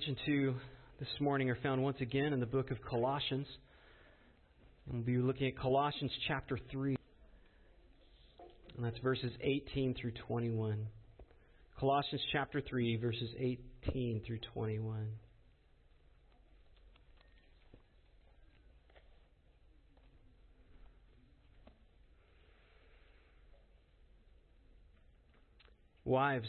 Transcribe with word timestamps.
to 0.00 0.54
this 0.98 1.08
morning 1.20 1.50
are 1.50 1.58
found 1.62 1.82
once 1.82 1.98
again 2.00 2.32
in 2.32 2.40
the 2.40 2.46
book 2.46 2.70
of 2.70 2.78
Colossians. 2.88 3.46
And 4.86 4.94
we'll 4.94 5.02
be 5.04 5.18
looking 5.18 5.46
at 5.48 5.58
Colossians 5.58 6.10
chapter 6.26 6.58
3. 6.70 6.96
And 8.76 8.84
that's 8.86 8.96
verses 9.00 9.30
18 9.42 9.94
through 10.00 10.12
21. 10.26 10.86
Colossians 11.78 12.22
chapter 12.32 12.62
3, 12.62 12.96
verses 12.96 13.28
18 13.84 14.22
through 14.26 14.38
21. 14.54 15.06
Wives, 26.06 26.48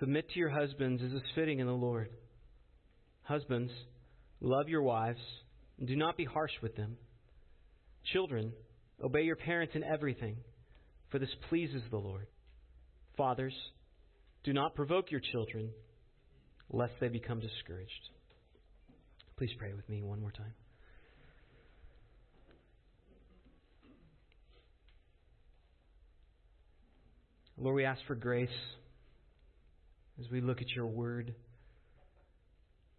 submit 0.00 0.30
to 0.30 0.38
your 0.38 0.48
husbands 0.48 1.02
as 1.02 1.12
is 1.12 1.22
fitting 1.34 1.58
in 1.58 1.66
the 1.66 1.72
Lord. 1.74 2.08
Husbands, 3.26 3.72
love 4.40 4.68
your 4.68 4.82
wives, 4.82 5.18
and 5.78 5.88
do 5.88 5.96
not 5.96 6.16
be 6.16 6.24
harsh 6.24 6.52
with 6.62 6.76
them. 6.76 6.96
Children, 8.12 8.52
obey 9.02 9.22
your 9.22 9.34
parents 9.34 9.74
in 9.74 9.82
everything, 9.82 10.36
for 11.10 11.18
this 11.18 11.34
pleases 11.48 11.82
the 11.90 11.96
Lord. 11.96 12.28
Fathers, 13.16 13.54
do 14.44 14.52
not 14.52 14.76
provoke 14.76 15.10
your 15.10 15.20
children, 15.32 15.70
lest 16.70 16.92
they 17.00 17.08
become 17.08 17.40
discouraged. 17.40 17.90
Please 19.36 19.50
pray 19.58 19.72
with 19.74 19.88
me 19.88 20.02
one 20.02 20.20
more 20.20 20.30
time. 20.30 20.54
Lord, 27.58 27.74
we 27.74 27.84
ask 27.84 28.00
for 28.06 28.14
grace 28.14 28.48
as 30.20 30.30
we 30.30 30.40
look 30.40 30.60
at 30.60 30.68
your 30.76 30.86
word. 30.86 31.34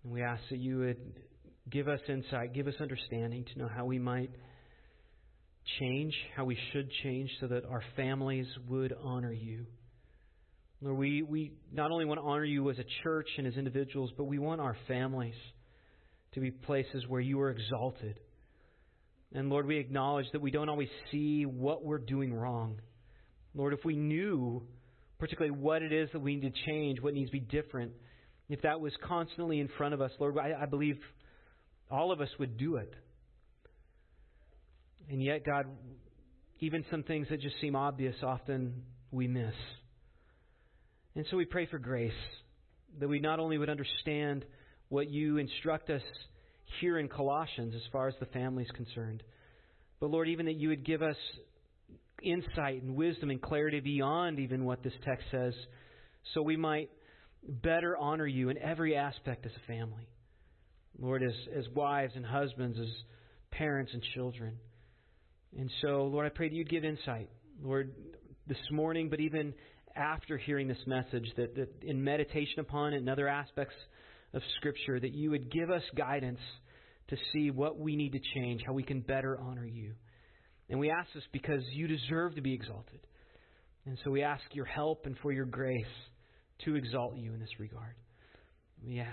And 0.08 0.14
we 0.14 0.24
ask 0.24 0.42
that 0.52 0.60
you 0.60 0.78
would 0.78 1.20
give 1.70 1.90
us 1.90 2.00
insight, 2.08 2.54
give 2.54 2.66
us 2.68 2.76
understanding 2.80 3.44
to 3.52 3.60
know 3.60 3.68
how 3.68 3.84
we 3.84 4.00
might 4.00 4.32
change, 5.82 6.16
how 6.34 6.46
we 6.46 6.58
should 6.72 6.90
change, 7.04 7.30
so 7.42 7.48
that 7.48 7.66
our 7.66 7.84
families 7.98 8.48
would 8.70 8.96
honor 9.04 9.34
you. 9.34 9.66
Lord, 10.80 10.98
we, 10.98 11.24
we 11.24 11.52
not 11.74 11.92
only 11.92 12.06
want 12.06 12.22
to 12.22 12.26
honor 12.26 12.46
you 12.46 12.70
as 12.70 12.80
a 12.80 12.86
church 13.04 13.28
and 13.38 13.46
as 13.46 13.56
individuals, 13.56 14.12
but 14.16 14.24
we 14.24 14.40
want 14.40 14.62
our 14.62 14.78
families 14.88 15.36
to 16.36 16.40
be 16.40 16.52
places 16.52 17.04
where 17.10 17.20
you 17.20 17.42
are 17.42 17.50
exalted. 17.50 18.18
And 19.34 19.50
Lord, 19.50 19.66
we 19.66 19.76
acknowledge 19.76 20.28
that 20.32 20.40
we 20.42 20.52
don't 20.52 20.70
always 20.70 20.88
see 21.12 21.46
what 21.46 21.84
we're 21.84 21.98
doing 21.98 22.34
wrong. 22.34 22.80
Lord, 23.54 23.74
if 23.74 23.84
we 23.84 23.98
knew 23.98 24.64
particularly 25.20 25.52
what 25.52 25.82
it 25.82 25.92
is 25.92 26.08
that 26.14 26.22
we 26.22 26.38
need 26.38 26.54
to 26.54 26.66
change, 26.66 27.02
what 27.02 27.14
needs 27.14 27.30
to 27.30 27.34
be 27.34 27.42
different, 27.42 27.92
if 28.50 28.62
that 28.62 28.80
was 28.80 28.94
constantly 29.04 29.60
in 29.60 29.70
front 29.78 29.94
of 29.94 30.02
us, 30.02 30.12
Lord, 30.20 30.38
I, 30.38 30.54
I 30.62 30.66
believe 30.66 30.98
all 31.92 32.12
of 32.12 32.22
us 32.22 32.30
would 32.40 32.58
do 32.58 32.78
it. 32.78 32.94
And 35.10 35.22
yet, 35.22 35.46
God, 35.46 35.66
even 36.60 36.84
some 36.92 37.04
things 37.04 37.28
that 37.30 37.42
just 37.42 37.56
seem 37.62 37.76
obvious, 37.76 38.16
often 38.24 38.84
we 39.12 39.28
miss. 39.28 39.54
And 41.16 41.26
so 41.32 41.38
we 41.38 41.46
pray 41.46 41.66
for 41.66 41.80
grace, 41.80 42.12
that 43.00 43.08
we 43.08 43.20
not 43.20 43.40
only 43.40 43.58
would 43.58 43.70
understand 43.70 44.46
what 44.90 45.10
you 45.10 45.38
instruct 45.38 45.90
us 45.90 46.02
here 46.80 47.00
in 47.00 47.08
Colossians 47.08 47.74
as 47.76 47.82
far 47.92 48.08
as 48.08 48.16
the 48.20 48.26
family 48.28 48.64
is 48.64 48.72
concerned, 48.72 49.24
but 50.00 50.10
Lord, 50.10 50.28
even 50.30 50.46
that 50.46 50.56
you 50.56 50.70
would 50.70 50.86
give 50.86 51.02
us 51.02 51.16
insight 52.22 52.84
and 52.84 52.96
wisdom 52.96 53.30
and 53.30 53.42
clarity 53.42 53.80
beyond 53.80 54.40
even 54.40 54.66
what 54.66 54.84
this 54.84 54.94
text 55.04 55.26
says, 55.32 55.54
so 56.34 56.42
we 56.42 56.58
might 56.58 56.90
better 57.48 57.98
honor 57.98 58.28
you 58.28 58.50
in 58.50 58.58
every 58.58 58.96
aspect 58.96 59.46
as 59.46 59.52
a 59.52 59.68
family. 59.68 60.08
Lord, 61.00 61.24
as, 61.24 61.34
as 61.56 61.66
wives 61.76 62.14
and 62.16 62.26
husbands, 62.26 62.78
as 62.80 62.88
parents 63.52 63.92
and 63.94 64.04
children. 64.16 64.58
And 65.58 65.70
so, 65.82 66.06
Lord, 66.06 66.26
I 66.26 66.30
pray 66.30 66.50
that 66.50 66.56
you'd 66.56 66.70
give 66.70 66.84
insight, 66.84 67.30
Lord, 67.62 67.94
this 68.48 68.58
morning, 68.72 69.10
but 69.10 69.20
even 69.20 69.54
after 69.96 70.38
hearing 70.38 70.68
this 70.68 70.78
message, 70.86 71.26
that, 71.38 71.56
that 71.56 71.70
in 71.84 72.04
meditation 72.04 72.60
upon 72.60 72.94
it 72.94 72.98
and 72.98 73.10
other 73.10 73.28
aspects 73.28 73.76
of 74.34 74.42
Scripture, 74.58 75.00
that 75.00 75.14
you 75.14 75.32
would 75.32 75.52
give 75.52 75.70
us 75.70 75.84
guidance 75.96 76.40
to 77.10 77.18
see 77.34 77.52
what 77.52 77.80
we 77.80 77.96
need 77.96 78.12
to 78.12 78.20
change, 78.36 78.62
how 78.66 78.74
we 78.74 78.84
can 78.84 79.02
better 79.02 79.40
honor 79.40 79.66
you. 79.66 79.94
And 80.70 80.80
we 80.80 80.92
ask 80.92 81.08
this 81.14 81.24
because 81.32 81.62
you 81.72 81.88
deserve 81.88 82.36
to 82.36 82.42
be 82.42 82.54
exalted. 82.54 83.00
And 83.86 83.98
so 84.04 84.12
we 84.12 84.24
ask 84.24 84.44
your 84.52 84.66
help 84.66 85.06
and 85.06 85.16
for 85.22 85.32
your 85.32 85.46
grace 85.46 85.86
to 86.66 86.76
exalt 86.76 87.16
you 87.16 87.34
in 87.34 87.40
this 87.40 87.60
regard. 87.60 87.96
We, 88.86 89.04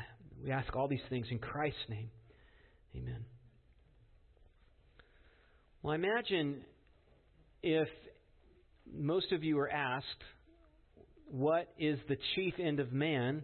we 0.42 0.50
ask 0.50 0.74
all 0.76 0.88
these 0.88 1.00
things 1.08 1.26
in 1.30 1.38
Christ's 1.38 1.78
name. 1.88 2.10
Amen. 2.96 3.24
Well, 5.82 5.92
I 5.92 5.96
imagine 5.96 6.62
if 7.62 7.88
most 8.92 9.32
of 9.32 9.42
you 9.42 9.58
are 9.58 9.70
asked, 9.70 10.06
what 11.30 11.68
is 11.78 11.98
the 12.08 12.16
chief 12.34 12.54
end 12.58 12.80
of 12.80 12.92
man? 12.92 13.42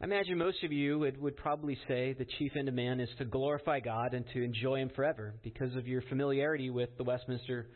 I 0.00 0.04
imagine 0.04 0.38
most 0.38 0.62
of 0.64 0.72
you 0.72 0.98
would, 0.98 1.20
would 1.20 1.36
probably 1.36 1.78
say 1.86 2.14
the 2.18 2.26
chief 2.38 2.52
end 2.56 2.68
of 2.68 2.74
man 2.74 3.00
is 3.00 3.08
to 3.18 3.24
glorify 3.24 3.80
God 3.80 4.14
and 4.14 4.24
to 4.32 4.42
enjoy 4.42 4.76
Him 4.76 4.90
forever 4.94 5.34
because 5.42 5.74
of 5.76 5.86
your 5.86 6.02
familiarity 6.02 6.70
with 6.70 6.90
the 6.98 7.04
Westminster 7.04 7.68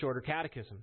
Shorter 0.00 0.20
Catechism. 0.20 0.82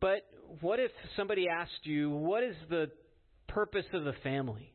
But 0.00 0.22
what 0.60 0.78
if 0.78 0.90
somebody 1.16 1.46
asked 1.48 1.84
you, 1.84 2.10
what 2.10 2.42
is 2.42 2.54
the 2.68 2.90
purpose 3.48 3.86
of 3.92 4.04
the 4.04 4.14
family? 4.22 4.72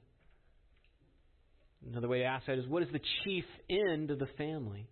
Another 1.89 2.07
way 2.07 2.19
to 2.19 2.25
ask 2.25 2.45
that 2.45 2.57
is, 2.57 2.67
what 2.67 2.83
is 2.83 2.89
the 2.91 3.01
chief 3.23 3.45
end 3.69 4.11
of 4.11 4.19
the 4.19 4.27
family? 4.37 4.87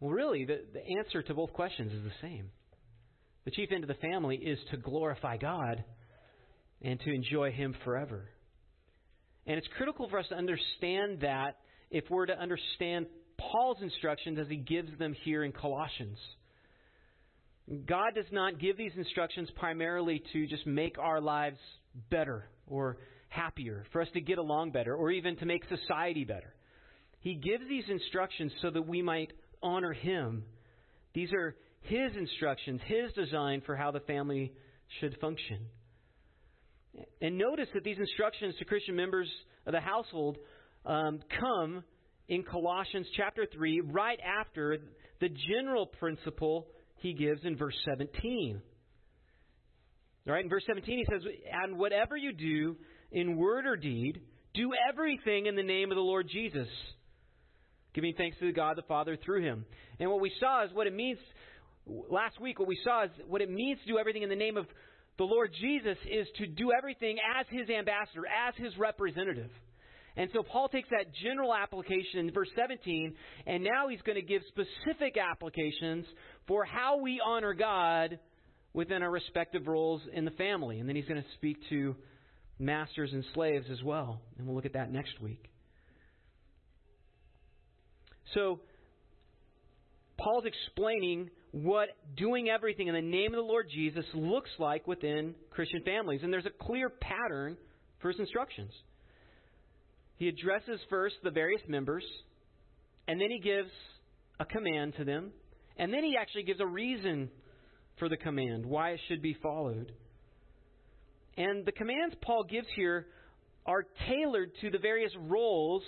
Well, 0.00 0.10
really, 0.10 0.44
the, 0.44 0.60
the 0.72 0.98
answer 0.98 1.22
to 1.22 1.34
both 1.34 1.52
questions 1.52 1.92
is 1.92 2.02
the 2.02 2.12
same. 2.20 2.50
The 3.44 3.50
chief 3.50 3.70
end 3.72 3.84
of 3.84 3.88
the 3.88 3.94
family 3.94 4.36
is 4.36 4.58
to 4.70 4.76
glorify 4.76 5.36
God 5.36 5.82
and 6.82 7.00
to 7.00 7.12
enjoy 7.12 7.52
Him 7.52 7.74
forever. 7.84 8.28
And 9.46 9.56
it's 9.56 9.68
critical 9.76 10.08
for 10.08 10.18
us 10.18 10.26
to 10.28 10.36
understand 10.36 11.20
that 11.20 11.56
if 11.90 12.04
we're 12.10 12.26
to 12.26 12.38
understand 12.38 13.06
Paul's 13.38 13.78
instructions 13.80 14.38
as 14.38 14.48
he 14.48 14.56
gives 14.56 14.96
them 14.98 15.14
here 15.24 15.42
in 15.42 15.52
Colossians. 15.52 16.18
God 17.86 18.14
does 18.14 18.26
not 18.32 18.58
give 18.58 18.76
these 18.76 18.92
instructions 18.96 19.48
primarily 19.56 20.22
to 20.32 20.46
just 20.46 20.66
make 20.66 20.98
our 20.98 21.20
lives 21.20 21.58
better 22.10 22.48
or 22.66 22.98
happier, 23.28 23.84
for 23.92 24.02
us 24.02 24.08
to 24.14 24.20
get 24.20 24.38
along 24.38 24.72
better, 24.72 24.94
or 24.94 25.10
even 25.12 25.36
to 25.36 25.46
make 25.46 25.62
society 25.68 26.24
better. 26.24 26.52
He 27.20 27.34
gives 27.34 27.62
these 27.68 27.84
instructions 27.88 28.52
so 28.60 28.70
that 28.70 28.82
we 28.82 29.02
might 29.02 29.32
honor 29.62 29.92
Him. 29.92 30.44
These 31.14 31.32
are 31.32 31.54
His 31.82 32.10
instructions, 32.16 32.80
His 32.86 33.12
design 33.12 33.62
for 33.64 33.76
how 33.76 33.92
the 33.92 34.00
family 34.00 34.52
should 34.98 35.16
function. 35.20 35.66
And 37.20 37.38
notice 37.38 37.68
that 37.74 37.84
these 37.84 37.98
instructions 37.98 38.56
to 38.58 38.64
Christian 38.64 38.96
members 38.96 39.28
of 39.64 39.72
the 39.72 39.80
household 39.80 40.38
um, 40.84 41.20
come 41.38 41.84
in 42.28 42.42
Colossians 42.42 43.06
chapter 43.16 43.46
3, 43.52 43.82
right 43.92 44.18
after 44.20 44.78
the 45.20 45.28
general 45.48 45.86
principle 45.86 46.66
he 47.00 47.14
gives 47.14 47.44
in 47.44 47.56
verse 47.56 47.76
17. 47.84 48.60
All 50.26 50.32
right, 50.32 50.44
in 50.44 50.50
verse 50.50 50.64
17 50.66 50.98
he 50.98 51.04
says, 51.10 51.22
And 51.62 51.78
whatever 51.78 52.16
you 52.16 52.32
do 52.32 52.76
in 53.10 53.36
word 53.36 53.66
or 53.66 53.76
deed, 53.76 54.20
do 54.54 54.70
everything 54.88 55.46
in 55.46 55.56
the 55.56 55.62
name 55.62 55.90
of 55.90 55.96
the 55.96 56.02
Lord 56.02 56.28
Jesus, 56.30 56.68
giving 57.94 58.14
thanks 58.16 58.38
to 58.38 58.52
God 58.52 58.76
the 58.76 58.82
Father 58.82 59.16
through 59.24 59.42
him. 59.42 59.64
And 59.98 60.10
what 60.10 60.20
we 60.20 60.32
saw 60.38 60.64
is 60.64 60.72
what 60.72 60.86
it 60.86 60.94
means, 60.94 61.18
last 61.86 62.40
week, 62.40 62.58
what 62.58 62.68
we 62.68 62.78
saw 62.84 63.04
is 63.04 63.10
what 63.26 63.40
it 63.40 63.50
means 63.50 63.80
to 63.80 63.92
do 63.92 63.98
everything 63.98 64.22
in 64.22 64.28
the 64.28 64.36
name 64.36 64.56
of 64.56 64.66
the 65.18 65.24
Lord 65.24 65.50
Jesus 65.60 65.98
is 66.10 66.26
to 66.38 66.46
do 66.46 66.70
everything 66.76 67.18
as 67.38 67.46
his 67.50 67.68
ambassador, 67.68 68.22
as 68.26 68.54
his 68.56 68.76
representative. 68.78 69.50
And 70.16 70.28
so 70.32 70.42
Paul 70.42 70.68
takes 70.68 70.88
that 70.90 71.14
general 71.22 71.54
application 71.54 72.20
in 72.20 72.32
verse 72.32 72.48
17, 72.56 73.14
and 73.46 73.62
now 73.62 73.88
he's 73.88 74.02
going 74.02 74.16
to 74.16 74.22
give 74.22 74.42
specific 74.48 75.16
applications 75.16 76.06
for 76.46 76.64
how 76.64 76.98
we 76.98 77.20
honor 77.24 77.54
God 77.54 78.18
within 78.72 79.02
our 79.02 79.10
respective 79.10 79.66
roles 79.66 80.02
in 80.12 80.24
the 80.24 80.30
family. 80.32 80.78
And 80.80 80.88
then 80.88 80.96
he's 80.96 81.06
going 81.06 81.22
to 81.22 81.28
speak 81.36 81.56
to 81.70 81.96
masters 82.58 83.10
and 83.12 83.24
slaves 83.34 83.66
as 83.70 83.82
well. 83.82 84.20
And 84.38 84.46
we'll 84.46 84.56
look 84.56 84.66
at 84.66 84.74
that 84.74 84.92
next 84.92 85.20
week. 85.20 85.44
So, 88.34 88.60
Paul's 90.18 90.44
explaining 90.44 91.30
what 91.52 91.88
doing 92.16 92.48
everything 92.48 92.86
in 92.88 92.94
the 92.94 93.00
name 93.00 93.32
of 93.32 93.38
the 93.38 93.46
Lord 93.46 93.66
Jesus 93.74 94.04
looks 94.14 94.50
like 94.58 94.86
within 94.86 95.34
Christian 95.50 95.82
families. 95.82 96.20
And 96.22 96.32
there's 96.32 96.46
a 96.46 96.64
clear 96.64 96.90
pattern 96.90 97.56
for 98.00 98.10
his 98.10 98.20
instructions. 98.20 98.70
He 100.20 100.28
addresses 100.28 100.78
first 100.90 101.14
the 101.24 101.30
various 101.30 101.62
members, 101.66 102.04
and 103.08 103.18
then 103.18 103.30
he 103.30 103.38
gives 103.38 103.70
a 104.38 104.44
command 104.44 104.92
to 104.98 105.04
them, 105.04 105.32
and 105.78 105.90
then 105.90 106.04
he 106.04 106.14
actually 106.20 106.42
gives 106.42 106.60
a 106.60 106.66
reason 106.66 107.30
for 107.98 108.10
the 108.10 108.18
command, 108.18 108.66
why 108.66 108.90
it 108.90 109.00
should 109.08 109.22
be 109.22 109.34
followed. 109.42 109.92
And 111.38 111.64
the 111.64 111.72
commands 111.72 112.14
Paul 112.20 112.44
gives 112.44 112.66
here 112.76 113.06
are 113.64 113.86
tailored 114.10 114.50
to 114.60 114.68
the 114.68 114.76
various 114.76 115.12
roles 115.18 115.82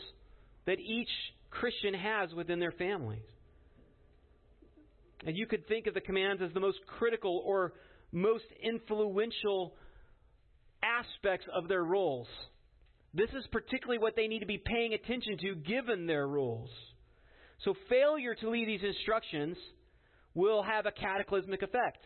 that 0.64 0.80
each 0.80 1.10
Christian 1.50 1.92
has 1.92 2.32
within 2.32 2.58
their 2.58 2.72
families. 2.72 3.20
And 5.26 5.36
you 5.36 5.46
could 5.46 5.68
think 5.68 5.86
of 5.86 5.92
the 5.92 6.00
commands 6.00 6.40
as 6.40 6.54
the 6.54 6.60
most 6.60 6.78
critical 6.98 7.42
or 7.44 7.74
most 8.12 8.46
influential 8.62 9.74
aspects 10.82 11.46
of 11.54 11.68
their 11.68 11.84
roles. 11.84 12.28
This 13.14 13.30
is 13.30 13.44
particularly 13.52 13.98
what 13.98 14.16
they 14.16 14.26
need 14.26 14.40
to 14.40 14.46
be 14.46 14.58
paying 14.58 14.94
attention 14.94 15.36
to 15.38 15.54
given 15.54 16.06
their 16.06 16.26
rules. 16.26 16.70
So, 17.64 17.74
failure 17.88 18.34
to 18.34 18.50
lead 18.50 18.68
these 18.68 18.82
instructions 18.82 19.56
will 20.34 20.62
have 20.62 20.86
a 20.86 20.92
cataclysmic 20.92 21.62
effect. 21.62 21.98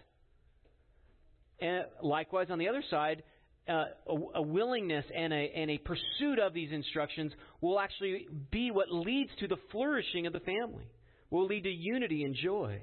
And 1.60 1.84
likewise, 2.02 2.48
on 2.50 2.58
the 2.58 2.68
other 2.68 2.82
side, 2.90 3.22
uh, 3.68 3.84
a, 4.08 4.14
a, 4.36 4.42
willingness 4.42 5.04
and 5.16 5.32
a, 5.32 5.52
and 5.56 5.70
a 5.70 5.78
pursuit 5.78 6.38
of 6.38 6.52
these 6.52 6.70
instructions 6.72 7.32
will 7.60 7.80
actually 7.80 8.26
be 8.50 8.70
what 8.70 8.90
leads 8.90 9.30
to 9.40 9.48
the 9.48 9.56
flourishing 9.72 10.26
of 10.26 10.32
the 10.32 10.40
family, 10.40 10.88
will 11.30 11.46
lead 11.46 11.64
to 11.64 11.70
unity 11.70 12.24
and 12.24 12.34
joy. 12.34 12.80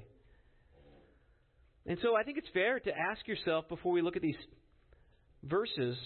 And 1.86 1.98
so 2.02 2.16
I 2.16 2.22
think 2.22 2.38
it's 2.38 2.48
fair 2.52 2.80
to 2.80 2.90
ask 2.90 3.26
yourself 3.28 3.68
before 3.68 3.92
we 3.92 4.02
look 4.02 4.16
at 4.16 4.22
these 4.22 4.36
verses 5.42 5.96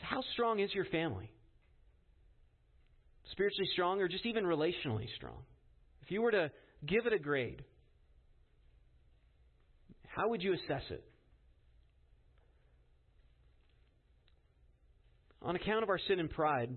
how 0.00 0.22
strong 0.32 0.60
is 0.60 0.72
your 0.74 0.84
family? 0.86 1.30
Spiritually 3.30 3.68
strong 3.72 4.00
or 4.00 4.08
just 4.08 4.26
even 4.26 4.44
relationally 4.44 5.06
strong? 5.16 5.42
If 6.02 6.10
you 6.10 6.22
were 6.22 6.32
to 6.32 6.50
give 6.86 7.06
it 7.06 7.12
a 7.12 7.18
grade, 7.18 7.64
how 10.08 10.28
would 10.28 10.42
you 10.42 10.52
assess 10.52 10.82
it? 10.90 11.04
On 15.42 15.56
account 15.56 15.82
of 15.82 15.88
our 15.88 15.98
sin 16.06 16.20
and 16.20 16.30
pride, 16.30 16.76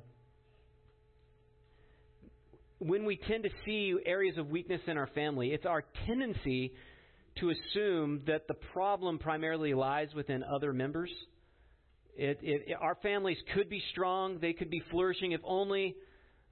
when 2.80 3.06
we 3.06 3.18
tend 3.28 3.44
to 3.44 3.50
see 3.66 3.96
areas 4.06 4.38
of 4.38 4.50
weakness 4.50 4.82
in 4.88 4.98
our 4.98 5.08
family, 5.08 5.50
it's 5.50 5.66
our 5.66 5.84
tendency 6.08 6.74
to 7.40 7.52
assume 7.52 8.22
that 8.28 8.48
the 8.48 8.54
problem 8.74 9.20
primarily 9.20 9.74
lies 9.74 10.08
within 10.16 10.44
other 10.44 10.74
members. 10.74 11.12
It, 12.16 12.40
it, 12.42 12.78
our 12.80 12.96
families 13.04 13.38
could 13.54 13.70
be 13.70 13.82
strong, 13.92 14.40
they 14.40 14.54
could 14.54 14.70
be 14.70 14.82
flourishing 14.90 15.34
if 15.34 15.42
only 15.44 15.96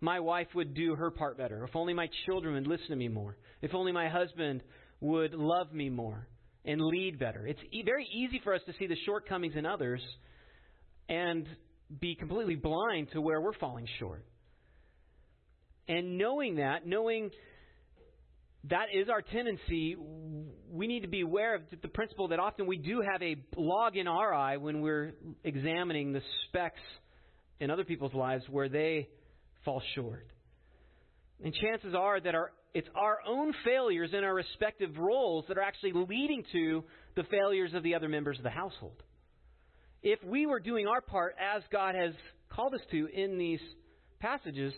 my 0.02 0.20
wife 0.20 0.48
would 0.56 0.74
do 0.74 0.96
her 0.96 1.10
part 1.12 1.38
better, 1.38 1.64
if 1.64 1.76
only 1.76 1.94
my 1.94 2.10
children 2.26 2.56
would 2.56 2.68
listen 2.68 2.90
to 2.90 2.96
me 2.96 3.08
more, 3.08 3.38
if 3.62 3.74
only 3.74 3.94
my 3.94 4.10
husband 4.10 4.62
would 5.00 5.34
love 5.34 5.72
me 5.72 5.90
more 5.90 6.28
and 6.66 6.82
lead 6.82 7.18
better. 7.18 7.48
It's 7.48 7.60
e- 7.72 7.84
very 7.84 8.06
easy 8.14 8.42
for 8.44 8.54
us 8.54 8.62
to 8.66 8.74
see 8.78 8.88
the 8.88 8.98
shortcomings 9.06 9.54
in 9.56 9.66
others 9.66 10.02
and 11.08 11.48
be 12.00 12.16
completely 12.16 12.56
blind 12.56 13.10
to 13.14 13.22
where 13.22 13.40
we're 13.40 13.54
falling 13.54 13.88
short. 14.00 14.26
And 15.88 16.18
knowing 16.18 16.56
that, 16.56 16.86
knowing 16.88 17.32
that 18.70 18.86
is 18.94 19.10
our 19.10 19.22
tendency. 19.22 19.96
We 20.70 20.88
need 20.88 21.02
to 21.02 21.08
be 21.08 21.22
aware 21.22 21.56
of 21.56 21.64
the 21.82 21.88
principle 21.88 22.30
that 22.30 22.40
often 22.40 22.66
we 22.66 22.78
do 22.78 23.02
have 23.02 23.22
a 23.22 23.36
log 23.58 23.98
in 23.98 24.08
our 24.08 24.34
eye 24.34 24.58
when 24.58 24.82
we're 24.82 25.14
examining 25.44 26.14
the 26.14 26.22
specks 26.48 26.80
in 27.60 27.70
other 27.70 27.84
people's 27.84 28.14
lives 28.14 28.44
where 28.50 28.70
they 28.70 29.10
fall 29.66 29.82
short. 29.96 30.28
And 31.44 31.54
chances 31.54 31.94
are 31.94 32.20
that 32.22 32.36
our, 32.36 32.52
it's 32.74 32.88
our 32.96 33.20
own 33.28 33.54
failures 33.66 34.12
in 34.14 34.24
our 34.24 34.34
respective 34.34 34.98
roles 34.98 35.44
that 35.50 35.58
are 35.58 35.62
actually 35.62 35.92
leading 35.94 36.44
to 36.54 36.84
the 37.16 37.24
failures 37.24 37.74
of 37.74 37.84
the 37.84 37.96
other 37.96 38.08
members 38.08 38.38
of 38.38 38.44
the 38.44 38.50
household. 38.50 39.04
If 40.02 40.24
we 40.24 40.46
were 40.46 40.60
doing 40.60 40.88
our 40.88 41.02
part 41.02 41.36
as 41.40 41.64
God 41.72 41.96
has 41.96 42.14
called 42.50 42.74
us 42.74 42.82
to 42.92 43.08
in 43.08 43.38
these 43.38 43.60
passages, 44.20 44.74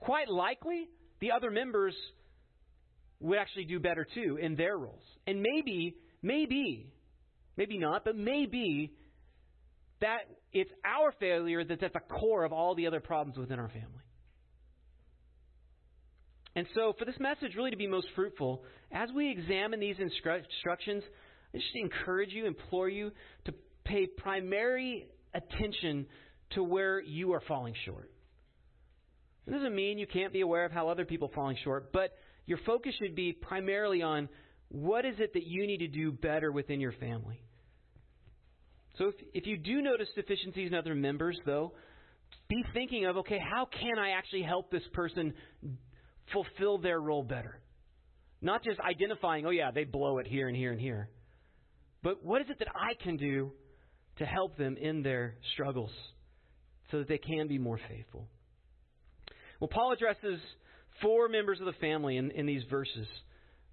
quite 0.00 0.28
likely 0.28 0.88
the 1.20 1.32
other 1.32 1.50
members 1.50 1.94
would 3.26 3.38
actually 3.38 3.64
do 3.64 3.78
better 3.78 4.06
too 4.14 4.38
in 4.40 4.56
their 4.56 4.76
roles. 4.76 5.02
And 5.26 5.42
maybe, 5.42 5.96
maybe, 6.22 6.88
maybe 7.56 7.78
not, 7.78 8.04
but 8.04 8.16
maybe 8.16 8.92
that 10.00 10.20
it's 10.52 10.70
our 10.84 11.12
failure 11.18 11.64
that's 11.64 11.82
at 11.82 11.92
the 11.92 12.00
core 12.00 12.44
of 12.44 12.52
all 12.52 12.74
the 12.74 12.86
other 12.86 13.00
problems 13.00 13.38
within 13.38 13.58
our 13.58 13.68
family. 13.68 14.02
And 16.54 16.66
so, 16.74 16.94
for 16.98 17.04
this 17.04 17.16
message 17.20 17.54
really 17.54 17.70
to 17.70 17.76
be 17.76 17.86
most 17.86 18.06
fruitful, 18.14 18.64
as 18.90 19.10
we 19.14 19.30
examine 19.30 19.78
these 19.78 19.96
instructions, 19.98 21.02
I 21.54 21.58
just 21.58 21.68
encourage 21.74 22.32
you, 22.32 22.46
implore 22.46 22.88
you 22.88 23.12
to 23.44 23.54
pay 23.84 24.06
primary 24.06 25.06
attention 25.34 26.06
to 26.54 26.62
where 26.62 27.00
you 27.00 27.32
are 27.34 27.42
falling 27.46 27.74
short. 27.84 28.10
It 29.46 29.50
doesn't 29.50 29.74
mean 29.74 29.98
you 29.98 30.06
can't 30.06 30.32
be 30.32 30.40
aware 30.40 30.64
of 30.64 30.72
how 30.72 30.88
other 30.88 31.04
people 31.04 31.28
are 31.28 31.34
falling 31.34 31.58
short, 31.62 31.92
but 31.92 32.12
your 32.46 32.58
focus 32.64 32.94
should 33.00 33.14
be 33.14 33.32
primarily 33.32 34.02
on 34.02 34.28
what 34.68 35.04
is 35.04 35.16
it 35.18 35.32
that 35.34 35.44
you 35.44 35.66
need 35.66 35.78
to 35.78 35.88
do 35.88 36.12
better 36.12 36.50
within 36.50 36.80
your 36.80 36.92
family. 36.92 37.40
So 38.98 39.08
if, 39.08 39.14
if 39.34 39.46
you 39.46 39.56
do 39.56 39.82
notice 39.82 40.08
deficiencies 40.14 40.68
in 40.68 40.74
other 40.74 40.94
members, 40.94 41.38
though, 41.44 41.72
be 42.48 42.64
thinking 42.72 43.06
of, 43.06 43.18
okay, 43.18 43.38
how 43.38 43.66
can 43.66 43.98
I 43.98 44.10
actually 44.10 44.42
help 44.42 44.70
this 44.70 44.82
person 44.92 45.34
fulfill 46.32 46.78
their 46.78 47.00
role 47.00 47.22
better? 47.22 47.60
Not 48.40 48.64
just 48.64 48.78
identifying, 48.80 49.46
oh, 49.46 49.50
yeah, 49.50 49.70
they 49.70 49.84
blow 49.84 50.18
it 50.18 50.26
here 50.26 50.48
and 50.48 50.56
here 50.56 50.70
and 50.70 50.80
here. 50.80 51.08
But 52.02 52.24
what 52.24 52.40
is 52.42 52.48
it 52.50 52.58
that 52.60 52.68
I 52.74 52.94
can 53.02 53.16
do 53.16 53.52
to 54.18 54.24
help 54.24 54.56
them 54.56 54.76
in 54.76 55.02
their 55.02 55.34
struggles 55.52 55.90
so 56.90 56.98
that 56.98 57.08
they 57.08 57.18
can 57.18 57.48
be 57.48 57.58
more 57.58 57.80
faithful? 57.88 58.28
Well, 59.60 59.68
Paul 59.68 59.92
addresses 59.92 60.40
four 61.02 61.28
members 61.28 61.60
of 61.60 61.66
the 61.66 61.72
family 61.74 62.16
in, 62.16 62.30
in 62.30 62.46
these 62.46 62.62
verses, 62.70 63.06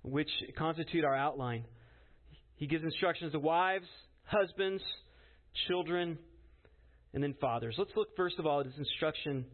which 0.03 0.29
constitute 0.57 1.03
our 1.03 1.15
outline. 1.15 1.65
He 2.55 2.67
gives 2.67 2.83
instructions 2.83 3.31
to 3.33 3.39
wives, 3.39 3.87
husbands, 4.25 4.83
children, 5.67 6.17
and 7.13 7.23
then 7.23 7.35
fathers. 7.39 7.75
Let's 7.77 7.91
look 7.95 8.15
first 8.15 8.39
of 8.39 8.45
all 8.45 8.59
at 8.61 8.65
his 8.65 8.77
instruction 8.77 9.45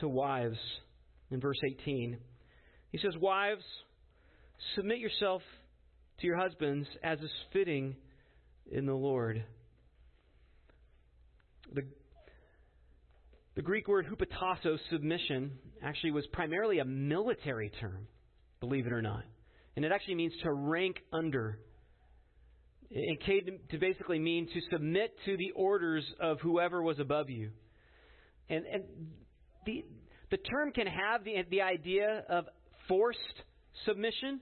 to 0.00 0.08
wives 0.08 0.58
in 1.30 1.40
verse 1.40 1.58
18. 1.64 2.18
He 2.90 2.98
says, 2.98 3.16
Wives, 3.18 3.64
submit 4.74 4.98
yourself 4.98 5.42
to 6.20 6.26
your 6.26 6.36
husbands 6.36 6.86
as 7.02 7.18
is 7.20 7.30
fitting 7.52 7.96
in 8.70 8.86
the 8.86 8.94
Lord. 8.94 9.44
The 11.72 11.82
the 13.56 13.62
Greek 13.62 13.88
word 13.88 14.06
hupotasso, 14.06 14.78
submission, 14.90 15.52
actually 15.82 16.12
was 16.12 16.26
primarily 16.32 16.78
a 16.78 16.84
military 16.84 17.70
term, 17.80 18.06
believe 18.60 18.86
it 18.86 18.92
or 18.92 19.02
not. 19.02 19.24
And 19.76 19.84
it 19.84 19.92
actually 19.92 20.14
means 20.16 20.32
to 20.42 20.52
rank 20.52 20.96
under. 21.12 21.58
It 22.90 23.20
came 23.24 23.58
to 23.70 23.78
basically 23.78 24.18
mean 24.18 24.48
to 24.52 24.60
submit 24.72 25.14
to 25.24 25.36
the 25.36 25.52
orders 25.54 26.04
of 26.20 26.40
whoever 26.40 26.82
was 26.82 26.98
above 26.98 27.30
you. 27.30 27.50
And, 28.48 28.64
and 28.66 28.84
the, 29.66 29.84
the 30.30 30.36
term 30.36 30.72
can 30.72 30.86
have 30.86 31.24
the, 31.24 31.34
the 31.50 31.62
idea 31.62 32.24
of 32.28 32.46
forced 32.88 33.18
submission, 33.86 34.40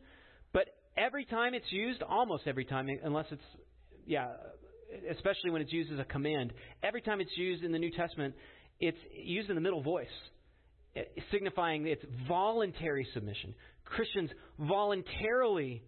but 0.52 0.66
every 0.96 1.24
time 1.24 1.54
it's 1.54 1.70
used, 1.70 2.02
almost 2.02 2.44
every 2.46 2.64
time, 2.64 2.88
unless 3.04 3.26
it's, 3.30 3.42
yeah, 4.06 4.28
especially 5.10 5.50
when 5.50 5.60
it's 5.60 5.72
used 5.72 5.92
as 5.92 5.98
a 5.98 6.04
command, 6.04 6.52
every 6.82 7.02
time 7.02 7.20
it's 7.20 7.36
used 7.36 7.62
in 7.62 7.72
the 7.72 7.78
New 7.78 7.90
Testament, 7.90 8.34
it's 8.80 8.98
used 9.12 9.48
in 9.48 9.54
the 9.54 9.60
middle 9.60 9.82
voice, 9.82 10.06
eh, 10.96 11.02
signifying 11.32 11.86
it's 11.86 12.04
voluntary 12.28 13.06
submission. 13.14 13.54
Christians 13.84 14.30
voluntarily 14.58 15.82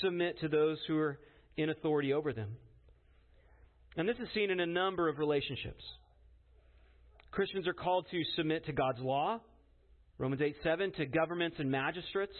submit 0.00 0.40
to 0.40 0.48
those 0.48 0.78
who 0.88 0.98
are 0.98 1.18
in 1.56 1.70
authority 1.70 2.12
over 2.12 2.32
them. 2.32 2.56
And 3.96 4.08
this 4.08 4.16
is 4.16 4.28
seen 4.34 4.50
in 4.50 4.60
a 4.60 4.66
number 4.66 5.08
of 5.08 5.18
relationships. 5.18 5.82
Christians 7.30 7.66
are 7.66 7.74
called 7.74 8.06
to 8.10 8.22
submit 8.36 8.66
to 8.66 8.72
God's 8.72 9.00
law, 9.00 9.40
Romans 10.18 10.42
8 10.42 10.56
7, 10.62 10.92
to 10.92 11.06
governments 11.06 11.56
and 11.58 11.70
magistrates, 11.70 12.36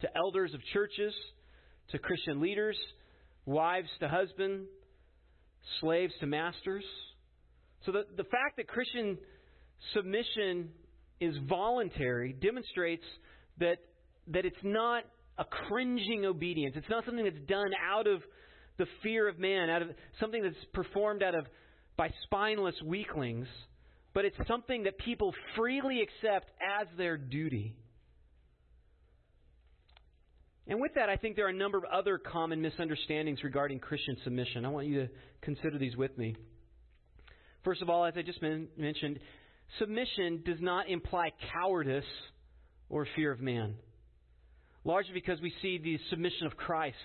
to 0.00 0.08
elders 0.16 0.54
of 0.54 0.60
churches, 0.72 1.14
to 1.90 1.98
Christian 1.98 2.40
leaders, 2.40 2.76
wives 3.46 3.88
to 4.00 4.08
husband, 4.08 4.66
slaves 5.80 6.12
to 6.20 6.26
masters. 6.26 6.84
So 7.86 7.92
the, 7.92 8.04
the 8.16 8.24
fact 8.24 8.56
that 8.56 8.68
Christian 8.68 9.18
submission 9.94 10.70
is 11.20 11.34
voluntary 11.48 12.32
demonstrates 12.32 13.04
that, 13.58 13.78
that 14.28 14.44
it's 14.44 14.56
not 14.62 15.04
a 15.38 15.44
cringing 15.44 16.24
obedience. 16.26 16.74
It's 16.76 16.88
not 16.90 17.04
something 17.04 17.24
that's 17.24 17.46
done 17.48 17.70
out 17.90 18.06
of 18.06 18.22
the 18.78 18.86
fear 19.02 19.28
of 19.28 19.38
man, 19.38 19.70
out 19.70 19.82
of 19.82 19.88
something 20.20 20.42
that's 20.42 20.56
performed 20.72 21.22
out 21.22 21.34
of 21.34 21.46
by 21.96 22.10
spineless 22.24 22.76
weaklings, 22.84 23.46
but 24.14 24.24
it's 24.24 24.36
something 24.46 24.84
that 24.84 24.98
people 24.98 25.34
freely 25.56 26.00
accept 26.00 26.50
as 26.80 26.86
their 26.96 27.16
duty. 27.16 27.74
And 30.68 30.80
with 30.80 30.94
that, 30.94 31.08
I 31.08 31.16
think 31.16 31.34
there 31.34 31.46
are 31.46 31.50
a 31.50 31.52
number 31.52 31.78
of 31.78 31.84
other 31.84 32.18
common 32.18 32.60
misunderstandings 32.60 33.42
regarding 33.42 33.80
Christian 33.80 34.16
submission. 34.22 34.64
I 34.64 34.68
want 34.68 34.86
you 34.86 35.06
to 35.06 35.08
consider 35.40 35.78
these 35.78 35.96
with 35.96 36.16
me. 36.18 36.36
First 37.64 37.82
of 37.82 37.90
all, 37.90 38.04
as 38.04 38.14
I 38.16 38.22
just 38.22 38.40
men- 38.40 38.68
mentioned, 38.76 39.18
submission 39.78 40.42
does 40.44 40.60
not 40.60 40.88
imply 40.88 41.32
cowardice 41.52 42.04
or 42.88 43.06
fear 43.16 43.32
of 43.32 43.40
man. 43.40 43.74
Largely 44.84 45.14
because 45.14 45.40
we 45.40 45.52
see 45.60 45.78
the 45.78 45.98
submission 46.10 46.46
of 46.46 46.56
Christ 46.56 46.96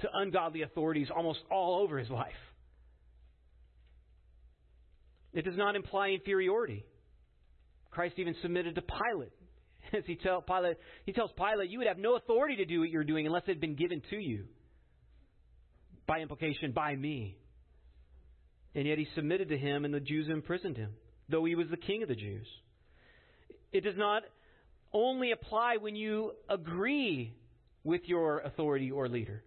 to 0.00 0.08
ungodly 0.12 0.62
authorities 0.62 1.08
almost 1.14 1.40
all 1.50 1.82
over 1.82 1.98
his 1.98 2.10
life. 2.10 2.32
It 5.32 5.44
does 5.44 5.56
not 5.56 5.74
imply 5.74 6.10
inferiority. 6.10 6.84
Christ 7.90 8.14
even 8.18 8.34
submitted 8.42 8.76
to 8.76 8.82
Pilate. 8.82 9.32
As 9.92 10.04
he 10.06 10.16
tell 10.16 10.42
Pilate, 10.42 10.76
he 11.04 11.12
tells 11.12 11.30
Pilate, 11.32 11.70
"You 11.70 11.78
would 11.78 11.88
have 11.88 11.98
no 11.98 12.16
authority 12.16 12.56
to 12.56 12.64
do 12.64 12.80
what 12.80 12.90
you're 12.90 13.04
doing 13.04 13.26
unless 13.26 13.42
it 13.44 13.50
had 13.50 13.60
been 13.60 13.76
given 13.76 14.00
to 14.10 14.16
you." 14.16 14.46
By 16.06 16.20
implication, 16.20 16.72
by 16.72 16.94
me. 16.94 17.38
And 18.74 18.86
yet 18.86 18.98
he 18.98 19.06
submitted 19.14 19.48
to 19.50 19.58
him, 19.58 19.84
and 19.84 19.94
the 19.94 20.00
Jews 20.00 20.28
imprisoned 20.28 20.76
him, 20.76 20.92
though 21.28 21.44
he 21.44 21.54
was 21.54 21.68
the 21.70 21.76
king 21.76 22.02
of 22.02 22.08
the 22.08 22.16
Jews. 22.16 22.46
It 23.72 23.84
does 23.84 23.96
not 23.96 24.22
only 24.92 25.32
apply 25.32 25.76
when 25.80 25.96
you 25.96 26.32
agree 26.48 27.34
with 27.82 28.02
your 28.06 28.40
authority 28.40 28.90
or 28.90 29.08
leader. 29.08 29.42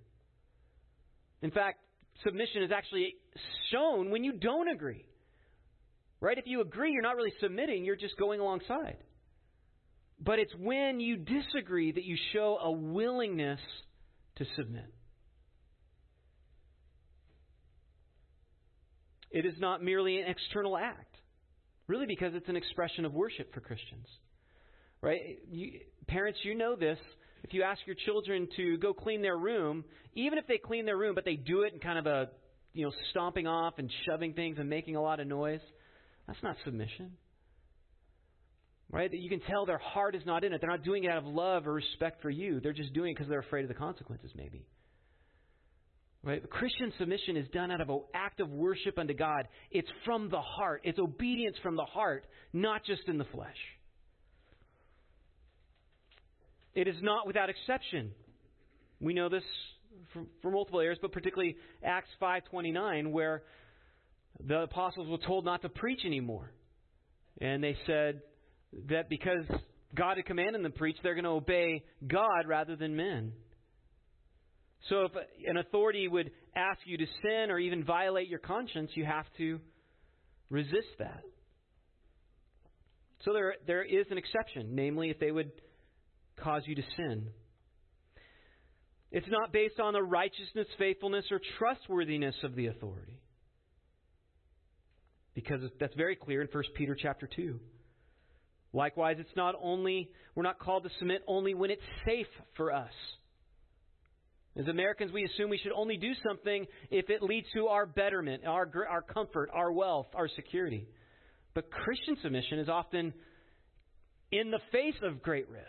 In 1.42 1.52
fact, 1.52 1.80
submission 2.24 2.64
is 2.64 2.72
actually 2.72 3.16
shown 3.72 4.12
when 4.12 4.24
you 4.24 4.34
don't 4.34 4.70
agree. 4.70 5.06
Right? 6.20 6.38
If 6.38 6.48
you 6.48 6.62
agree, 6.62 6.92
you're 6.92 7.04
not 7.04 7.16
really 7.16 7.34
submitting, 7.40 7.86
you're 7.86 7.96
just 7.96 8.18
going 8.18 8.40
alongside. 8.40 8.98
But 10.20 10.40
it's 10.40 10.54
when 10.58 11.00
you 11.00 11.18
disagree 11.18 11.92
that 11.92 12.04
you 12.04 12.18
show 12.34 12.58
a 12.60 12.72
willingness 12.72 13.60
to 14.38 14.46
submit. 14.56 14.92
It 19.32 19.46
is 19.46 19.54
not 19.60 19.84
merely 19.84 20.20
an 20.20 20.28
external 20.30 20.78
act, 20.78 21.16
really, 21.88 22.06
because 22.06 22.34
it's 22.34 22.50
an 22.50 22.56
expression 22.56 23.06
of 23.06 23.14
worship 23.14 23.54
for 23.54 23.60
Christians. 23.60 24.08
Right? 25.02 25.40
You, 25.50 25.80
parents, 26.08 26.40
you 26.44 26.56
know 26.56 26.76
this. 26.76 26.98
If 27.44 27.54
you 27.54 27.64
ask 27.64 27.80
your 27.86 27.96
children 28.06 28.48
to 28.58 28.78
go 28.78 28.94
clean 28.94 29.22
their 29.22 29.38
room, 29.38 29.86
even 30.16 30.40
if 30.40 30.48
they 30.48 30.58
clean 30.58 30.86
their 30.86 30.98
room, 30.98 31.14
but 31.14 31.24
they 31.24 31.36
do 31.36 31.62
it 31.62 31.74
in 31.74 31.80
kind 31.80 32.00
of 32.00 32.08
a, 32.08 32.30
you 32.74 32.86
know, 32.86 32.92
stomping 33.12 33.48
off 33.48 33.76
and 33.78 33.92
shoving 34.06 34.34
things 34.34 34.58
and 34.60 34.70
making 34.70 34.96
a 34.96 35.02
lot 35.02 35.20
of 35.20 35.28
noise, 35.28 35.62
that's 36.26 36.42
not 36.42 36.56
submission. 36.66 37.12
Right? 38.90 39.14
You 39.14 39.30
can 39.30 39.42
tell 39.42 39.66
their 39.66 39.78
heart 39.78 40.16
is 40.16 40.24
not 40.26 40.44
in 40.44 40.54
it. 40.54 40.62
They're 40.62 40.70
not 40.70 40.84
doing 40.84 41.04
it 41.04 41.12
out 41.12 41.20
of 41.20 41.26
love 41.26 41.68
or 41.68 41.74
respect 41.74 42.22
for 42.22 42.30
you. 42.30 42.60
They're 42.60 42.74
just 42.74 42.94
doing 42.94 43.12
it 43.12 43.16
because 43.16 43.30
they're 43.30 43.40
afraid 43.40 43.64
of 43.64 43.68
the 43.68 43.76
consequences, 43.76 44.32
maybe. 44.36 44.66
Right? 46.28 46.48
Christian 46.50 46.92
submission 47.00 47.38
is 47.38 47.48
done 47.54 47.72
out 47.72 47.80
of 47.80 47.90
an 47.90 48.02
act 48.14 48.42
of 48.42 48.50
worship 48.50 49.00
unto 49.00 49.14
God. 49.14 49.48
It's 49.72 49.88
from 50.04 50.30
the 50.30 50.42
heart. 50.42 50.82
It's 50.84 51.00
obedience 51.00 51.56
from 51.64 51.78
the 51.78 51.86
heart, 51.86 52.26
not 52.52 52.84
just 52.84 53.04
in 53.08 53.18
the 53.18 53.24
flesh. 53.32 53.56
It 56.76 56.90
is 56.90 56.98
not 57.02 57.26
without 57.26 57.50
exception. 57.50 58.12
We 59.00 59.14
know 59.14 59.30
this 59.30 59.44
from, 60.12 60.28
from 60.42 60.52
multiple 60.52 60.82
areas, 60.82 61.00
but 61.02 61.14
particularly 61.14 61.56
Acts 61.82 62.10
5:29, 62.22 63.14
where 63.14 63.44
the 64.46 64.64
apostles 64.64 65.08
were 65.08 65.26
told 65.26 65.46
not 65.46 65.62
to 65.62 65.70
preach 65.70 66.02
anymore. 66.04 66.52
And 67.40 67.64
they 67.64 67.78
said 67.86 68.20
that 68.90 69.08
because 69.08 69.46
God 69.96 70.18
had 70.18 70.26
commanded 70.26 70.56
them 70.56 70.74
to 70.74 70.78
preach, 70.78 70.98
they're 71.04 71.16
going 71.16 71.24
to 71.24 71.30
obey 71.30 71.86
God 72.06 72.48
rather 72.48 72.76
than 72.76 72.98
men. 72.98 73.32
So 74.90 75.06
if 75.06 75.12
an 75.48 75.58
authority 75.58 76.08
would 76.08 76.32
ask 76.56 76.80
you 76.86 76.98
to 76.98 77.06
sin 77.22 77.52
or 77.52 77.60
even 77.60 77.84
violate 77.84 78.30
your 78.30 78.40
conscience, 78.40 78.92
you 78.94 79.06
have 79.06 79.26
to 79.38 79.60
resist 80.50 80.88
that. 81.00 81.22
So 83.26 83.34
there, 83.34 83.56
there 83.66 83.84
is 83.84 84.06
an 84.12 84.18
exception, 84.18 84.76
namely 84.76 85.10
if 85.10 85.20
they 85.20 85.32
would 85.32 85.52
cause 86.40 86.62
you 86.66 86.76
to 86.76 86.84
sin. 86.96 87.28
It's 89.12 89.28
not 89.30 89.52
based 89.52 89.80
on 89.80 89.94
the 89.94 90.04
righteousness, 90.04 90.68
faithfulness, 90.78 91.26
or 91.32 91.42
trustworthiness 91.58 92.36
of 92.44 92.56
the 92.56 92.68
authority 92.68 93.20
because 95.34 95.62
that's 95.80 95.94
very 95.94 96.16
clear 96.16 96.42
in 96.42 96.48
1 96.52 96.64
Peter 96.76 96.98
chapter 97.00 97.30
2. 97.36 97.60
Likewise, 98.74 99.18
it's 99.20 99.36
not 99.36 99.54
only 99.62 100.10
we're 100.34 100.42
not 100.42 100.58
called 100.58 100.84
to 100.84 100.90
submit 100.98 101.22
only 101.28 101.54
when 101.54 101.70
it's 101.70 101.82
safe 102.08 102.26
for 102.56 102.74
us. 102.74 102.92
As 104.58 104.68
Americans, 104.68 105.12
we 105.12 105.24
assume 105.24 105.50
we 105.50 105.60
should 105.60 105.72
only 105.72 105.98
do 105.98 106.14
something 106.28 106.66
if 106.90 107.10
it 107.10 107.22
leads 107.22 107.48
to 107.54 107.68
our 107.68 107.86
betterment, 107.86 108.44
our 108.46 108.68
our 108.90 109.02
comfort, 109.02 109.50
our 109.54 109.72
wealth, 109.72 110.08
our 110.16 110.28
security. 110.36 110.88
But 111.54 111.70
Christian 111.70 112.18
submission 112.22 112.60
is 112.60 112.70
often 112.70 113.14
in 114.32 114.52
the 114.52 114.60
face 114.72 114.96
of 115.04 115.22
great 115.22 115.48
risk. 115.50 115.66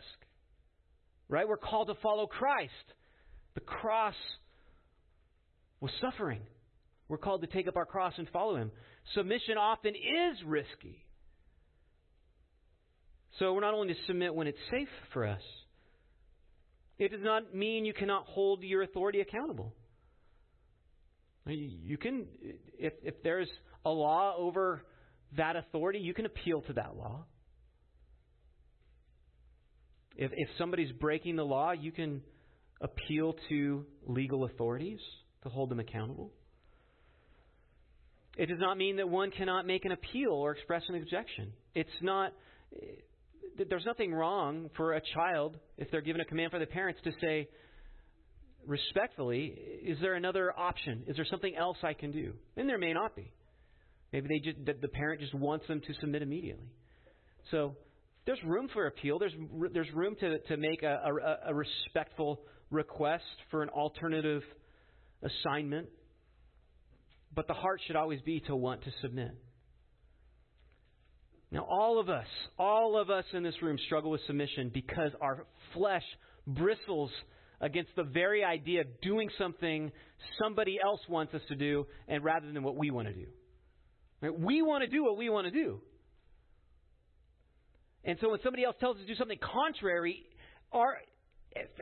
Right? 1.29 1.47
We're 1.47 1.59
called 1.59 1.89
to 1.89 1.95
follow 2.03 2.27
Christ. 2.27 2.73
The 3.55 3.61
cross 3.61 4.15
was 5.81 5.91
suffering. 6.01 6.41
We're 7.09 7.19
called 7.19 7.43
to 7.43 7.47
take 7.47 7.69
up 7.69 7.77
our 7.77 7.87
cross 7.87 8.15
and 8.17 8.29
follow 8.31 8.57
him 8.57 8.71
submission 9.15 9.57
often 9.57 9.95
is 9.95 10.39
risky. 10.45 11.05
So 13.39 13.53
we're 13.55 13.61
not 13.61 13.75
only 13.75 13.95
to 13.95 14.01
submit 14.07 14.35
when 14.35 14.47
it's 14.47 14.59
safe 14.71 14.89
for 15.13 15.27
us, 15.27 15.43
it 16.99 17.11
does 17.11 17.23
not 17.23 17.55
mean 17.55 17.85
you 17.85 17.95
cannot 17.95 18.27
hold 18.27 18.63
your 18.63 18.83
authority 18.83 19.21
accountable. 19.21 19.75
You 21.47 21.97
can, 21.97 22.27
if, 22.79 22.93
if 23.03 23.23
there's 23.23 23.49
a 23.85 23.91
law 23.91 24.35
over 24.37 24.85
that 25.37 25.57
authority, 25.57 26.01
you 26.01 26.13
can 26.13 26.27
appeal 26.27 26.61
to 26.63 26.73
that 26.75 26.97
law. 26.97 27.25
If, 30.17 30.33
if 30.35 30.49
somebody's 30.59 30.93
breaking 30.93 31.37
the 31.37 31.45
law, 31.45 31.73
you 31.73 31.93
can 31.93 32.23
appeal 32.81 33.37
to 33.49 33.87
legal 34.07 34.45
authorities 34.45 35.01
to 35.43 35.49
hold 35.49 35.71
them 35.71 35.81
accountable. 35.81 36.33
It 38.37 38.47
does 38.47 38.61
not 38.61 38.77
mean 38.77 38.97
that 38.97 39.09
one 39.09 39.31
cannot 39.31 39.67
make 39.67 39.85
an 39.85 39.93
appeal 39.93 40.31
or 40.31 40.53
express 40.53 40.83
an 40.89 40.97
objection. 40.97 41.53
It's 41.75 41.91
not, 42.03 42.33
there's 43.69 43.85
nothing 43.85 44.13
wrong 44.13 44.71
for 44.77 44.95
a 44.95 45.01
child, 45.15 45.57
if 45.77 45.91
they're 45.91 46.01
given 46.01 46.21
a 46.21 46.25
command 46.25 46.53
by 46.53 46.59
the 46.59 46.67
parents, 46.67 47.01
to 47.05 47.13
say, 47.21 47.49
respectfully, 48.67 49.55
is 49.85 49.99
there 50.01 50.15
another 50.15 50.53
option? 50.57 51.05
Is 51.07 51.17
there 51.17 51.27
something 51.31 51.55
else 51.57 51.79
I 51.83 51.95
can 51.95 52.13
do? 52.13 52.35
And 52.57 52.69
there 52.69 52.79
may 52.79 52.93
not 52.93 53.17
be. 53.17 53.33
Maybe 54.13 54.29
they 54.29 54.39
just, 54.39 54.81
the 54.81 54.89
parent 54.89 55.21
just 55.21 55.35
wants 55.35 55.67
them 55.67 55.81
to 55.81 55.95
submit 56.01 56.23
immediately. 56.23 56.71
So 57.51 57.77
there's 58.27 58.43
room 58.45 58.69
for 58.73 58.87
appeal. 58.87 59.19
There's, 59.19 59.33
there's 59.73 59.93
room 59.93 60.17
to, 60.21 60.39
to 60.39 60.57
make 60.57 60.83
a, 60.83 61.01
a, 61.05 61.51
a 61.51 61.55
respectful 61.55 62.41
request 62.71 63.25
for 63.51 63.63
an 63.63 63.69
alternative 63.71 64.43
assignment. 65.23 65.89
But 67.35 67.47
the 67.47 67.55
heart 67.55 67.81
should 67.87 67.97
always 67.97 68.21
be 68.23 68.41
to 68.41 68.57
want 68.57 68.85
to 68.85 68.91
submit. 69.03 69.35
Now, 71.51 71.67
all 71.69 71.99
of 71.99 72.09
us, 72.09 72.27
all 72.59 73.01
of 73.01 73.09
us 73.09 73.25
in 73.33 73.43
this 73.43 73.55
room 73.63 73.79
struggle 73.87 74.11
with 74.11 74.21
submission 74.27 74.71
because 74.73 75.13
our 75.21 75.47
flesh 75.73 76.03
bristles 76.47 77.11
against 77.61 77.91
the 77.97 78.03
very 78.03 78.45
idea 78.45 78.83
of 78.83 79.01
doing 79.01 79.29
something 79.39 79.91
somebody 80.43 80.79
else 80.83 81.01
wants 81.09 81.35
us 81.35 81.41
to 81.49 81.57
do 81.57 81.87
and 82.07 82.23
rather 82.23 82.51
than 82.53 82.63
what 82.63 82.77
we 82.77 82.91
want 82.91 83.09
to 83.09 83.15
do. 83.15 83.27
Right? 84.21 84.39
We 84.39 84.63
want 84.63 84.85
to 84.85 84.91
do 84.91 85.03
what 85.03 85.17
we 85.17 85.31
want 85.31 85.47
to 85.47 85.51
do. 85.51 85.81
And 88.05 88.19
so 88.21 88.31
when 88.31 88.41
somebody 88.43 88.65
else 88.65 88.77
tells 88.79 88.97
us 88.97 89.03
to 89.03 89.09
do 89.09 89.17
something 89.17 89.39
contrary, 89.39 90.25
our 90.73 90.99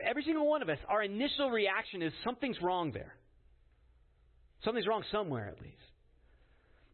every 0.03 0.23
single 0.23 0.47
one 0.47 0.61
of 0.61 0.69
us, 0.69 0.77
our 0.87 1.03
initial 1.03 1.49
reaction 1.49 2.01
is 2.01 2.13
something's 2.23 2.57
wrong 2.61 2.91
there. 2.91 3.15
Something's 4.63 4.87
wrong 4.87 5.03
somewhere, 5.11 5.47
at 5.47 5.61
least. 5.61 5.75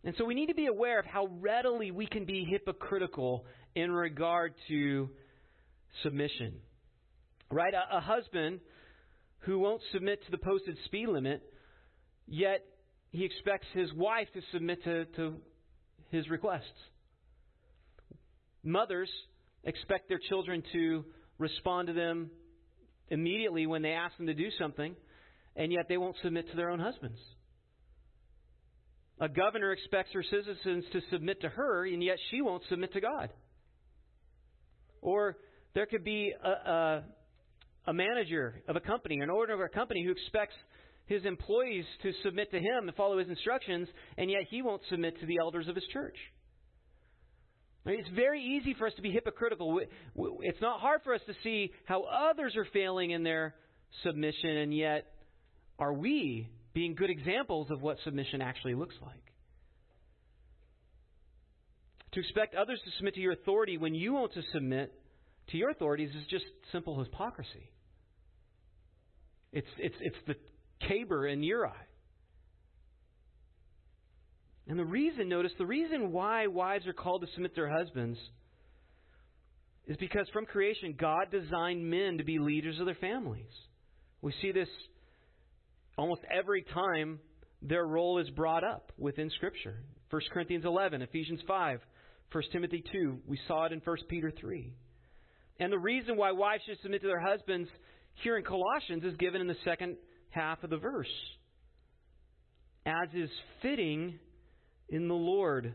And 0.04 0.16
so 0.18 0.26
we 0.26 0.34
need 0.34 0.48
to 0.48 0.56
be 0.56 0.66
aware 0.66 1.00
of 1.00 1.06
how 1.06 1.28
readily 1.40 1.92
we 1.92 2.06
can 2.06 2.26
be 2.26 2.46
hypocritical 2.50 3.46
in 3.76 3.92
regard 3.92 4.54
to 4.68 5.10
submission. 6.04 6.56
Right? 7.50 7.74
A, 7.74 7.98
a 7.98 8.02
husband 8.02 8.60
who 9.40 9.60
won't 9.60 9.82
submit 9.92 10.24
to 10.26 10.32
the 10.32 10.38
posted 10.38 10.78
speed 10.86 11.08
limit, 11.08 11.42
yet 12.28 12.66
he 13.12 13.24
expects 13.24 13.68
his 13.74 13.94
wife 13.94 14.28
to 14.34 14.42
submit 14.52 14.84
to, 14.84 15.06
to 15.06 15.36
his 16.10 16.30
requests. 16.30 16.64
Mothers 18.64 19.10
expect 19.64 20.10
their 20.10 20.20
children 20.30 20.64
to 20.74 21.06
respond 21.38 21.88
to 21.88 21.94
them 21.94 22.30
immediately 23.10 23.68
when 23.68 23.82
they 23.82 23.92
ask 23.92 24.16
them 24.18 24.28
to 24.28 24.34
do 24.34 24.50
something, 24.58 24.96
and 25.56 25.72
yet 25.72 25.88
they 25.88 25.98
won't 25.98 26.16
submit 26.24 26.50
to 26.50 26.58
their 26.58 26.70
own 26.70 26.80
husbands. 26.80 27.20
A 29.20 29.30
governor 29.30 29.72
expects 29.72 30.12
her 30.14 30.24
citizens 30.24 30.86
to 30.92 31.02
submit 31.12 31.42
to 31.42 31.50
her, 31.50 31.86
and 31.86 32.04
yet 32.04 32.18
she 32.32 32.42
won't 32.42 32.64
submit 32.70 32.94
to 32.94 33.02
God. 33.02 33.30
Or 35.02 35.38
there 35.76 35.86
could 35.86 36.04
be 36.04 36.34
a, 36.44 36.50
a, 36.50 37.04
a 37.88 37.94
manager 37.94 38.62
of 38.68 38.76
a 38.76 38.80
company, 38.80 39.20
an 39.20 39.30
owner 39.30 39.54
of 39.54 39.60
a 39.60 39.70
company 39.70 40.04
who 40.04 40.12
expects 40.12 40.56
his 41.06 41.26
employees 41.26 41.86
to 42.02 42.12
submit 42.24 42.52
to 42.52 42.58
him 42.58 42.88
and 42.88 42.96
follow 42.96 43.20
his 43.20 43.28
instructions, 43.28 43.88
and 44.18 44.32
yet 44.32 44.44
he 44.50 44.62
won't 44.62 44.82
submit 44.90 45.20
to 45.20 45.26
the 45.26 45.38
elders 45.38 45.68
of 45.68 45.76
his 45.76 45.86
church. 45.92 46.16
It's 47.86 48.10
very 48.16 48.42
easy 48.42 48.74
for 48.74 48.88
us 48.88 48.94
to 48.96 49.02
be 49.02 49.12
hypocritical. 49.12 49.82
It's 50.16 50.62
not 50.62 50.80
hard 50.80 51.02
for 51.04 51.14
us 51.14 51.22
to 51.28 51.34
see 51.44 51.72
how 51.86 52.04
others 52.04 52.56
are 52.56 52.66
failing 52.72 53.12
in 53.12 53.24
their 53.24 53.56
submission, 54.04 54.50
and 54.50 54.76
yet 54.76 55.06
are 55.78 55.94
we 55.94 56.48
being 56.74 56.96
good 56.96 57.10
examples 57.10 57.70
of 57.72 57.82
what 57.82 57.98
submission 58.04 58.42
actually 58.42 58.76
looks 58.76 58.96
like? 59.02 59.24
To 62.14 62.20
expect 62.20 62.56
others 62.56 62.80
to 62.84 62.92
submit 62.98 63.16
to 63.16 63.22
your 63.22 63.34
authority 63.34 63.78
when 63.78 63.96
you 63.96 64.14
want 64.14 64.34
to 64.34 64.42
submit 64.52 64.94
to 65.50 65.58
your 65.58 65.70
authorities 65.70 66.10
is 66.10 66.28
just 66.30 66.46
simple 66.72 67.04
hypocrisy. 67.04 67.72
It's, 69.52 69.68
it's, 69.78 69.96
it's 70.00 70.18
the 70.28 70.36
caber 70.88 71.28
in 71.28 71.44
your 71.44 71.68
eye. 71.68 71.88
And 74.68 74.80
the 74.80 74.86
reason, 74.86 75.28
notice, 75.28 75.52
the 75.58 75.66
reason 75.66 76.12
why 76.12 76.48
wives 76.48 76.88
are 76.88 76.94
called 76.94 77.22
to 77.22 77.28
submit 77.34 77.56
their 77.56 77.70
husbands 77.70 78.18
is 79.86 79.98
because 79.98 80.28
from 80.32 80.46
creation, 80.46 80.96
God 80.98 81.28
designed 81.30 81.90
men 81.90 82.18
to 82.20 82.24
be 82.24 82.40
leaders 82.40 82.80
of 82.80 82.86
their 82.86 82.96
families. 82.96 83.52
We 84.22 84.34
see 84.42 84.52
this 84.54 84.70
almost 85.98 86.22
every 86.32 86.64
time 86.74 87.20
their 87.62 87.86
role 87.86 88.20
is 88.20 88.30
brought 88.32 88.64
up 88.64 88.92
within 88.98 89.30
Scripture. 89.32 89.84
1 90.10 90.22
Corinthians 90.32 90.66
11, 90.66 91.02
Ephesians 91.02 91.40
5, 91.48 91.80
1 92.32 92.44
Timothy 92.52 92.84
2. 92.92 93.20
We 93.28 93.40
saw 93.48 93.66
it 93.66 93.72
in 93.72 93.80
1 93.80 93.98
Peter 94.10 94.32
3. 94.40 94.74
And 95.60 95.72
the 95.72 95.80
reason 95.80 96.18
why 96.18 96.32
wives 96.32 96.64
should 96.66 96.80
submit 96.82 97.02
to 97.02 97.08
their 97.08 97.22
husbands 97.22 97.70
here 98.24 98.38
in 98.38 98.44
Colossians 98.44 99.04
is 99.04 99.16
given 99.18 99.42
in 99.42 99.48
the 99.48 99.56
second 99.64 99.98
half 100.30 100.64
of 100.64 100.70
the 100.70 100.78
verse. 100.78 101.08
As 102.86 103.10
is 103.14 103.30
fitting 103.62 104.20
in 104.90 105.08
the 105.08 105.14
Lord. 105.14 105.74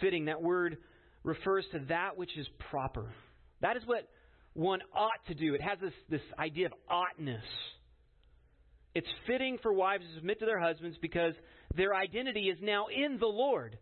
Fitting, 0.00 0.26
that 0.26 0.42
word 0.42 0.78
refers 1.22 1.64
to 1.72 1.80
that 1.88 2.16
which 2.16 2.36
is 2.36 2.46
proper. 2.70 3.12
That 3.60 3.76
is 3.76 3.82
what 3.86 4.08
one 4.52 4.80
ought 4.94 5.24
to 5.28 5.34
do. 5.34 5.54
It 5.54 5.62
has 5.62 5.78
this, 5.80 5.92
this 6.10 6.20
idea 6.38 6.66
of 6.66 6.72
oughtness. 6.90 7.44
It's 8.96 9.06
fitting 9.26 9.58
for 9.62 9.74
wives 9.74 10.06
to 10.06 10.14
submit 10.14 10.38
to 10.38 10.46
their 10.46 10.58
husbands 10.58 10.96
because 11.02 11.34
their 11.76 11.94
identity 11.94 12.48
is 12.48 12.56
now 12.62 12.86
in 12.86 13.18
the 13.18 13.26
Lord. 13.26 13.76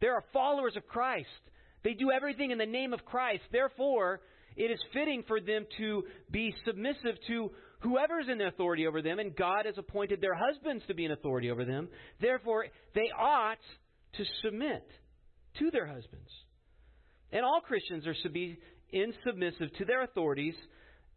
They 0.00 0.08
are 0.08 0.24
followers 0.32 0.74
of 0.76 0.84
Christ. 0.88 1.28
They 1.84 1.94
do 1.94 2.10
everything 2.10 2.50
in 2.50 2.58
the 2.58 2.66
name 2.66 2.92
of 2.92 3.04
Christ. 3.04 3.44
Therefore, 3.52 4.20
it 4.56 4.64
is 4.64 4.80
fitting 4.92 5.22
for 5.28 5.40
them 5.40 5.64
to 5.78 6.02
be 6.28 6.52
submissive 6.66 7.20
to 7.28 7.52
whoever 7.82 8.18
is 8.18 8.26
in 8.28 8.40
authority 8.40 8.88
over 8.88 9.00
them, 9.00 9.20
and 9.20 9.36
God 9.36 9.66
has 9.66 9.78
appointed 9.78 10.20
their 10.20 10.34
husbands 10.34 10.82
to 10.88 10.94
be 10.94 11.04
in 11.04 11.12
authority 11.12 11.48
over 11.48 11.64
them. 11.64 11.88
Therefore, 12.20 12.66
they 12.96 13.12
ought 13.16 13.62
to 14.16 14.24
submit 14.42 14.90
to 15.60 15.70
their 15.70 15.86
husbands. 15.86 16.30
And 17.30 17.44
all 17.44 17.60
Christians 17.60 18.08
are 18.08 18.16
to 18.24 18.28
be 18.28 18.58
in 18.90 19.14
submissive 19.24 19.72
to 19.78 19.84
their 19.84 20.02
authorities 20.02 20.56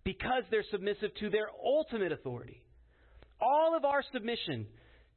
because 0.03 0.43
they're 0.51 0.63
submissive 0.69 1.09
to 1.21 1.31
their 1.31 1.47
ultimate 1.65 2.11
authority. 2.11 2.62
All 3.41 3.75
of 3.75 3.85
our 3.85 4.03
submission 4.13 4.67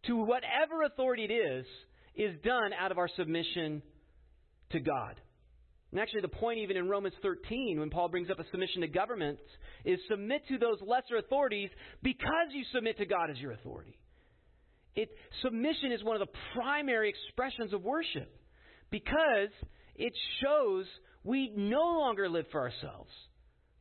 to 0.07 0.17
whatever 0.17 0.83
authority 0.85 1.25
it 1.25 1.33
is 1.33 1.67
is 2.15 2.35
done 2.43 2.73
out 2.73 2.91
of 2.91 2.99
our 2.99 3.09
submission 3.17 3.83
to 4.71 4.81
God. 4.81 5.21
And 5.93 6.01
actually, 6.01 6.23
the 6.23 6.29
point 6.29 6.59
even 6.59 6.77
in 6.77 6.89
Romans 6.89 7.15
13, 7.23 7.79
when 7.79 7.91
Paul 7.91 8.09
brings 8.09 8.31
up 8.31 8.39
a 8.39 8.45
submission 8.51 8.81
to 8.81 8.89
governments, 8.89 9.43
is 9.85 9.99
submit 10.11 10.43
to 10.49 10.59
those 10.59 10.79
lesser 10.85 11.17
authorities 11.17 11.71
because 12.03 12.49
you 12.53 12.65
submit 12.75 12.99
to 12.99 13.07
God 13.07 13.31
as 13.31 13.39
your 13.39 13.53
authority. 13.53 13.97
It, 14.95 15.11
submission 15.43 15.93
is 15.93 16.03
one 16.03 16.21
of 16.21 16.27
the 16.27 16.39
primary 16.55 17.09
expressions 17.11 17.73
of 17.73 17.83
worship 17.83 18.31
because 18.91 19.51
it 19.95 20.13
shows 20.43 20.87
we 21.23 21.53
no 21.57 21.83
longer 21.83 22.29
live 22.29 22.47
for 22.51 22.61
ourselves, 22.61 23.11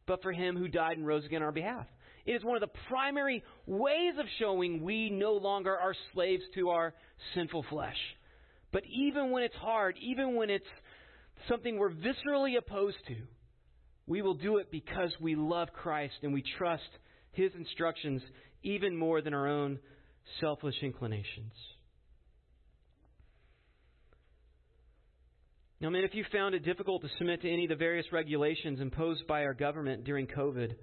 but 0.05 0.21
for 0.21 0.31
Him 0.31 0.57
who 0.57 0.67
died 0.67 0.97
and 0.97 1.07
rose 1.07 1.25
again 1.25 1.41
on 1.41 1.47
our 1.47 1.51
behalf. 1.51 1.87
It 2.25 2.33
is 2.33 2.43
one 2.43 2.55
of 2.55 2.61
the 2.61 2.79
primary 2.89 3.43
ways 3.67 4.13
of 4.19 4.25
showing 4.39 4.81
we 4.83 5.09
no 5.09 5.33
longer 5.33 5.77
are 5.77 5.95
slaves 6.13 6.43
to 6.55 6.69
our 6.69 6.93
sinful 7.35 7.65
flesh. 7.69 7.97
But 8.71 8.83
even 8.85 9.31
when 9.31 9.43
it's 9.43 9.55
hard, 9.55 9.95
even 10.01 10.35
when 10.35 10.49
it's 10.49 10.65
something 11.47 11.77
we're 11.77 11.91
viscerally 11.91 12.57
opposed 12.57 12.97
to, 13.07 13.15
we 14.07 14.21
will 14.21 14.33
do 14.33 14.57
it 14.57 14.71
because 14.71 15.11
we 15.21 15.35
love 15.35 15.69
Christ 15.71 16.15
and 16.23 16.33
we 16.33 16.43
trust 16.57 16.83
His 17.31 17.51
instructions 17.55 18.21
even 18.63 18.97
more 18.97 19.21
than 19.21 19.33
our 19.33 19.47
own 19.47 19.79
selfish 20.41 20.75
inclinations. 20.81 21.53
Now, 25.79 25.89
man, 25.89 26.03
if 26.03 26.15
you 26.15 26.25
found 26.31 26.55
it 26.55 26.63
difficult 26.63 27.01
to 27.03 27.09
submit 27.17 27.41
to 27.41 27.51
any 27.51 27.65
of 27.65 27.69
the 27.69 27.75
various 27.75 28.05
regulations 28.11 28.79
imposed 28.79 29.27
by 29.27 29.43
our 29.43 29.53
government 29.53 30.03
during 30.03 30.25
COVID, 30.25 30.73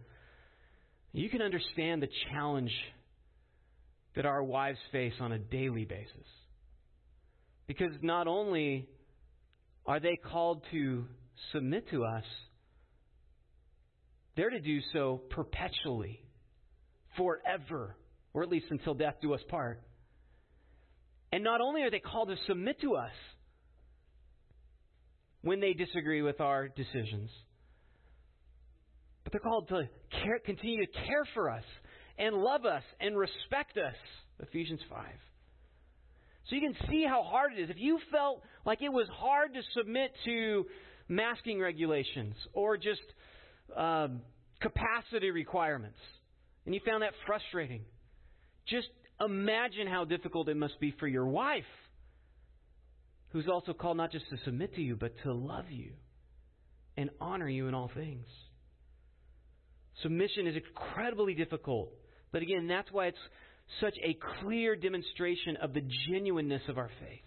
you 1.12 1.28
can 1.28 1.42
understand 1.42 2.02
the 2.02 2.08
challenge 2.30 2.72
that 4.16 4.26
our 4.26 4.42
wives 4.42 4.78
face 4.90 5.14
on 5.20 5.32
a 5.32 5.38
daily 5.38 5.84
basis. 5.84 6.26
Because 7.66 7.92
not 8.02 8.26
only 8.26 8.88
are 9.86 10.00
they 10.00 10.16
called 10.16 10.62
to 10.70 11.04
submit 11.52 11.88
to 11.90 12.04
us? 12.04 12.24
They're 14.36 14.50
to 14.50 14.60
do 14.60 14.80
so 14.92 15.20
perpetually, 15.30 16.22
forever, 17.16 17.96
or 18.32 18.42
at 18.42 18.48
least 18.48 18.66
until 18.70 18.94
death 18.94 19.16
do 19.20 19.34
us 19.34 19.40
part. 19.48 19.82
And 21.30 21.44
not 21.44 21.60
only 21.60 21.82
are 21.82 21.90
they 21.90 22.00
called 22.00 22.28
to 22.28 22.36
submit 22.46 22.80
to 22.80 22.94
us 22.96 23.12
when 25.42 25.60
they 25.60 25.72
disagree 25.72 26.22
with 26.22 26.40
our 26.40 26.68
decisions, 26.68 27.30
they're 29.32 29.40
called 29.40 29.68
to 29.68 29.88
care, 30.22 30.38
continue 30.38 30.84
to 30.84 30.92
care 30.92 31.26
for 31.34 31.50
us 31.50 31.64
and 32.18 32.36
love 32.36 32.64
us 32.64 32.82
and 33.00 33.16
respect 33.16 33.76
us. 33.78 33.94
Ephesians 34.40 34.80
5. 34.90 35.04
So 36.48 36.56
you 36.56 36.60
can 36.60 36.76
see 36.90 37.04
how 37.08 37.22
hard 37.22 37.52
it 37.56 37.62
is. 37.62 37.70
If 37.70 37.76
you 37.78 37.98
felt 38.10 38.42
like 38.66 38.82
it 38.82 38.92
was 38.92 39.06
hard 39.12 39.54
to 39.54 39.60
submit 39.74 40.12
to 40.26 40.66
masking 41.08 41.60
regulations 41.60 42.34
or 42.52 42.76
just 42.76 43.00
um, 43.76 44.20
capacity 44.60 45.30
requirements, 45.30 45.98
and 46.66 46.74
you 46.74 46.80
found 46.86 47.02
that 47.02 47.12
frustrating, 47.26 47.82
just 48.68 48.88
imagine 49.20 49.86
how 49.86 50.04
difficult 50.04 50.48
it 50.48 50.56
must 50.56 50.78
be 50.80 50.94
for 50.98 51.06
your 51.06 51.26
wife, 51.26 51.64
who's 53.30 53.46
also 53.48 53.72
called 53.72 53.96
not 53.96 54.12
just 54.12 54.28
to 54.30 54.36
submit 54.44 54.74
to 54.74 54.82
you, 54.82 54.96
but 54.96 55.12
to 55.22 55.32
love 55.32 55.70
you 55.70 55.92
and 56.96 57.08
honor 57.20 57.48
you 57.48 57.68
in 57.68 57.74
all 57.74 57.90
things. 57.94 58.26
Submission 60.02 60.46
is 60.46 60.56
incredibly 60.56 61.34
difficult. 61.34 61.92
But 62.32 62.42
again, 62.42 62.66
that's 62.66 62.90
why 62.90 63.08
it's 63.08 63.18
such 63.80 63.94
a 64.02 64.16
clear 64.40 64.74
demonstration 64.76 65.56
of 65.56 65.74
the 65.74 65.82
genuineness 66.08 66.62
of 66.68 66.78
our 66.78 66.90
faith. 67.00 67.20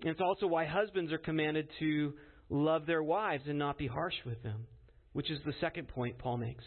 And 0.00 0.10
it's 0.10 0.20
also 0.20 0.46
why 0.46 0.66
husbands 0.66 1.12
are 1.12 1.18
commanded 1.18 1.68
to 1.78 2.14
love 2.50 2.86
their 2.86 3.02
wives 3.02 3.44
and 3.48 3.58
not 3.58 3.78
be 3.78 3.86
harsh 3.86 4.14
with 4.26 4.42
them, 4.42 4.66
which 5.12 5.30
is 5.30 5.38
the 5.46 5.54
second 5.60 5.88
point 5.88 6.18
Paul 6.18 6.36
makes 6.36 6.64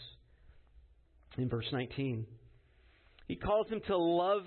in 1.38 1.50
verse 1.50 1.68
19. 1.72 2.26
He 3.28 3.36
calls 3.36 3.68
them 3.70 3.82
to 3.88 3.98
love 3.98 4.44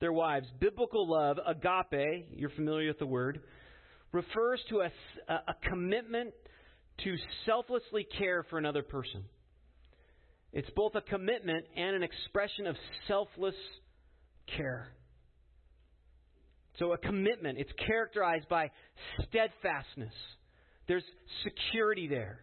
their 0.00 0.12
wives. 0.12 0.46
Biblical 0.58 1.08
love, 1.08 1.38
agape, 1.46 2.28
you're 2.34 2.50
familiar 2.50 2.88
with 2.88 2.98
the 2.98 3.06
word, 3.06 3.40
refers 4.12 4.60
to 4.70 4.80
a, 4.80 4.90
a 5.28 5.54
commitment 5.68 6.32
to 7.04 7.16
selflessly 7.46 8.06
care 8.18 8.44
for 8.50 8.58
another 8.58 8.82
person. 8.82 9.24
It's 10.52 10.70
both 10.74 10.94
a 10.94 11.00
commitment 11.00 11.64
and 11.76 11.96
an 11.96 12.02
expression 12.02 12.66
of 12.66 12.76
selfless 13.06 13.54
care. 14.56 14.88
So, 16.78 16.92
a 16.92 16.98
commitment, 16.98 17.58
it's 17.58 17.70
characterized 17.86 18.48
by 18.48 18.70
steadfastness. 19.28 20.14
There's 20.88 21.04
security 21.44 22.08
there. 22.08 22.40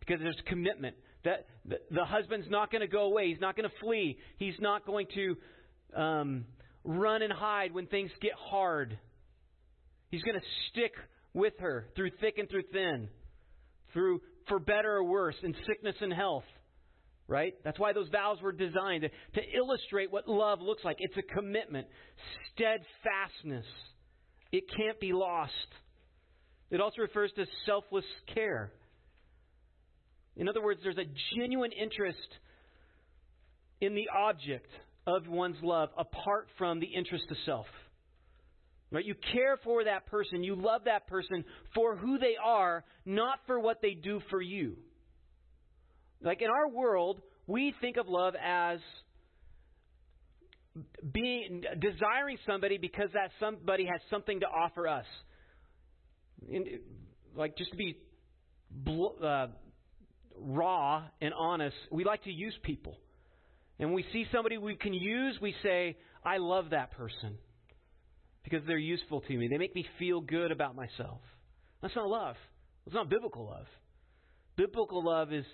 Because 0.00 0.20
there's 0.20 0.40
commitment. 0.46 0.96
That 1.24 1.46
the, 1.64 2.04
husband's 2.04 2.48
not 2.50 2.70
going 2.70 2.80
to 2.80 2.88
go 2.88 3.02
away. 3.04 3.28
He's 3.28 3.40
not 3.40 3.56
going 3.56 3.68
to 3.68 3.76
flee. 3.80 4.18
He's 4.36 4.54
not 4.60 4.84
going 4.84 5.06
to 5.14 5.36
um, 5.96 6.44
run 6.82 7.22
and 7.22 7.32
hide 7.32 7.72
when 7.72 7.86
things 7.86 8.10
get 8.20 8.32
hard. 8.38 8.98
He's 10.10 10.22
going 10.22 10.38
to 10.38 10.46
stick 10.70 10.92
with 11.34 11.54
her 11.58 11.86
through 11.96 12.10
thick 12.20 12.38
and 12.38 12.48
through 12.48 12.62
thin, 12.72 13.08
through 13.92 14.20
for 14.48 14.58
better 14.58 14.96
or 14.96 15.04
worse, 15.04 15.34
in 15.42 15.54
sickness 15.66 15.96
and 16.00 16.12
health. 16.12 16.44
Right? 17.26 17.54
That's 17.64 17.78
why 17.78 17.94
those 17.94 18.08
vows 18.10 18.40
were 18.42 18.52
designed 18.52 19.02
to, 19.02 19.08
to 19.40 19.56
illustrate 19.56 20.12
what 20.12 20.28
love 20.28 20.60
looks 20.60 20.84
like. 20.84 20.96
It's 21.00 21.16
a 21.16 21.22
commitment, 21.22 21.86
steadfastness. 22.52 23.64
It 24.52 24.64
can't 24.76 25.00
be 25.00 25.12
lost. 25.14 25.52
It 26.70 26.80
also 26.80 27.00
refers 27.00 27.32
to 27.36 27.46
selfless 27.64 28.04
care. 28.34 28.72
In 30.36 30.48
other 30.48 30.62
words, 30.62 30.80
there's 30.82 30.98
a 30.98 31.06
genuine 31.36 31.72
interest 31.72 32.18
in 33.80 33.94
the 33.94 34.08
object 34.14 34.68
of 35.06 35.26
one's 35.28 35.56
love 35.62 35.90
apart 35.96 36.48
from 36.58 36.80
the 36.80 36.86
interest 36.86 37.24
of 37.30 37.36
self. 37.46 37.66
Right? 38.94 39.04
You 39.04 39.16
care 39.32 39.58
for 39.64 39.82
that 39.82 40.06
person, 40.06 40.44
you 40.44 40.54
love 40.54 40.82
that 40.84 41.08
person 41.08 41.44
for 41.74 41.96
who 41.96 42.16
they 42.16 42.36
are, 42.42 42.84
not 43.04 43.40
for 43.44 43.58
what 43.58 43.82
they 43.82 43.94
do 43.94 44.20
for 44.30 44.40
you. 44.40 44.76
Like 46.22 46.40
in 46.40 46.48
our 46.48 46.68
world, 46.68 47.20
we 47.48 47.74
think 47.80 47.96
of 47.96 48.06
love 48.08 48.34
as 48.40 48.78
being 51.12 51.64
desiring 51.80 52.38
somebody 52.46 52.78
because 52.78 53.08
that 53.14 53.30
somebody 53.40 53.84
has 53.84 54.00
something 54.10 54.38
to 54.40 54.46
offer 54.46 54.86
us. 54.86 55.06
In, 56.48 56.64
like 57.34 57.56
just 57.56 57.72
to 57.72 57.76
be 57.76 57.98
bl- 58.70 59.24
uh, 59.24 59.48
raw 60.38 61.02
and 61.20 61.34
honest, 61.36 61.76
we 61.90 62.04
like 62.04 62.22
to 62.24 62.32
use 62.32 62.54
people. 62.62 62.96
And 63.80 63.88
when 63.88 63.96
we 63.96 64.04
see 64.12 64.26
somebody 64.30 64.56
we 64.56 64.76
can 64.76 64.94
use, 64.94 65.36
we 65.42 65.52
say, 65.64 65.96
I 66.24 66.36
love 66.36 66.70
that 66.70 66.92
person 66.92 67.38
because 68.44 68.60
they're 68.66 68.78
useful 68.78 69.20
to 69.22 69.36
me. 69.36 69.48
They 69.48 69.58
make 69.58 69.74
me 69.74 69.84
feel 69.98 70.20
good 70.20 70.52
about 70.52 70.76
myself. 70.76 71.20
That's 71.82 71.96
not 71.96 72.08
love. 72.08 72.36
It's 72.86 72.94
not 72.94 73.08
biblical 73.08 73.46
love. 73.46 73.66
Biblical 74.56 75.04
love 75.04 75.32
is, 75.32 75.44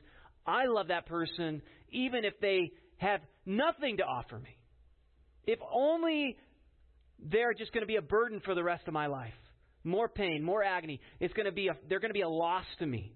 I 0.47 0.67
love 0.67 0.89
that 0.89 1.07
person 1.07 1.63
even 1.91 2.25
if 2.25 2.35
they 2.41 2.73
have 2.99 3.21
nothing 3.47 3.97
to 3.99 4.03
offer 4.05 4.39
me. 4.39 4.57
If 5.47 5.59
only 5.73 6.37
they're 7.19 7.55
just 7.55 7.73
going 7.73 7.83
to 7.83 7.87
be 7.87 7.97
a 7.97 8.03
burden 8.03 8.41
for 8.45 8.55
the 8.55 8.63
rest 8.63 8.87
of 8.87 8.95
my 8.95 9.07
life. 9.07 9.33
More 9.83 10.09
pain, 10.09 10.43
more 10.43 10.63
agony. 10.63 11.01
It's 11.21 11.33
going 11.35 11.47
to 11.47 11.53
be 11.53 11.69
a, 11.69 11.73
they're 11.89 12.01
going 12.01 12.11
to 12.11 12.15
be 12.15 12.21
a 12.21 12.29
loss 12.29 12.67
to 12.81 12.87
me. 12.87 13.15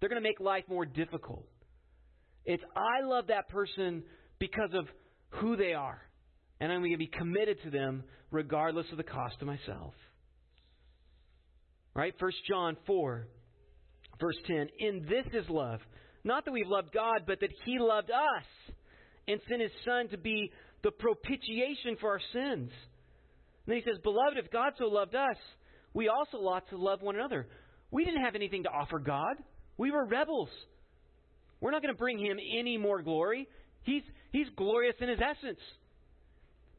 They're 0.00 0.08
going 0.08 0.22
to 0.22 0.26
make 0.26 0.40
life 0.40 0.64
more 0.68 0.86
difficult. 0.86 1.46
It's 2.44 2.62
I 2.74 3.04
love 3.04 3.26
that 3.28 3.48
person 3.48 4.04
because 4.38 4.70
of 4.72 4.86
who 5.40 5.56
they 5.56 5.74
are. 5.74 6.00
And 6.60 6.72
I'm 6.72 6.80
going 6.80 6.92
to 6.92 6.98
be 6.98 7.06
committed 7.06 7.58
to 7.64 7.70
them 7.70 8.04
regardless 8.30 8.86
of 8.90 8.96
the 8.96 9.04
cost 9.04 9.38
to 9.40 9.46
myself. 9.46 9.92
Right? 11.94 12.14
1 12.18 12.32
John 12.48 12.76
4, 12.86 13.26
verse 14.20 14.36
10. 14.46 14.68
In 14.78 15.06
this 15.08 15.26
is 15.32 15.48
love. 15.48 15.80
Not 16.24 16.44
that 16.44 16.52
we've 16.52 16.66
loved 16.66 16.92
God, 16.92 17.22
but 17.26 17.40
that 17.40 17.50
He 17.64 17.78
loved 17.78 18.10
us 18.10 18.74
and 19.28 19.40
sent 19.48 19.62
His 19.62 19.70
Son 19.84 20.08
to 20.10 20.18
be 20.18 20.50
the 20.82 20.90
propitiation 20.90 21.96
for 22.00 22.10
our 22.10 22.20
sins. 22.32 22.70
And 22.70 23.68
then 23.68 23.76
He 23.76 23.82
says, 23.82 23.98
Beloved, 24.02 24.36
if 24.36 24.50
God 24.50 24.72
so 24.78 24.86
loved 24.86 25.14
us, 25.14 25.36
we 25.94 26.08
also 26.08 26.38
ought 26.38 26.68
to 26.70 26.76
love 26.76 27.00
one 27.00 27.16
another. 27.16 27.46
We 27.90 28.04
didn't 28.04 28.24
have 28.24 28.34
anything 28.34 28.64
to 28.64 28.68
offer 28.68 28.98
God. 28.98 29.36
We 29.78 29.90
were 29.90 30.04
rebels. 30.04 30.50
We're 31.60 31.70
not 31.70 31.82
going 31.82 31.94
to 31.94 31.98
bring 31.98 32.18
him 32.18 32.36
any 32.58 32.76
more 32.76 33.02
glory. 33.02 33.48
He's, 33.82 34.02
he's 34.30 34.46
glorious 34.56 34.96
in 35.00 35.08
his 35.08 35.18
essence. 35.20 35.60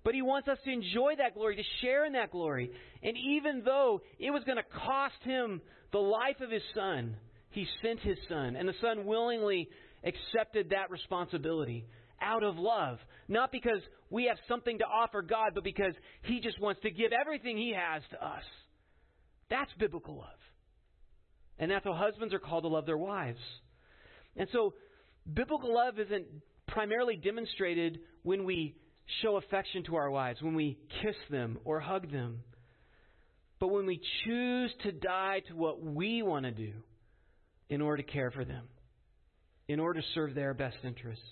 But 0.07 0.15
he 0.15 0.21
wants 0.21 0.47
us 0.47 0.57
to 0.63 0.71
enjoy 0.71 1.15
that 1.17 1.33
glory, 1.33 1.57
to 1.57 1.63
share 1.81 2.05
in 2.05 2.13
that 2.13 2.31
glory. 2.31 2.71
And 3.03 3.17
even 3.17 3.63
though 3.65 3.99
it 4.17 4.31
was 4.31 4.41
going 4.45 4.55
to 4.55 4.63
cost 4.85 5.21
him 5.23 5.61
the 5.91 5.97
life 5.97 6.39
of 6.39 6.49
his 6.49 6.61
son, 6.73 7.17
he 7.49 7.67
sent 7.83 7.99
his 7.99 8.17
son. 8.29 8.55
And 8.55 8.69
the 8.69 8.73
son 8.79 9.05
willingly 9.05 9.67
accepted 10.05 10.69
that 10.69 10.89
responsibility 10.91 11.85
out 12.21 12.41
of 12.41 12.55
love. 12.55 12.99
Not 13.27 13.51
because 13.51 13.81
we 14.09 14.27
have 14.27 14.37
something 14.47 14.77
to 14.77 14.85
offer 14.85 15.21
God, 15.21 15.49
but 15.53 15.65
because 15.65 15.93
he 16.21 16.39
just 16.39 16.57
wants 16.61 16.79
to 16.83 16.89
give 16.89 17.11
everything 17.11 17.57
he 17.57 17.75
has 17.75 18.01
to 18.11 18.25
us. 18.25 18.43
That's 19.49 19.71
biblical 19.77 20.19
love. 20.19 20.39
And 21.59 21.69
that's 21.69 21.83
how 21.83 21.91
husbands 21.91 22.33
are 22.33 22.39
called 22.39 22.63
to 22.63 22.69
love 22.69 22.85
their 22.85 22.97
wives. 22.97 23.41
And 24.37 24.47
so, 24.53 24.73
biblical 25.33 25.75
love 25.75 25.99
isn't 25.99 26.27
primarily 26.65 27.17
demonstrated 27.17 27.99
when 28.23 28.45
we 28.45 28.73
show 29.21 29.37
affection 29.37 29.83
to 29.85 29.95
our 29.95 30.11
wives, 30.11 30.41
when 30.41 30.55
we 30.55 30.77
kiss 31.01 31.15
them 31.29 31.57
or 31.65 31.79
hug 31.79 32.11
them, 32.11 32.39
but 33.59 33.69
when 33.69 33.85
we 33.85 34.01
choose 34.23 34.71
to 34.83 34.91
die 34.91 35.41
to 35.47 35.55
what 35.55 35.81
we 35.81 36.21
want 36.21 36.45
to 36.45 36.51
do 36.51 36.73
in 37.69 37.81
order 37.81 38.03
to 38.03 38.11
care 38.11 38.31
for 38.31 38.45
them, 38.45 38.65
in 39.67 39.79
order 39.79 40.01
to 40.01 40.07
serve 40.13 40.35
their 40.35 40.53
best 40.53 40.77
interests. 40.83 41.23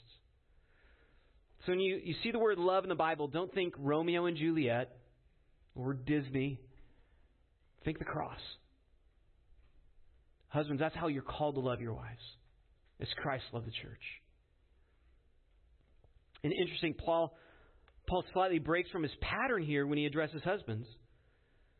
So 1.66 1.72
when 1.72 1.80
you, 1.80 2.00
you 2.04 2.16
see 2.24 2.32
the 2.32 2.40
word 2.40 2.58
love 2.58 2.84
in 2.84 2.90
the 2.90 2.96
Bible, 2.96 3.28
don't 3.28 3.54
think 3.54 3.74
Romeo 3.78 4.26
and 4.26 4.38
Juliet 4.38 4.96
or 5.76 5.94
Disney. 5.94 6.60
Think 7.84 8.00
the 8.00 8.06
cross. 8.06 8.40
Husbands, 10.48 10.80
that's 10.80 10.96
how 10.96 11.08
you're 11.08 11.22
called 11.22 11.56
to 11.56 11.62
love 11.62 11.82
your 11.82 11.94
wives, 11.94 12.22
as 13.02 13.08
Christ 13.18 13.44
loved 13.52 13.68
the 13.68 13.72
church. 13.72 14.02
And 16.44 16.54
interesting, 16.54 16.94
Paul, 16.94 17.36
Paul 18.08 18.24
slightly 18.34 18.60
breaks 18.60 18.90
from 18.90 19.04
his 19.04 19.12
pattern 19.22 19.64
here 19.64 19.88
when 19.88 19.98
he 19.98 20.06
addresses 20.06 20.42
husbands. 20.44 20.88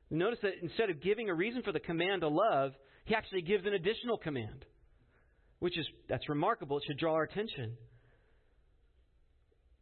Notice 0.10 0.40
that 0.44 0.54
instead 0.62 0.90
of 0.90 1.02
giving 1.02 1.30
a 1.30 1.34
reason 1.34 1.62
for 1.64 1.72
the 1.72 1.80
command 1.80 2.22
to 2.22 2.28
love, 2.28 2.74
he 3.06 3.16
actually 3.16 3.42
gives 3.42 3.66
an 3.66 3.74
additional 3.74 4.18
command, 4.18 4.66
which 5.60 5.78
is 5.78 5.86
that's 6.08 6.28
remarkable. 6.30 6.78
It 6.78 6.84
should 6.88 6.98
draw 6.98 7.14
our 7.14 7.24
attention. 7.24 7.78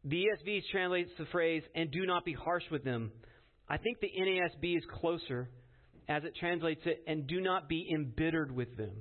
The 0.05 0.25
ESV 0.25 0.63
translates 0.71 1.11
the 1.17 1.25
phrase 1.25 1.63
"and 1.75 1.91
do 1.91 2.05
not 2.05 2.25
be 2.25 2.33
harsh 2.33 2.63
with 2.71 2.83
them." 2.83 3.11
I 3.69 3.77
think 3.77 3.99
the 4.01 4.11
NASB 4.19 4.77
is 4.77 4.83
closer 4.99 5.49
as 6.09 6.23
it 6.25 6.35
translates 6.35 6.81
it, 6.85 7.03
and 7.07 7.25
do 7.27 7.39
not 7.39 7.69
be 7.69 7.89
embittered 7.93 8.51
with 8.51 8.75
them. 8.75 8.91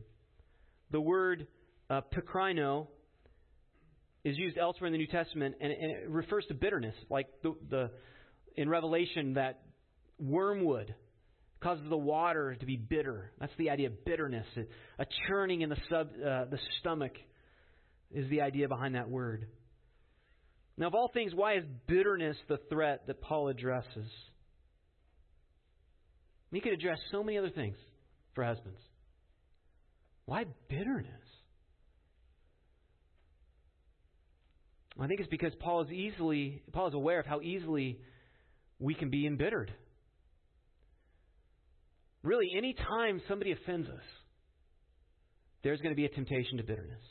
The 0.92 1.00
word 1.00 1.48
uh, 1.90 2.02
pikraino 2.14 2.86
is 4.24 4.38
used 4.38 4.56
elsewhere 4.56 4.86
in 4.86 4.92
the 4.92 4.98
New 4.98 5.06
Testament, 5.06 5.56
and, 5.60 5.72
and 5.72 5.90
it 5.90 6.08
refers 6.08 6.44
to 6.46 6.54
bitterness, 6.54 6.94
like 7.10 7.26
the, 7.42 7.54
the 7.70 7.90
in 8.56 8.68
Revelation 8.68 9.34
that 9.34 9.60
wormwood 10.18 10.94
causes 11.60 11.84
the 11.88 11.96
water 11.96 12.56
to 12.58 12.66
be 12.66 12.76
bitter. 12.76 13.30
That's 13.40 13.52
the 13.58 13.70
idea 13.70 13.88
of 13.88 14.04
bitterness. 14.04 14.46
A 14.98 15.06
churning 15.28 15.62
in 15.62 15.70
the 15.70 15.76
sub, 15.88 16.08
uh, 16.08 16.44
the 16.46 16.58
stomach 16.80 17.12
is 18.10 18.28
the 18.30 18.42
idea 18.42 18.68
behind 18.68 18.94
that 18.94 19.08
word. 19.08 19.46
Now, 20.76 20.88
of 20.88 20.94
all 20.94 21.10
things, 21.12 21.34
why 21.34 21.56
is 21.56 21.64
bitterness 21.86 22.36
the 22.48 22.58
threat 22.68 23.06
that 23.06 23.20
Paul 23.20 23.48
addresses? 23.48 24.10
He 26.50 26.60
could 26.60 26.72
address 26.72 26.98
so 27.10 27.22
many 27.22 27.38
other 27.38 27.50
things 27.50 27.76
for 28.34 28.44
husbands. 28.44 28.80
Why 30.26 30.44
bitterness? 30.68 31.21
I 35.00 35.06
think 35.06 35.20
it's 35.20 35.28
because 35.30 35.52
Paul 35.60 35.82
is 35.82 35.90
easily 35.90 36.62
Paul 36.72 36.88
is 36.88 36.94
aware 36.94 37.18
of 37.20 37.26
how 37.26 37.40
easily 37.40 37.98
we 38.78 38.94
can 38.94 39.10
be 39.10 39.26
embittered. 39.26 39.72
Really, 42.22 42.50
any 42.56 42.74
time 42.74 43.20
somebody 43.28 43.52
offends 43.52 43.88
us, 43.88 44.04
there's 45.64 45.80
going 45.80 45.92
to 45.92 45.96
be 45.96 46.04
a 46.04 46.08
temptation 46.08 46.58
to 46.58 46.62
bitterness. 46.62 47.02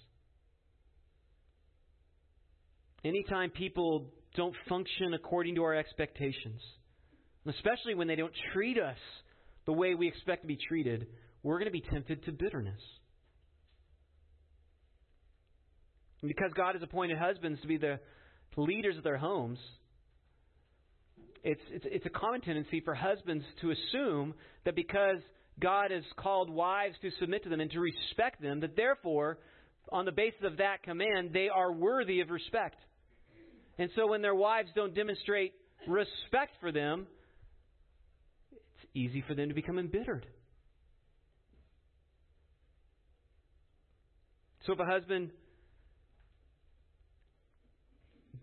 Anytime 3.04 3.50
people 3.50 4.12
don't 4.36 4.56
function 4.70 5.14
according 5.14 5.56
to 5.56 5.64
our 5.64 5.76
expectations, 5.76 6.62
especially 7.48 7.96
when 7.96 8.08
they 8.08 8.16
don't 8.16 8.34
treat 8.54 8.80
us 8.80 8.98
the 9.66 9.74
way 9.74 9.96
we 9.96 10.08
expect 10.08 10.44
to 10.44 10.48
be 10.48 10.58
treated, 10.68 11.08
we're 11.44 11.58
going 11.58 11.66
to 11.66 11.72
be 11.72 11.82
tempted 11.82 12.24
to 12.26 12.32
bitterness. 12.32 12.80
And 16.22 16.30
because 16.30 16.52
God 16.54 16.76
has 16.76 16.84
appointed 16.84 17.18
husbands 17.18 17.62
to 17.62 17.68
be 17.68 17.78
the 17.78 18.00
leaders 18.56 18.98
of 18.98 19.04
their 19.04 19.18
homes, 19.18 19.60
it's, 21.44 21.62
it's, 21.72 21.86
it's 21.88 22.06
a 22.06 22.10
common 22.10 22.42
tendency 22.42 22.82
for 22.82 22.94
husbands 22.94 23.44
to 23.62 23.72
assume 23.72 24.36
that 24.66 24.76
because 24.76 25.18
God 25.60 25.92
has 25.92 26.04
called 26.18 26.50
wives 26.50 26.96
to 27.02 27.10
submit 27.20 27.44
to 27.44 27.50
them 27.50 27.60
and 27.60 27.72
to 27.72 27.80
respect 27.80 28.42
them, 28.42 28.60
that 28.60 28.76
therefore, 28.76 29.40
on 29.92 30.06
the 30.06 30.12
basis 30.12 30.42
of 30.44 30.58
that 30.58 30.84
command, 30.84 31.32
they 31.34 31.50
are 31.50 31.72
worthy 31.72 32.22
of 32.22 32.30
respect. 32.30 32.78
And 33.78 33.90
so 33.96 34.08
when 34.08 34.22
their 34.22 34.36
wives 34.36 34.70
don't 34.76 34.94
demonstrate 34.94 35.54
respect 35.88 36.54
for 36.60 36.72
them, 36.72 37.08
it's 38.52 38.92
easy 38.94 39.24
for 39.28 39.34
them 39.34 39.50
to 39.50 39.56
become 39.56 39.80
embittered. 39.80 40.28
So 44.68 44.74
if 44.74 44.80
a 44.80 44.86
husband, 44.86 45.32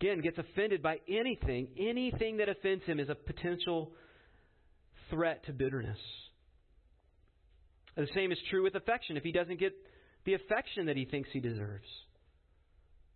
again, 0.01 0.21
gets 0.21 0.39
offended 0.39 0.83
by 0.83 0.99
anything, 1.09 1.69
anything 1.79 2.39
that 2.39 2.49
offends 2.49 2.85
him 2.85 3.01
is 3.01 3.09
a 3.09 3.15
potential 3.15 3.93
threat 5.11 5.45
to 5.47 5.53
bitterness. 5.53 5.99
The 7.97 8.07
same 8.15 8.31
is 8.31 8.39
true 8.49 8.63
with 8.63 8.77
affection. 8.77 9.17
If 9.17 9.25
he 9.25 9.33
doesn't 9.33 9.59
get 9.59 9.75
the 10.25 10.35
affection 10.35 10.87
that 10.87 10.97
he 10.97 11.05
thinks 11.05 11.29
he 11.33 11.41
deserves, 11.41 11.87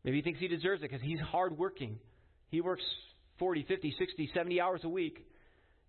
maybe 0.03 0.17
he 0.17 0.23
thinks 0.23 0.41
he 0.41 0.49
deserves 0.49 0.83
it 0.83 0.91
because 0.91 1.03
he's 1.03 1.21
hardworking. 1.21 1.99
He 2.51 2.61
works 2.61 2.83
40, 3.39 3.65
50, 3.69 3.95
60, 3.99 4.31
70 4.35 4.61
hours 4.61 4.81
a 4.83 4.89
week. 4.89 5.25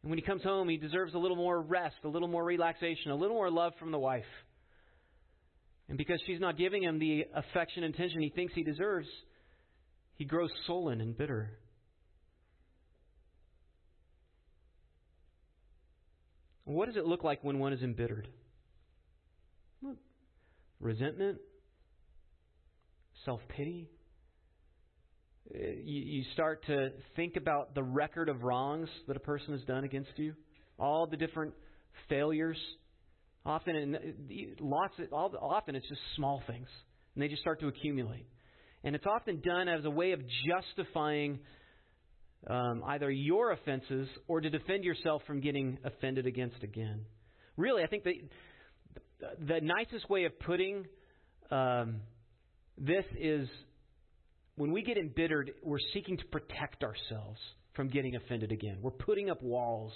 And 0.03 0.11
when 0.11 0.19
he 0.19 0.23
comes 0.23 0.43
home, 0.43 0.69
he 0.69 0.77
deserves 0.77 1.15
a 1.15 1.17
little 1.17 1.37
more 1.37 1.59
rest, 1.59 1.95
a 2.03 2.07
little 2.07 2.27
more 2.27 2.43
relaxation, 2.43 3.09
a 3.09 3.15
little 3.15 3.35
more 3.35 3.49
love 3.49 3.73
from 3.79 3.91
the 3.91 3.99
wife. 3.99 4.25
And 5.89 5.97
because 5.97 6.21
she's 6.27 6.39
not 6.39 6.57
giving 6.57 6.83
him 6.83 6.99
the 6.99 7.25
affection 7.33 7.83
and 7.83 7.95
attention 7.95 8.21
he 8.21 8.29
thinks 8.29 8.53
he 8.53 8.63
deserves, 8.63 9.07
he 10.15 10.25
grows 10.25 10.51
sullen 10.67 11.01
and 11.01 11.17
bitter. 11.17 11.57
What 16.65 16.87
does 16.87 16.95
it 16.95 17.05
look 17.05 17.23
like 17.23 17.43
when 17.43 17.59
one 17.59 17.73
is 17.73 17.81
embittered? 17.81 18.27
Resentment, 20.79 21.37
self 23.25 23.41
pity. 23.49 23.89
Uh, 25.53 25.59
you, 25.59 26.01
you 26.01 26.23
start 26.33 26.65
to 26.67 26.89
think 27.15 27.35
about 27.35 27.75
the 27.75 27.83
record 27.83 28.29
of 28.29 28.43
wrongs 28.43 28.89
that 29.07 29.17
a 29.17 29.19
person 29.19 29.53
has 29.53 29.61
done 29.63 29.83
against 29.83 30.11
you, 30.15 30.33
all 30.79 31.05
the 31.05 31.17
different 31.17 31.53
failures. 32.09 32.57
Often, 33.45 33.75
in, 33.75 34.55
lots 34.61 34.93
of, 34.99 35.35
often 35.35 35.75
it's 35.75 35.87
just 35.87 36.01
small 36.15 36.41
things, 36.47 36.67
and 37.13 37.21
they 37.21 37.27
just 37.27 37.41
start 37.41 37.59
to 37.59 37.67
accumulate. 37.67 38.25
And 38.83 38.95
it's 38.95 39.05
often 39.05 39.41
done 39.41 39.67
as 39.67 39.85
a 39.85 39.89
way 39.89 40.11
of 40.11 40.21
justifying 40.47 41.39
um, 42.47 42.83
either 42.87 43.09
your 43.09 43.51
offenses 43.51 44.09
or 44.27 44.41
to 44.41 44.49
defend 44.49 44.83
yourself 44.83 45.21
from 45.25 45.39
getting 45.39 45.77
offended 45.85 46.25
against 46.25 46.61
again. 46.63 47.05
Really, 47.55 47.83
I 47.83 47.87
think 47.87 48.03
the, 48.03 48.21
the 49.47 49.61
nicest 49.61 50.09
way 50.09 50.25
of 50.25 50.37
putting 50.39 50.85
um, 51.51 52.01
this 52.77 53.05
is 53.19 53.47
when 54.55 54.71
we 54.71 54.83
get 54.83 54.97
embittered, 54.97 55.51
we're 55.63 55.77
seeking 55.93 56.17
to 56.17 56.25
protect 56.25 56.83
ourselves 56.83 57.39
from 57.73 57.89
getting 57.89 58.15
offended 58.15 58.51
again. 58.51 58.77
We're 58.81 58.91
putting 58.91 59.29
up 59.29 59.41
walls 59.41 59.93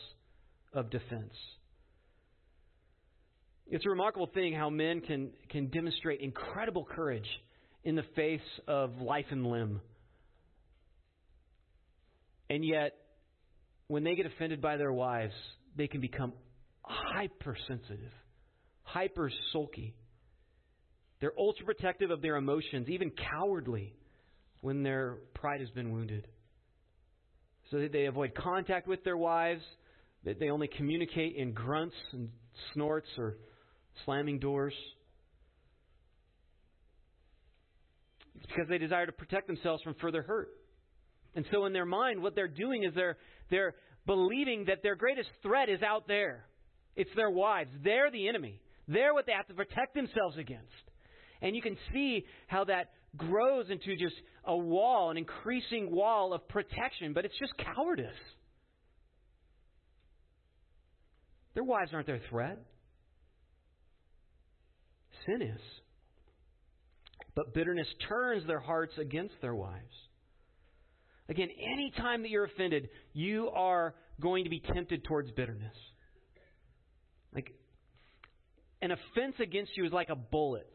of 0.73 0.89
defense. 0.89 1.33
It's 3.67 3.85
a 3.85 3.89
remarkable 3.89 4.29
thing 4.33 4.53
how 4.53 4.69
men 4.69 5.01
can, 5.01 5.31
can 5.49 5.67
demonstrate 5.67 6.21
incredible 6.21 6.85
courage 6.85 7.27
in 7.87 7.95
the 7.95 8.03
face 8.17 8.41
of 8.67 8.99
life 8.99 9.27
and 9.31 9.47
limb. 9.47 9.79
And 12.49 12.65
yet, 12.65 12.91
when 13.87 14.03
they 14.03 14.15
get 14.15 14.25
offended 14.25 14.61
by 14.61 14.75
their 14.75 14.91
wives, 14.91 15.31
they 15.77 15.87
can 15.87 16.01
become 16.01 16.33
hypersensitive, 16.81 18.11
hyper 18.83 19.31
sulky. 19.53 19.95
They're 21.21 21.31
ultra 21.39 21.65
protective 21.65 22.11
of 22.11 22.21
their 22.21 22.35
emotions, 22.35 22.89
even 22.89 23.09
cowardly 23.31 23.93
when 24.59 24.83
their 24.83 25.19
pride 25.33 25.61
has 25.61 25.69
been 25.69 25.93
wounded. 25.93 26.27
So 27.71 27.87
they 27.87 28.07
avoid 28.07 28.35
contact 28.35 28.89
with 28.89 29.01
their 29.05 29.17
wives, 29.17 29.63
they 30.25 30.49
only 30.49 30.67
communicate 30.67 31.37
in 31.37 31.53
grunts 31.53 31.95
and 32.11 32.31
snorts 32.73 33.07
or 33.17 33.37
slamming 34.03 34.39
doors. 34.39 34.73
It's 38.37 38.45
because 38.45 38.69
they 38.69 38.77
desire 38.77 39.05
to 39.05 39.11
protect 39.11 39.47
themselves 39.47 39.83
from 39.83 39.95
further 39.95 40.21
hurt. 40.21 40.49
And 41.35 41.45
so 41.51 41.65
in 41.65 41.73
their 41.73 41.85
mind, 41.85 42.21
what 42.21 42.35
they're 42.35 42.47
doing 42.47 42.83
is 42.83 42.93
they're, 42.95 43.17
they're 43.49 43.75
believing 44.05 44.65
that 44.65 44.81
their 44.83 44.95
greatest 44.95 45.29
threat 45.43 45.69
is 45.69 45.81
out 45.81 46.07
there. 46.07 46.45
It's 46.95 47.09
their 47.15 47.29
wives. 47.29 47.69
They're 47.83 48.09
the 48.09 48.27
enemy. 48.27 48.59
They're 48.87 49.13
what 49.13 49.25
they 49.25 49.33
have 49.33 49.47
to 49.47 49.53
protect 49.53 49.93
themselves 49.93 50.37
against. 50.37 50.63
And 51.41 51.55
you 51.55 51.61
can 51.61 51.77
see 51.93 52.25
how 52.47 52.63
that 52.65 52.89
grows 53.15 53.69
into 53.69 53.95
just 53.95 54.15
a 54.45 54.55
wall, 54.55 55.11
an 55.11 55.17
increasing 55.17 55.91
wall 55.91 56.33
of 56.33 56.47
protection, 56.47 57.13
but 57.13 57.25
it's 57.25 57.37
just 57.37 57.53
cowardice. 57.57 58.07
Their 61.53 61.63
wives 61.63 61.91
aren't 61.93 62.07
their 62.07 62.21
threat. 62.29 62.59
Sin 65.25 65.41
is. 65.41 65.61
But 67.37 67.53
bitterness 67.53 67.87
turns 68.09 68.47
their 68.47 68.59
hearts 68.59 68.93
against 68.97 69.35
their 69.41 69.53
wives. 69.53 69.93
Again, 71.29 71.49
any 71.71 71.93
time 71.95 72.23
that 72.23 72.31
you're 72.31 72.45
offended, 72.45 72.89
you 73.13 73.49
are 73.49 73.93
going 74.19 74.45
to 74.45 74.49
be 74.49 74.59
tempted 74.59 75.03
towards 75.03 75.29
bitterness. 75.29 75.75
Like 77.35 77.53
an 78.81 78.89
offense 78.89 79.35
against 79.39 79.77
you 79.77 79.85
is 79.85 79.91
like 79.91 80.09
a 80.09 80.15
bullet. 80.15 80.67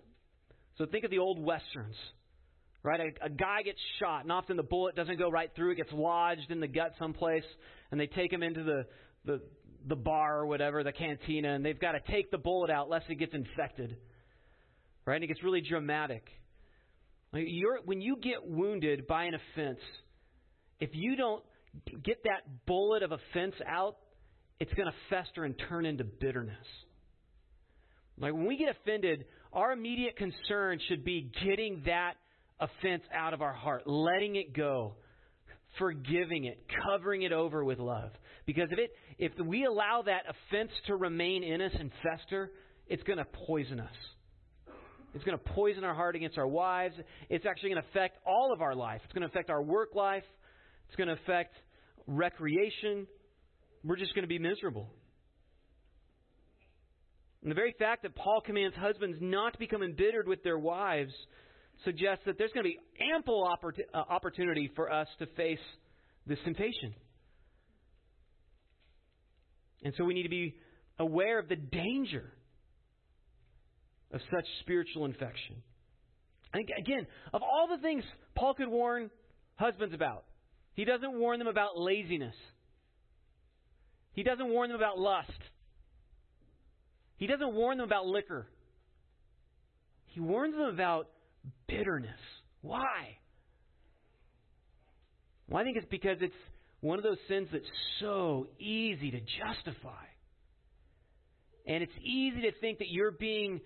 So 0.78 0.86
think 0.86 1.02
of 1.02 1.10
the 1.10 1.18
old 1.18 1.44
westerns. 1.44 1.96
Right? 2.84 3.00
A, 3.00 3.26
a 3.26 3.30
guy 3.30 3.62
gets 3.62 3.80
shot, 3.98 4.22
and 4.22 4.30
often 4.30 4.56
the 4.56 4.62
bullet 4.62 4.94
doesn't 4.94 5.18
go 5.18 5.28
right 5.28 5.50
through. 5.56 5.72
It 5.72 5.78
gets 5.78 5.92
lodged 5.92 6.48
in 6.48 6.60
the 6.60 6.68
gut 6.68 6.92
someplace, 6.96 7.44
and 7.90 7.98
they 7.98 8.06
take 8.06 8.32
him 8.32 8.44
into 8.44 8.62
the, 8.62 8.86
the, 9.24 9.40
the 9.88 9.96
bar 9.96 10.38
or 10.38 10.46
whatever, 10.46 10.84
the 10.84 10.92
cantina, 10.92 11.54
and 11.54 11.64
they've 11.64 11.80
got 11.80 11.92
to 11.92 12.00
take 12.12 12.30
the 12.30 12.38
bullet 12.38 12.70
out 12.70 12.88
lest 12.88 13.06
it 13.10 13.16
gets 13.16 13.34
infected. 13.34 13.96
Right? 15.04 15.16
And 15.16 15.24
it 15.24 15.26
gets 15.26 15.42
really 15.42 15.60
dramatic. 15.60 16.24
You're, 17.34 17.80
when 17.84 18.00
you 18.00 18.16
get 18.16 18.46
wounded 18.46 19.06
by 19.06 19.24
an 19.24 19.34
offense, 19.34 19.80
if 20.80 20.90
you 20.92 21.16
don't 21.16 21.42
get 22.04 22.22
that 22.24 22.66
bullet 22.66 23.02
of 23.02 23.12
offense 23.12 23.54
out, 23.66 23.96
it's 24.60 24.72
going 24.74 24.88
to 24.88 24.94
fester 25.08 25.44
and 25.44 25.54
turn 25.68 25.86
into 25.86 26.04
bitterness. 26.04 26.66
Like 28.18 28.34
when 28.34 28.46
we 28.46 28.56
get 28.56 28.68
offended, 28.68 29.24
our 29.52 29.72
immediate 29.72 30.16
concern 30.16 30.78
should 30.88 31.04
be 31.04 31.30
getting 31.44 31.82
that 31.86 32.14
offense 32.60 33.02
out 33.14 33.34
of 33.34 33.42
our 33.42 33.52
heart, 33.52 33.86
letting 33.86 34.36
it 34.36 34.54
go, 34.54 34.94
forgiving 35.78 36.44
it, 36.44 36.64
covering 36.84 37.22
it 37.22 37.32
over 37.32 37.64
with 37.64 37.78
love. 37.78 38.10
Because 38.46 38.68
if 38.70 38.78
it 38.78 38.92
if 39.18 39.32
we 39.44 39.64
allow 39.64 40.02
that 40.04 40.22
offense 40.28 40.70
to 40.86 40.96
remain 40.96 41.42
in 41.42 41.60
us 41.60 41.72
and 41.78 41.90
fester, 42.02 42.50
it's 42.86 43.02
going 43.04 43.18
to 43.18 43.26
poison 43.46 43.80
us. 43.80 43.94
It's 45.14 45.24
going 45.24 45.38
to 45.38 45.44
poison 45.44 45.84
our 45.84 45.94
heart 45.94 46.16
against 46.16 46.38
our 46.38 46.46
wives. 46.46 46.94
It's 47.28 47.44
actually 47.44 47.70
going 47.70 47.82
to 47.82 47.88
affect 47.90 48.18
all 48.26 48.52
of 48.52 48.62
our 48.62 48.74
life. 48.74 49.00
It's 49.04 49.12
going 49.12 49.22
to 49.22 49.28
affect 49.28 49.50
our 49.50 49.62
work 49.62 49.94
life. 49.94 50.24
It's 50.88 50.96
going 50.96 51.08
to 51.08 51.14
affect 51.14 51.54
recreation. 52.06 53.06
We're 53.84 53.96
just 53.96 54.14
going 54.14 54.24
to 54.24 54.28
be 54.28 54.38
miserable. 54.38 54.88
And 57.42 57.50
the 57.50 57.54
very 57.54 57.74
fact 57.78 58.02
that 58.02 58.14
Paul 58.14 58.40
commands 58.44 58.76
husbands 58.76 59.18
not 59.20 59.52
to 59.54 59.58
become 59.58 59.82
embittered 59.82 60.28
with 60.28 60.42
their 60.44 60.58
wives 60.58 61.12
suggests 61.84 62.24
that 62.26 62.38
there's 62.38 62.52
going 62.52 62.64
to 62.64 62.70
be 62.70 62.78
ample 63.12 63.44
uh, 63.44 63.96
opportunity 63.96 64.70
for 64.76 64.92
us 64.92 65.08
to 65.18 65.26
face 65.36 65.58
this 66.26 66.38
temptation. 66.44 66.94
And 69.84 69.92
so 69.98 70.04
we 70.04 70.14
need 70.14 70.22
to 70.22 70.28
be 70.28 70.54
aware 70.98 71.40
of 71.40 71.48
the 71.48 71.56
danger 71.56 72.32
of 74.12 74.20
such 74.30 74.44
spiritual 74.60 75.04
infection. 75.04 75.56
And 76.52 76.68
again, 76.78 77.06
of 77.32 77.42
all 77.42 77.68
the 77.68 77.80
things 77.80 78.04
Paul 78.34 78.54
could 78.54 78.68
warn 78.68 79.10
husbands 79.56 79.94
about, 79.94 80.24
he 80.74 80.84
doesn't 80.84 81.12
warn 81.18 81.38
them 81.38 81.48
about 81.48 81.78
laziness. 81.78 82.34
He 84.12 84.22
doesn't 84.22 84.48
warn 84.48 84.68
them 84.68 84.76
about 84.76 84.98
lust. 84.98 85.30
He 87.16 87.26
doesn't 87.26 87.54
warn 87.54 87.78
them 87.78 87.86
about 87.86 88.06
liquor. 88.06 88.46
He 90.06 90.20
warns 90.20 90.54
them 90.54 90.68
about 90.68 91.08
bitterness. 91.66 92.18
Why? 92.60 93.16
Well, 95.48 95.60
I 95.60 95.64
think 95.64 95.76
it's 95.76 95.86
because 95.90 96.18
it's 96.20 96.34
one 96.80 96.98
of 96.98 97.04
those 97.04 97.18
sins 97.28 97.48
that's 97.52 97.64
so 98.00 98.48
easy 98.58 99.10
to 99.10 99.20
justify. 99.20 100.04
And 101.66 101.82
it's 101.82 101.92
easy 102.02 102.42
to 102.42 102.52
think 102.60 102.78
that 102.78 102.88
you're 102.88 103.12
being 103.12 103.60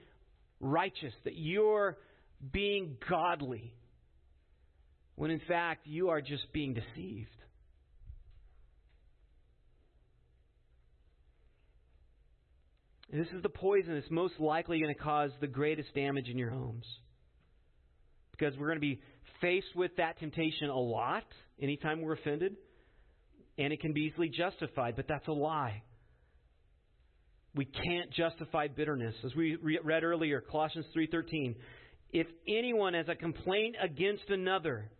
righteous, 0.60 1.12
that 1.24 1.36
you're 1.36 1.98
being 2.52 2.96
godly, 3.08 3.74
when 5.14 5.30
in 5.30 5.40
fact 5.48 5.86
you 5.86 6.10
are 6.10 6.20
just 6.20 6.52
being 6.52 6.74
deceived. 6.74 7.30
And 13.10 13.20
this 13.20 13.32
is 13.32 13.42
the 13.42 13.48
poison 13.48 13.94
that's 13.94 14.10
most 14.10 14.34
likely 14.40 14.80
going 14.80 14.94
to 14.94 15.00
cause 15.00 15.30
the 15.40 15.46
greatest 15.46 15.94
damage 15.94 16.28
in 16.28 16.38
your 16.38 16.50
homes. 16.50 16.84
Because 18.32 18.56
we're 18.58 18.66
going 18.66 18.78
to 18.78 18.80
be 18.80 19.00
faced 19.40 19.74
with 19.74 19.96
that 19.96 20.18
temptation 20.18 20.68
a 20.68 20.78
lot 20.78 21.24
anytime 21.60 22.02
we're 22.02 22.14
offended, 22.14 22.56
and 23.56 23.72
it 23.72 23.80
can 23.80 23.92
be 23.92 24.02
easily 24.02 24.28
justified, 24.28 24.96
but 24.96 25.06
that's 25.08 25.26
a 25.28 25.32
lie. 25.32 25.82
We 27.56 27.64
can't 27.64 28.10
justify 28.10 28.68
bitterness. 28.68 29.14
As 29.24 29.34
we 29.34 29.56
read 29.56 30.04
earlier, 30.04 30.42
Colossians 30.42 30.86
3:13, 30.94 31.56
if 32.12 32.26
anyone 32.46 32.92
has 32.92 33.08
a 33.08 33.14
complaint 33.14 33.76
against 33.80 34.28
another, 34.28 34.90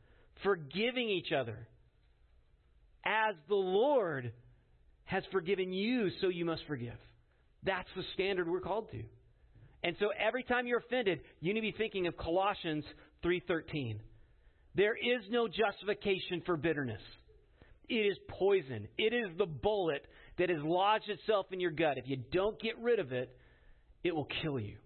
forgiving 0.43 1.11
each 1.11 1.33
other, 1.33 1.69
as 3.05 3.37
the 3.49 3.55
Lord 3.55 4.33
has 5.05 5.23
forgiven 5.27 5.73
you, 5.73 6.09
so 6.23 6.29
you 6.29 6.47
must 6.47 6.65
forgive. 6.65 6.99
That's 7.63 7.89
the 7.95 8.03
standard 8.15 8.49
we're 8.49 8.61
called 8.61 8.91
to. 8.91 9.05
And 9.83 9.95
so 9.99 10.09
every 10.19 10.43
time 10.43 10.67
you're 10.67 10.79
offended, 10.79 11.21
you 11.41 11.53
need 11.53 11.61
to 11.61 11.73
be 11.73 11.77
thinking 11.77 12.07
of 12.07 12.17
Colossians 12.17 12.87
3:13. 13.23 14.01
There 14.75 14.97
is 14.97 15.29
no 15.29 15.47
justification 15.47 16.41
for 16.47 16.57
bitterness. 16.57 17.03
It 17.89 18.07
is 18.07 18.19
poison. 18.29 18.89
It 18.97 19.13
is 19.13 19.37
the 19.37 19.47
bullet 19.47 20.07
that 20.39 20.51
has 20.51 20.59
lodged 20.63 21.09
itself 21.09 21.47
in 21.51 21.61
your 21.61 21.71
gut. 21.71 21.99
If 21.99 22.09
you 22.09 22.17
don't 22.33 22.61
get 22.61 22.79
rid 22.79 22.99
of 22.99 23.13
it, 23.13 23.35
it 24.05 24.15
will 24.15 24.29
kill 24.43 24.61
you 24.61 24.77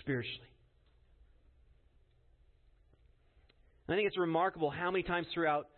spiritually. 0.00 0.48
I 3.88 3.94
think 3.94 4.06
it's 4.06 4.18
remarkable 4.18 4.70
how 4.70 4.90
many 4.90 5.02
times 5.02 5.26
throughout 5.32 5.68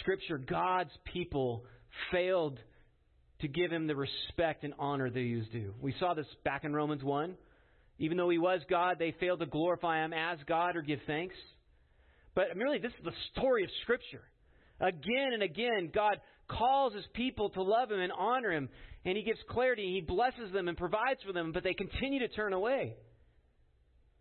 Scripture 0.00 0.38
God's 0.38 0.90
people 1.12 1.64
failed 2.12 2.58
to 3.40 3.48
give 3.48 3.70
him 3.70 3.86
the 3.86 3.96
respect 3.96 4.64
and 4.64 4.74
honor 4.78 5.08
that 5.08 5.18
he 5.18 5.36
was 5.36 5.46
due. 5.52 5.74
We 5.80 5.94
saw 5.98 6.14
this 6.14 6.26
back 6.44 6.64
in 6.64 6.74
Romans 6.74 7.02
1. 7.02 7.34
Even 7.98 8.18
though 8.18 8.28
he 8.28 8.38
was 8.38 8.60
God, 8.68 8.96
they 8.98 9.14
failed 9.18 9.40
to 9.40 9.46
glorify 9.46 10.04
him 10.04 10.12
as 10.12 10.38
God 10.46 10.76
or 10.76 10.82
give 10.82 11.00
thanks. 11.06 11.34
But 12.34 12.54
really, 12.54 12.78
this 12.78 12.92
is 12.92 13.04
the 13.04 13.12
story 13.32 13.64
of 13.64 13.70
Scripture. 13.82 14.22
Again 14.80 15.32
and 15.32 15.42
again, 15.42 15.90
God 15.94 16.20
calls 16.48 16.94
his 16.94 17.04
people 17.14 17.50
to 17.50 17.62
love 17.62 17.90
him 17.90 18.00
and 18.00 18.12
honor 18.12 18.52
him, 18.52 18.68
and 19.04 19.16
he 19.16 19.22
gives 19.22 19.38
clarity, 19.48 19.92
he 19.94 20.00
blesses 20.00 20.52
them 20.52 20.68
and 20.68 20.76
provides 20.76 21.20
for 21.24 21.32
them, 21.32 21.52
but 21.52 21.62
they 21.62 21.74
continue 21.74 22.20
to 22.20 22.28
turn 22.28 22.52
away. 22.52 22.94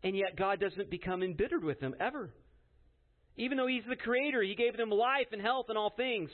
And 0.03 0.15
yet, 0.15 0.35
God 0.37 0.59
doesn't 0.59 0.89
become 0.91 1.23
embittered 1.23 1.63
with 1.63 1.79
them 1.79 1.95
ever. 1.99 2.31
Even 3.37 3.57
though 3.57 3.67
he's 3.67 3.83
the 3.89 3.95
creator, 3.95 4.41
he 4.41 4.55
gave 4.55 4.77
them 4.77 4.89
life 4.89 5.27
and 5.31 5.41
health 5.41 5.65
and 5.69 5.77
all 5.77 5.91
things. 5.95 6.29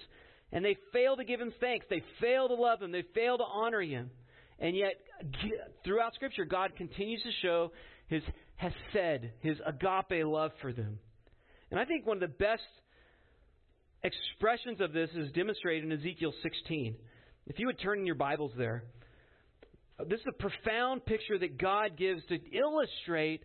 And 0.51 0.63
they 0.63 0.75
fail 0.91 1.15
to 1.15 1.23
give 1.23 1.39
him 1.39 1.53
thanks. 1.59 1.85
They 1.89 2.03
fail 2.19 2.49
to 2.49 2.55
love 2.55 2.81
him. 2.81 2.91
They 2.91 3.05
fail 3.15 3.37
to 3.37 3.43
honor 3.43 3.81
him. 3.81 4.11
And 4.59 4.75
yet, 4.75 4.93
throughout 5.83 6.13
Scripture, 6.13 6.45
God 6.45 6.75
continues 6.75 7.23
to 7.23 7.31
show 7.41 7.71
his 8.07 8.21
hesed, 8.57 9.29
his 9.39 9.57
agape 9.65 10.25
love 10.25 10.51
for 10.61 10.73
them. 10.73 10.99
And 11.71 11.79
I 11.79 11.85
think 11.85 12.05
one 12.05 12.17
of 12.17 12.21
the 12.21 12.35
best 12.35 12.61
expressions 14.03 14.81
of 14.81 14.93
this 14.93 15.09
is 15.15 15.31
demonstrated 15.31 15.83
in 15.83 15.91
Ezekiel 15.91 16.33
16. 16.43 16.95
If 17.47 17.59
you 17.59 17.67
would 17.67 17.79
turn 17.79 17.99
in 17.99 18.05
your 18.05 18.15
Bibles 18.15 18.51
there, 18.57 18.83
this 20.07 20.19
is 20.19 20.25
a 20.27 20.31
profound 20.31 21.05
picture 21.05 21.37
that 21.37 21.57
God 21.57 21.97
gives 21.97 22.23
to 22.27 22.37
illustrate 22.55 23.43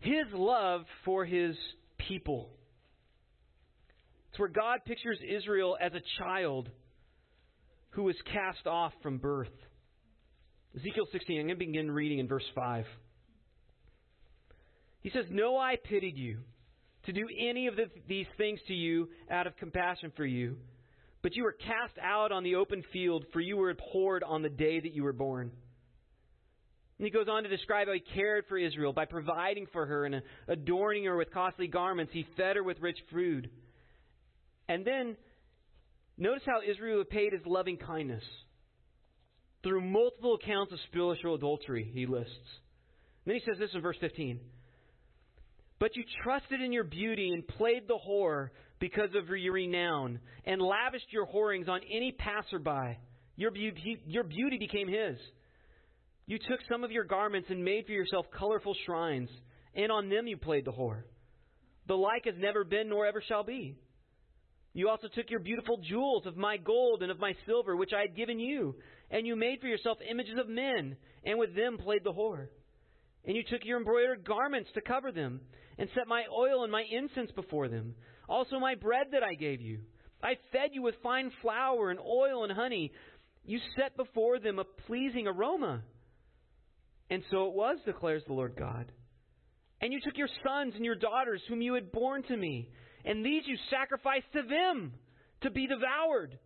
his 0.00 0.26
love 0.32 0.82
for 1.04 1.24
his 1.24 1.56
people. 1.96 2.50
It's 4.30 4.38
where 4.38 4.48
God 4.48 4.80
pictures 4.84 5.18
Israel 5.26 5.76
as 5.80 5.92
a 5.94 6.02
child 6.18 6.68
who 7.90 8.02
was 8.02 8.16
cast 8.32 8.66
off 8.66 8.92
from 9.02 9.18
birth. 9.18 9.52
Ezekiel 10.76 11.06
16, 11.12 11.38
I'm 11.38 11.46
going 11.46 11.58
to 11.58 11.64
begin 11.64 11.90
reading 11.90 12.18
in 12.18 12.26
verse 12.26 12.44
5. 12.54 12.84
He 15.00 15.10
says, 15.10 15.26
No 15.30 15.56
eye 15.56 15.76
pitied 15.82 16.18
you 16.18 16.38
to 17.06 17.12
do 17.12 17.28
any 17.38 17.66
of 17.66 17.76
the, 17.76 17.86
these 18.08 18.26
things 18.36 18.60
to 18.68 18.74
you 18.74 19.08
out 19.30 19.46
of 19.46 19.56
compassion 19.56 20.12
for 20.16 20.24
you, 20.24 20.56
but 21.22 21.34
you 21.34 21.42
were 21.42 21.52
cast 21.52 21.98
out 22.02 22.32
on 22.32 22.44
the 22.44 22.56
open 22.56 22.82
field, 22.92 23.24
for 23.32 23.40
you 23.40 23.56
were 23.56 23.70
abhorred 23.70 24.22
on 24.22 24.42
the 24.42 24.48
day 24.48 24.80
that 24.80 24.92
you 24.92 25.02
were 25.02 25.12
born. 25.12 25.50
And 26.98 27.06
he 27.06 27.10
goes 27.10 27.26
on 27.28 27.42
to 27.42 27.48
describe 27.48 27.88
how 27.88 27.94
he 27.94 28.00
cared 28.00 28.44
for 28.48 28.56
Israel 28.56 28.92
by 28.92 29.04
providing 29.04 29.66
for 29.72 29.84
her 29.84 30.04
and 30.04 30.22
adorning 30.46 31.04
her 31.04 31.16
with 31.16 31.32
costly 31.32 31.66
garments. 31.66 32.12
He 32.12 32.26
fed 32.36 32.56
her 32.56 32.62
with 32.62 32.80
rich 32.80 32.98
food. 33.12 33.50
And 34.68 34.84
then, 34.84 35.16
notice 36.16 36.44
how 36.46 36.60
Israel 36.66 36.98
repaid 36.98 37.32
his 37.32 37.42
loving 37.46 37.78
kindness. 37.78 38.22
Through 39.64 39.80
multiple 39.80 40.34
accounts 40.40 40.72
of 40.72 40.78
spiritual 40.88 41.34
adultery, 41.34 41.90
he 41.92 42.06
lists. 42.06 42.30
And 43.24 43.32
then 43.32 43.34
he 43.36 43.42
says 43.44 43.58
this 43.58 43.74
in 43.74 43.80
verse 43.80 43.96
15. 44.00 44.38
But 45.84 45.96
you 45.96 46.04
trusted 46.22 46.62
in 46.62 46.72
your 46.72 46.84
beauty 46.84 47.28
and 47.34 47.46
played 47.46 47.86
the 47.86 47.98
whore 48.08 48.48
because 48.80 49.10
of 49.14 49.28
your 49.28 49.52
renown, 49.52 50.18
and 50.46 50.62
lavished 50.62 51.12
your 51.12 51.26
whorings 51.26 51.68
on 51.68 51.80
any 51.94 52.10
passerby. 52.10 52.98
Your, 53.36 53.52
your 54.06 54.24
beauty 54.24 54.56
became 54.56 54.88
his. 54.88 55.18
You 56.24 56.38
took 56.38 56.60
some 56.70 56.84
of 56.84 56.90
your 56.90 57.04
garments 57.04 57.50
and 57.50 57.62
made 57.62 57.84
for 57.84 57.92
yourself 57.92 58.24
colorful 58.34 58.74
shrines, 58.86 59.28
and 59.74 59.92
on 59.92 60.08
them 60.08 60.26
you 60.26 60.38
played 60.38 60.64
the 60.64 60.72
whore. 60.72 61.02
The 61.86 61.98
like 61.98 62.24
has 62.24 62.36
never 62.38 62.64
been 62.64 62.88
nor 62.88 63.04
ever 63.04 63.22
shall 63.28 63.44
be. 63.44 63.76
You 64.72 64.88
also 64.88 65.08
took 65.14 65.28
your 65.28 65.40
beautiful 65.40 65.76
jewels 65.86 66.24
of 66.24 66.34
my 66.34 66.56
gold 66.56 67.02
and 67.02 67.10
of 67.10 67.20
my 67.20 67.34
silver, 67.44 67.76
which 67.76 67.92
I 67.94 68.00
had 68.00 68.16
given 68.16 68.40
you, 68.40 68.76
and 69.10 69.26
you 69.26 69.36
made 69.36 69.60
for 69.60 69.66
yourself 69.66 69.98
images 70.10 70.38
of 70.38 70.48
men, 70.48 70.96
and 71.26 71.38
with 71.38 71.54
them 71.54 71.76
played 71.76 72.04
the 72.04 72.14
whore. 72.14 72.46
And 73.26 73.36
you 73.36 73.42
took 73.42 73.64
your 73.64 73.78
embroidered 73.78 74.24
garments 74.24 74.70
to 74.74 74.80
cover 74.80 75.10
them, 75.10 75.40
and 75.78 75.88
set 75.94 76.06
my 76.06 76.24
oil 76.32 76.62
and 76.62 76.70
my 76.70 76.84
incense 76.90 77.30
before 77.32 77.68
them, 77.68 77.94
also 78.28 78.58
my 78.58 78.74
bread 78.74 79.08
that 79.12 79.22
I 79.22 79.34
gave 79.34 79.60
you. 79.60 79.80
I 80.22 80.36
fed 80.52 80.70
you 80.72 80.82
with 80.82 80.94
fine 81.02 81.30
flour 81.42 81.90
and 81.90 81.98
oil 81.98 82.44
and 82.44 82.52
honey. 82.52 82.92
You 83.44 83.58
set 83.76 83.96
before 83.96 84.38
them 84.38 84.58
a 84.58 84.64
pleasing 84.86 85.26
aroma. 85.26 85.82
And 87.10 87.22
so 87.30 87.48
it 87.48 87.54
was, 87.54 87.78
declares 87.84 88.22
the 88.26 88.32
Lord 88.32 88.56
God. 88.56 88.90
And 89.80 89.92
you 89.92 90.00
took 90.00 90.16
your 90.16 90.28
sons 90.46 90.74
and 90.76 90.84
your 90.84 90.94
daughters, 90.94 91.42
whom 91.48 91.60
you 91.60 91.74
had 91.74 91.92
borne 91.92 92.22
to 92.24 92.36
me, 92.36 92.70
and 93.04 93.24
these 93.24 93.42
you 93.46 93.56
sacrificed 93.70 94.32
to 94.32 94.42
them 94.42 94.92
to 95.42 95.50
be 95.50 95.66
devoured. 95.66 96.38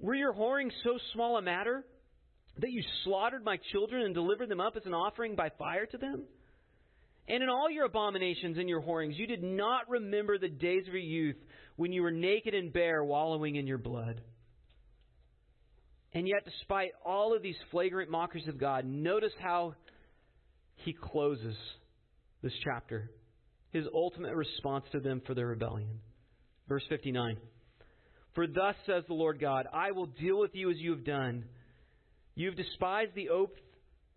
Were 0.00 0.14
your 0.14 0.32
whoring 0.32 0.70
so 0.82 0.98
small 1.12 1.36
a 1.36 1.42
matter 1.42 1.84
that 2.58 2.70
you 2.70 2.82
slaughtered 3.04 3.44
my 3.44 3.58
children 3.72 4.02
and 4.02 4.14
delivered 4.14 4.48
them 4.48 4.60
up 4.60 4.76
as 4.76 4.86
an 4.86 4.94
offering 4.94 5.34
by 5.34 5.50
fire 5.58 5.86
to 5.86 5.98
them? 5.98 6.24
And 7.26 7.42
in 7.42 7.48
all 7.48 7.70
your 7.70 7.86
abominations 7.86 8.58
and 8.58 8.68
your 8.68 8.80
whorings, 8.80 9.16
you 9.16 9.26
did 9.26 9.42
not 9.42 9.88
remember 9.88 10.38
the 10.38 10.48
days 10.48 10.86
of 10.86 10.92
your 10.92 11.02
youth 11.02 11.36
when 11.76 11.92
you 11.92 12.02
were 12.02 12.10
naked 12.10 12.54
and 12.54 12.72
bare, 12.72 13.02
wallowing 13.02 13.56
in 13.56 13.66
your 13.66 13.78
blood. 13.78 14.20
And 16.12 16.28
yet, 16.28 16.44
despite 16.44 16.90
all 17.04 17.34
of 17.34 17.42
these 17.42 17.56
flagrant 17.70 18.10
mockeries 18.10 18.46
of 18.46 18.58
God, 18.58 18.84
notice 18.84 19.32
how 19.40 19.74
he 20.76 20.92
closes 20.92 21.56
this 22.42 22.52
chapter 22.62 23.10
his 23.74 23.86
ultimate 23.92 24.36
response 24.36 24.84
to 24.92 25.00
them 25.00 25.20
for 25.26 25.34
their 25.34 25.48
rebellion. 25.48 25.98
Verse 26.68 26.84
59 26.88 27.36
For 28.34 28.46
thus 28.46 28.76
says 28.86 29.02
the 29.08 29.14
Lord 29.14 29.40
God, 29.40 29.66
I 29.72 29.90
will 29.90 30.06
deal 30.06 30.38
with 30.38 30.54
you 30.54 30.70
as 30.70 30.76
you 30.78 30.92
have 30.92 31.04
done. 31.04 31.44
You 32.34 32.46
have 32.46 32.56
despised 32.56 33.12
the 33.14 33.28
oath 33.28 33.50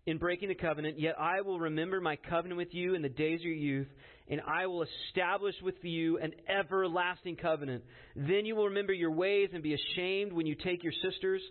in 0.06 0.18
breaking 0.18 0.48
the 0.48 0.54
covenant, 0.54 0.98
yet 0.98 1.14
I 1.18 1.42
will 1.42 1.60
remember 1.60 2.00
my 2.00 2.16
covenant 2.16 2.56
with 2.56 2.72
you 2.74 2.94
in 2.94 3.02
the 3.02 3.08
days 3.08 3.40
of 3.40 3.46
your 3.46 3.54
youth, 3.54 3.88
and 4.28 4.40
I 4.40 4.66
will 4.66 4.84
establish 5.08 5.54
with 5.62 5.76
you 5.82 6.18
an 6.18 6.32
everlasting 6.48 7.36
covenant. 7.36 7.84
Then 8.16 8.46
you 8.46 8.56
will 8.56 8.68
remember 8.68 8.92
your 8.92 9.12
ways 9.12 9.50
and 9.52 9.62
be 9.62 9.74
ashamed 9.74 10.32
when 10.32 10.46
you 10.46 10.54
take 10.54 10.82
your 10.82 10.94
sisters, 11.04 11.42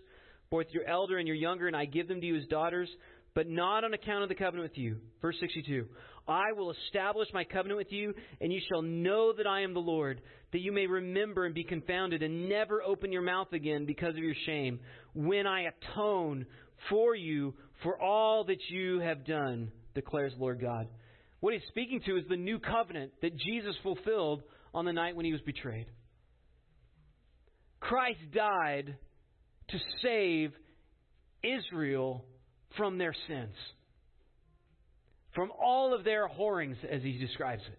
both 0.50 0.66
your 0.70 0.84
elder 0.84 1.18
and 1.18 1.26
your 1.26 1.36
younger, 1.36 1.66
and 1.68 1.76
I 1.76 1.84
give 1.84 2.08
them 2.08 2.20
to 2.20 2.26
you 2.26 2.36
as 2.36 2.46
daughters, 2.46 2.88
but 3.34 3.48
not 3.48 3.84
on 3.84 3.94
account 3.94 4.24
of 4.24 4.28
the 4.28 4.34
covenant 4.34 4.70
with 4.70 4.78
you. 4.78 4.96
Verse 5.22 5.36
62 5.40 5.86
I 6.28 6.52
will 6.52 6.72
establish 6.72 7.28
my 7.32 7.44
covenant 7.44 7.78
with 7.78 7.90
you, 7.90 8.14
and 8.40 8.52
you 8.52 8.60
shall 8.68 8.82
know 8.82 9.32
that 9.32 9.46
I 9.46 9.62
am 9.62 9.72
the 9.72 9.80
Lord, 9.80 10.20
that 10.52 10.60
you 10.60 10.72
may 10.72 10.86
remember 10.86 11.46
and 11.46 11.54
be 11.54 11.64
confounded, 11.64 12.22
and 12.22 12.48
never 12.48 12.82
open 12.82 13.10
your 13.10 13.22
mouth 13.22 13.52
again 13.52 13.86
because 13.86 14.14
of 14.14 14.22
your 14.22 14.34
shame, 14.44 14.78
when 15.14 15.46
I 15.46 15.62
atone 15.62 16.44
for 16.90 17.14
you 17.14 17.54
for 17.82 18.00
all 18.00 18.44
that 18.44 18.60
you 18.68 19.00
have 19.00 19.24
done, 19.24 19.72
declares 19.94 20.34
the 20.34 20.40
Lord 20.40 20.60
God. 20.60 20.86
What 21.40 21.54
he's 21.54 21.62
speaking 21.68 22.00
to 22.06 22.16
is 22.18 22.24
the 22.28 22.36
new 22.36 22.58
covenant 22.58 23.12
that 23.22 23.36
Jesus 23.36 23.74
fulfilled 23.82 24.42
on 24.74 24.84
the 24.84 24.92
night 24.92 25.16
when 25.16 25.24
he 25.24 25.32
was 25.32 25.40
betrayed. 25.42 25.86
Christ 27.80 28.20
died 28.34 28.96
to 29.68 29.78
save 30.02 30.52
Israel 31.42 32.24
from 32.76 32.98
their 32.98 33.14
sins 33.28 33.54
from 35.34 35.50
all 35.60 35.94
of 35.94 36.04
their 36.04 36.26
whorings, 36.26 36.76
as 36.90 37.02
he 37.02 37.18
describes 37.18 37.62
it. 37.66 37.78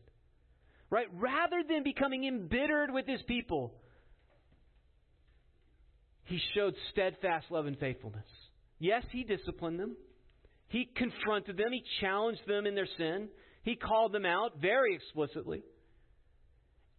Right? 0.89 1.07
Rather 1.13 1.63
than 1.67 1.83
becoming 1.83 2.25
embittered 2.25 2.91
with 2.91 3.05
his 3.05 3.21
people, 3.27 3.73
he 6.25 6.39
showed 6.55 6.75
steadfast 6.91 7.47
love 7.49 7.65
and 7.65 7.77
faithfulness. 7.77 8.25
Yes, 8.79 9.03
he 9.11 9.23
disciplined 9.23 9.79
them. 9.79 9.95
He 10.67 10.87
confronted 10.95 11.57
them. 11.57 11.71
He 11.71 11.83
challenged 11.99 12.41
them 12.47 12.65
in 12.65 12.75
their 12.75 12.87
sin. 12.97 13.29
He 13.63 13.75
called 13.75 14.13
them 14.13 14.25
out 14.25 14.59
very 14.61 14.95
explicitly. 14.95 15.63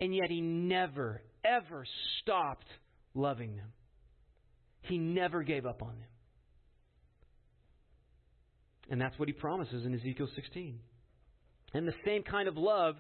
And 0.01 0.15
yet 0.15 0.31
he 0.31 0.41
never, 0.41 1.23
ever 1.45 1.85
stopped 2.21 2.67
loving 3.15 3.57
them. 3.57 3.73
He 4.83 4.99
never 4.99 5.43
gave 5.43 5.67
up 5.67 5.83
on 5.83 5.99
them. 6.01 6.10
And 8.91 9.01
that's 9.01 9.19
what 9.19 9.29
he 9.29 9.33
promises 9.33 9.87
in 9.87 9.95
Ezekiel 9.95 10.29
16. 10.35 10.79
And 11.73 11.87
the 11.87 11.95
same 12.05 12.25
kind 12.25 12.49
of 12.49 12.57
love 12.57 12.97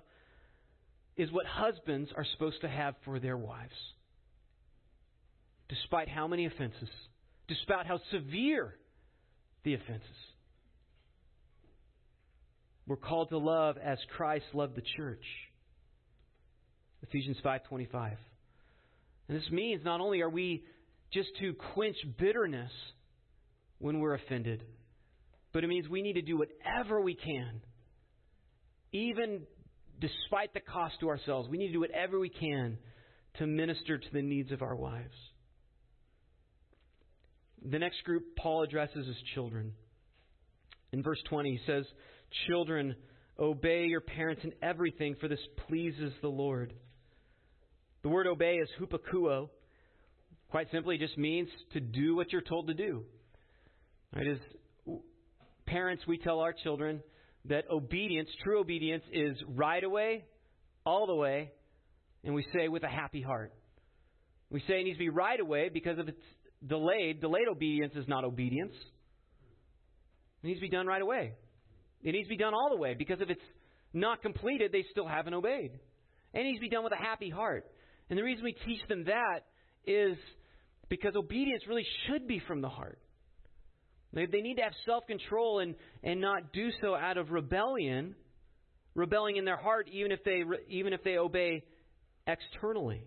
is 1.16 1.30
what 1.32 1.44
husbands 1.46 2.10
are 2.16 2.24
supposed 2.32 2.60
to 2.60 2.68
have 2.68 2.94
for 3.04 3.18
their 3.18 3.36
wives. 3.36 3.74
Despite 5.68 6.08
how 6.08 6.28
many 6.28 6.46
offenses, 6.46 6.88
despite 7.48 7.86
how 7.86 8.00
severe 8.12 8.74
the 9.64 9.74
offenses. 9.74 10.08
We're 12.86 12.96
called 12.96 13.28
to 13.30 13.38
love 13.38 13.76
as 13.76 13.98
Christ 14.16 14.46
loved 14.54 14.74
the 14.74 14.82
church. 14.96 15.24
Ephesians 17.02 17.38
5:25. 17.40 18.16
And 19.28 19.36
this 19.36 19.50
means 19.50 19.84
not 19.84 20.00
only 20.00 20.22
are 20.22 20.30
we 20.30 20.64
just 21.12 21.36
to 21.36 21.54
quench 21.54 21.96
bitterness 22.18 22.72
when 23.78 24.00
we're 24.00 24.14
offended, 24.14 24.64
but 25.52 25.64
it 25.64 25.66
means 25.66 25.88
we 25.88 26.02
need 26.02 26.14
to 26.14 26.22
do 26.22 26.38
whatever 26.38 27.00
we 27.00 27.14
can, 27.14 27.60
even 28.92 29.42
despite 30.00 30.54
the 30.54 30.60
cost 30.60 30.94
to 31.00 31.08
ourselves. 31.08 31.48
We 31.48 31.58
need 31.58 31.68
to 31.68 31.72
do 31.74 31.80
whatever 31.80 32.18
we 32.18 32.30
can 32.30 32.78
to 33.38 33.46
minister 33.46 33.98
to 33.98 34.12
the 34.12 34.22
needs 34.22 34.52
of 34.52 34.62
our 34.62 34.74
wives. 34.74 35.16
The 37.68 37.78
next 37.78 38.02
group 38.04 38.36
Paul 38.36 38.62
addresses 38.62 39.06
is 39.06 39.16
children. 39.34 39.72
In 40.92 41.02
verse 41.02 41.22
20, 41.28 41.50
he 41.50 41.60
says, 41.66 41.84
Children, 42.46 42.96
obey 43.38 43.84
your 43.84 44.00
parents 44.00 44.42
in 44.44 44.52
everything, 44.62 45.16
for 45.20 45.28
this 45.28 45.40
pleases 45.68 46.12
the 46.22 46.28
Lord. 46.28 46.72
The 48.02 48.08
word 48.08 48.26
obey 48.26 48.54
is 48.54 48.68
hupakuo. 48.80 49.50
Quite 50.50 50.68
simply, 50.72 50.96
it 50.96 51.00
just 51.00 51.18
means 51.18 51.48
to 51.74 51.80
do 51.80 52.16
what 52.16 52.32
you're 52.32 52.40
told 52.40 52.68
to 52.68 52.74
do. 52.74 53.04
Right? 54.14 54.26
As 54.26 54.38
parents, 55.70 56.02
we 56.06 56.18
tell 56.18 56.40
our 56.40 56.52
children 56.52 57.00
that 57.46 57.64
obedience, 57.70 58.28
true 58.42 58.60
obedience, 58.60 59.04
is 59.12 59.36
right 59.48 59.82
away, 59.82 60.24
all 60.84 61.06
the 61.06 61.14
way, 61.14 61.52
and 62.24 62.34
we 62.34 62.44
say 62.54 62.68
with 62.68 62.82
a 62.82 62.88
happy 62.88 63.22
heart. 63.22 63.52
We 64.50 64.60
say 64.60 64.80
it 64.80 64.84
needs 64.84 64.98
to 64.98 65.04
be 65.04 65.08
right 65.08 65.38
away 65.38 65.70
because 65.72 65.98
if 65.98 66.08
it's 66.08 66.18
delayed, 66.66 67.20
delayed 67.20 67.48
obedience 67.48 67.94
is 67.94 68.06
not 68.08 68.24
obedience. 68.24 68.74
It 70.42 70.46
needs 70.48 70.58
to 70.58 70.62
be 70.62 70.70
done 70.70 70.86
right 70.86 71.00
away. 71.00 71.34
It 72.02 72.12
needs 72.12 72.26
to 72.26 72.30
be 72.30 72.36
done 72.36 72.54
all 72.54 72.70
the 72.70 72.80
way 72.80 72.94
because 72.94 73.20
if 73.20 73.30
it's 73.30 73.40
not 73.92 74.22
completed, 74.22 74.72
they 74.72 74.84
still 74.90 75.06
haven't 75.06 75.34
obeyed. 75.34 75.72
It 76.34 76.42
needs 76.42 76.58
to 76.58 76.62
be 76.62 76.68
done 76.68 76.84
with 76.84 76.92
a 76.92 77.02
happy 77.02 77.30
heart. 77.30 77.64
And 78.08 78.18
the 78.18 78.22
reason 78.22 78.44
we 78.44 78.56
teach 78.66 78.86
them 78.88 79.04
that 79.04 79.46
is 79.86 80.16
because 80.88 81.14
obedience 81.16 81.62
really 81.68 81.86
should 82.06 82.26
be 82.26 82.40
from 82.46 82.60
the 82.60 82.68
heart. 82.68 82.98
They, 84.12 84.26
need 84.26 84.56
to 84.56 84.62
have 84.62 84.72
self 84.84 85.06
control 85.06 85.60
and, 85.60 85.74
and 86.02 86.20
not 86.20 86.52
do 86.52 86.70
so 86.80 86.94
out 86.94 87.16
of 87.16 87.30
rebellion, 87.30 88.16
rebelling 88.94 89.36
in 89.36 89.44
their 89.44 89.56
heart, 89.56 89.88
even 89.92 90.10
if 90.10 90.24
they, 90.24 90.42
even 90.68 90.92
if 90.92 91.04
they 91.04 91.16
obey 91.16 91.64
externally. 92.26 93.04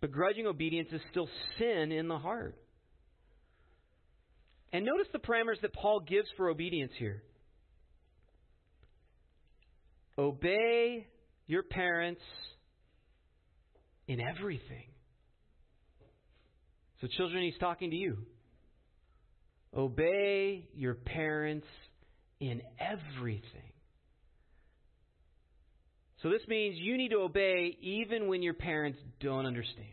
Begrudging 0.00 0.46
obedience 0.46 0.88
is 0.92 1.00
still 1.10 1.28
sin 1.58 1.92
in 1.92 2.08
the 2.08 2.18
heart. 2.18 2.56
And 4.72 4.84
notice 4.84 5.06
the 5.12 5.18
parameters 5.18 5.60
that 5.62 5.72
Paul 5.72 6.00
gives 6.00 6.28
for 6.36 6.48
obedience 6.48 6.92
here. 6.98 7.22
Obey 10.18 11.06
your 11.46 11.62
parents 11.62 12.20
in 14.08 14.20
everything. 14.20 14.86
So, 17.00 17.06
children, 17.16 17.44
he's 17.44 17.58
talking 17.58 17.90
to 17.90 17.96
you. 17.96 18.18
Obey 19.76 20.66
your 20.74 20.94
parents 20.94 21.66
in 22.40 22.62
everything. 22.78 23.72
So, 26.22 26.30
this 26.30 26.42
means 26.48 26.76
you 26.78 26.96
need 26.96 27.10
to 27.10 27.18
obey 27.18 27.76
even 27.80 28.26
when 28.28 28.42
your 28.42 28.54
parents 28.54 28.98
don't 29.20 29.46
understand. 29.46 29.86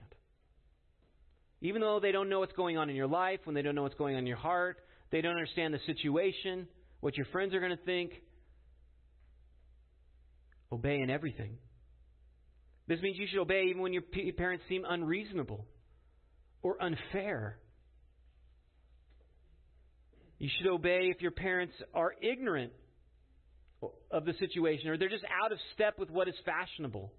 Even 1.61 1.81
though 1.81 1.99
they 1.99 2.11
don't 2.11 2.29
know 2.29 2.39
what's 2.39 2.53
going 2.53 2.77
on 2.77 2.89
in 2.89 2.95
your 2.95 3.07
life, 3.07 3.39
when 3.43 3.53
they 3.53 3.61
don't 3.61 3.75
know 3.75 3.83
what's 3.83 3.95
going 3.95 4.15
on 4.15 4.19
in 4.19 4.27
your 4.27 4.37
heart, 4.37 4.77
they 5.11 5.21
don't 5.21 5.33
understand 5.33 5.73
the 5.73 5.79
situation, 5.85 6.67
what 6.99 7.15
your 7.15 7.25
friends 7.27 7.53
are 7.53 7.59
going 7.59 7.75
to 7.75 7.83
think. 7.83 8.11
Obey 10.71 10.99
in 10.99 11.09
everything. 11.09 11.57
This 12.87 13.01
means 13.01 13.17
you 13.17 13.27
should 13.27 13.39
obey 13.39 13.65
even 13.69 13.81
when 13.81 13.93
your 13.93 14.03
parents 14.37 14.63
seem 14.67 14.83
unreasonable 14.87 15.65
or 16.61 16.81
unfair. 16.81 17.57
You 20.37 20.49
should 20.57 20.67
obey 20.67 21.11
if 21.15 21.21
your 21.21 21.31
parents 21.31 21.73
are 21.93 22.13
ignorant 22.21 22.73
of 24.11 24.25
the 24.25 24.33
situation 24.39 24.89
or 24.89 24.97
they're 24.97 25.09
just 25.09 25.25
out 25.43 25.51
of 25.51 25.57
step 25.73 25.97
with 25.97 26.09
what 26.09 26.27
is 26.27 26.35
fashionable. 26.45 27.11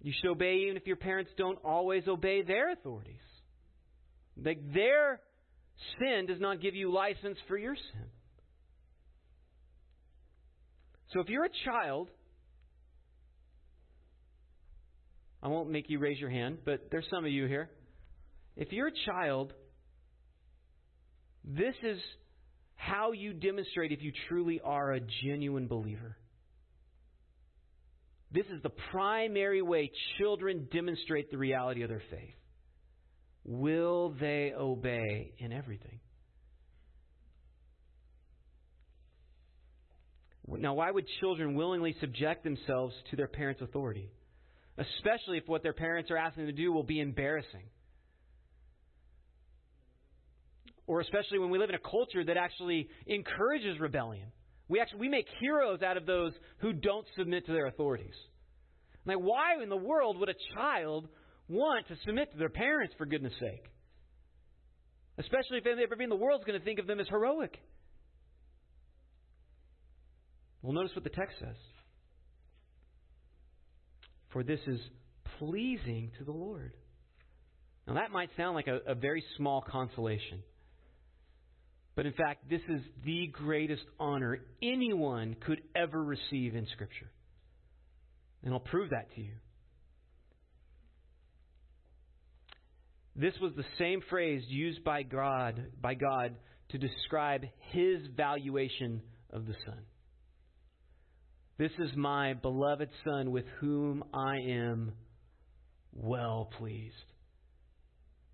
You 0.00 0.12
should 0.20 0.30
obey 0.30 0.60
even 0.64 0.76
if 0.76 0.86
your 0.86 0.96
parents 0.96 1.30
don't 1.36 1.58
always 1.64 2.06
obey 2.06 2.42
their 2.42 2.72
authorities. 2.72 3.20
Like 4.42 4.72
their 4.72 5.20
sin 5.98 6.26
does 6.26 6.40
not 6.40 6.60
give 6.60 6.74
you 6.74 6.92
license 6.92 7.38
for 7.48 7.58
your 7.58 7.74
sin. 7.74 8.06
So 11.12 11.20
if 11.20 11.28
you're 11.28 11.44
a 11.44 11.50
child, 11.64 12.08
I 15.42 15.48
won't 15.48 15.70
make 15.70 15.88
you 15.88 15.98
raise 15.98 16.18
your 16.18 16.30
hand, 16.30 16.58
but 16.64 16.88
there's 16.90 17.06
some 17.10 17.24
of 17.24 17.30
you 17.30 17.46
here. 17.46 17.70
If 18.56 18.72
you're 18.72 18.88
a 18.88 18.98
child, 19.06 19.52
this 21.46 21.74
is 21.82 21.98
how 22.74 23.12
you 23.12 23.32
demonstrate 23.32 23.92
if 23.92 24.02
you 24.02 24.12
truly 24.28 24.60
are 24.62 24.92
a 24.92 25.00
genuine 25.24 25.68
believer. 25.68 26.16
This 28.32 28.46
is 28.46 28.60
the 28.62 28.72
primary 28.90 29.62
way 29.62 29.90
children 30.18 30.68
demonstrate 30.72 31.30
the 31.30 31.38
reality 31.38 31.82
of 31.82 31.88
their 31.88 32.02
faith. 32.10 32.34
Will 33.44 34.14
they 34.20 34.52
obey 34.58 35.32
in 35.38 35.52
everything? 35.52 36.00
Now, 40.48 40.74
why 40.74 40.90
would 40.90 41.06
children 41.20 41.54
willingly 41.54 41.96
subject 42.00 42.44
themselves 42.44 42.94
to 43.10 43.16
their 43.16 43.26
parents' 43.26 43.62
authority? 43.62 44.10
Especially 44.78 45.38
if 45.38 45.44
what 45.46 45.62
their 45.62 45.72
parents 45.72 46.10
are 46.10 46.16
asking 46.16 46.46
them 46.46 46.54
to 46.54 46.62
do 46.62 46.72
will 46.72 46.84
be 46.84 47.00
embarrassing. 47.00 47.64
Or 50.86 51.00
especially 51.00 51.38
when 51.38 51.50
we 51.50 51.58
live 51.58 51.68
in 51.68 51.74
a 51.74 51.90
culture 51.90 52.24
that 52.24 52.36
actually 52.36 52.88
encourages 53.06 53.80
rebellion. 53.80 54.30
We 54.68 54.80
actually 54.80 55.00
we 55.00 55.08
make 55.08 55.26
heroes 55.40 55.82
out 55.82 55.96
of 55.96 56.06
those 56.06 56.32
who 56.58 56.72
don't 56.72 57.06
submit 57.16 57.46
to 57.46 57.52
their 57.52 57.66
authorities. 57.66 58.14
Like, 59.04 59.18
why 59.18 59.62
in 59.62 59.68
the 59.68 59.76
world 59.76 60.18
would 60.18 60.28
a 60.28 60.34
child 60.54 61.08
want 61.48 61.86
to 61.88 61.96
submit 62.04 62.32
to 62.32 62.38
their 62.38 62.48
parents, 62.48 62.94
for 62.98 63.06
goodness 63.06 63.32
sake? 63.38 63.62
Especially 65.18 65.58
if 65.58 65.66
everybody 65.66 66.04
in 66.04 66.10
the 66.10 66.16
world 66.16 66.40
is 66.40 66.44
going 66.44 66.58
to 66.58 66.64
think 66.64 66.78
of 66.78 66.86
them 66.86 67.00
as 67.00 67.06
heroic. 67.08 67.56
Well, 70.62 70.72
notice 70.72 70.90
what 70.94 71.04
the 71.04 71.10
text 71.10 71.36
says. 71.38 71.56
For 74.32 74.42
this 74.42 74.60
is 74.66 74.80
pleasing 75.38 76.10
to 76.18 76.24
the 76.24 76.32
Lord. 76.32 76.72
Now, 77.86 77.94
that 77.94 78.10
might 78.10 78.30
sound 78.36 78.56
like 78.56 78.66
a, 78.66 78.80
a 78.88 78.94
very 78.96 79.22
small 79.36 79.62
consolation. 79.62 80.42
But 81.96 82.04
in 82.04 82.12
fact, 82.12 82.48
this 82.48 82.60
is 82.68 82.82
the 83.04 83.26
greatest 83.28 83.82
honor 83.98 84.38
anyone 84.62 85.34
could 85.46 85.62
ever 85.74 86.04
receive 86.04 86.54
in 86.54 86.66
Scripture. 86.74 87.10
And 88.44 88.52
I'll 88.52 88.60
prove 88.60 88.90
that 88.90 89.12
to 89.14 89.20
you. 89.22 89.32
This 93.16 93.32
was 93.40 93.52
the 93.56 93.64
same 93.78 94.02
phrase 94.10 94.42
used 94.46 94.84
by 94.84 95.02
God, 95.02 95.68
by 95.80 95.94
God 95.94 96.36
to 96.68 96.78
describe 96.78 97.46
his 97.72 98.00
valuation 98.14 99.00
of 99.32 99.46
the 99.46 99.54
Son. 99.64 99.80
This 101.58 101.72
is 101.78 101.96
my 101.96 102.34
beloved 102.34 102.90
Son 103.04 103.30
with 103.30 103.46
whom 103.60 104.04
I 104.12 104.36
am 104.36 104.92
well 105.94 106.50
pleased. 106.58 106.92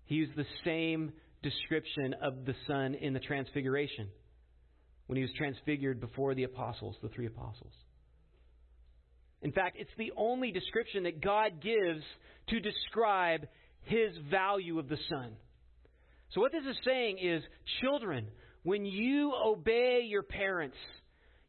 He 0.03 0.15
used 0.15 0.35
the 0.35 0.45
same 0.65 1.13
description 1.43 2.15
of 2.21 2.45
the 2.45 2.55
Son 2.67 2.95
in 2.95 3.13
the 3.13 3.19
Transfiguration 3.19 4.09
when 5.07 5.17
he 5.17 5.21
was 5.21 5.31
transfigured 5.37 5.99
before 5.99 6.33
the 6.33 6.43
apostles, 6.43 6.95
the 7.03 7.09
three 7.09 7.27
apostles. 7.27 7.73
In 9.41 9.51
fact, 9.51 9.75
it's 9.77 9.91
the 9.97 10.13
only 10.15 10.51
description 10.51 11.03
that 11.03 11.21
God 11.21 11.61
gives 11.61 12.03
to 12.47 12.59
describe 12.59 13.47
his 13.81 14.11
value 14.31 14.79
of 14.79 14.87
the 14.87 14.97
Son. 15.09 15.33
So, 16.33 16.41
what 16.41 16.51
this 16.51 16.63
is 16.63 16.77
saying 16.85 17.19
is, 17.19 17.43
children, 17.81 18.27
when 18.63 18.85
you 18.85 19.33
obey 19.35 20.05
your 20.07 20.23
parents, 20.23 20.77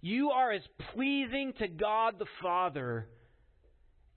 you 0.01 0.31
are 0.31 0.53
as 0.53 0.63
pleasing 0.93 1.55
to 1.59 1.69
God 1.69 2.17
the 2.19 2.27
Father 2.43 3.09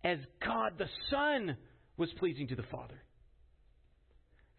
as 0.03 0.17
God 0.43 0.73
the 0.77 0.89
Son 1.11 1.55
was 1.95 2.09
pleasing 2.17 2.47
to 2.47 2.55
the 2.55 2.63
Father. 2.63 3.01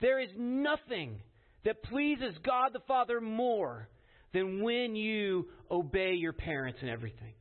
There 0.00 0.20
is 0.20 0.30
nothing 0.36 1.20
that 1.64 1.82
pleases 1.82 2.34
God 2.44 2.72
the 2.72 2.80
Father 2.86 3.20
more 3.20 3.88
than 4.32 4.62
when 4.62 4.94
you 4.94 5.48
obey 5.70 6.14
your 6.14 6.32
parents 6.32 6.78
in 6.82 6.88
everything. 6.88 7.34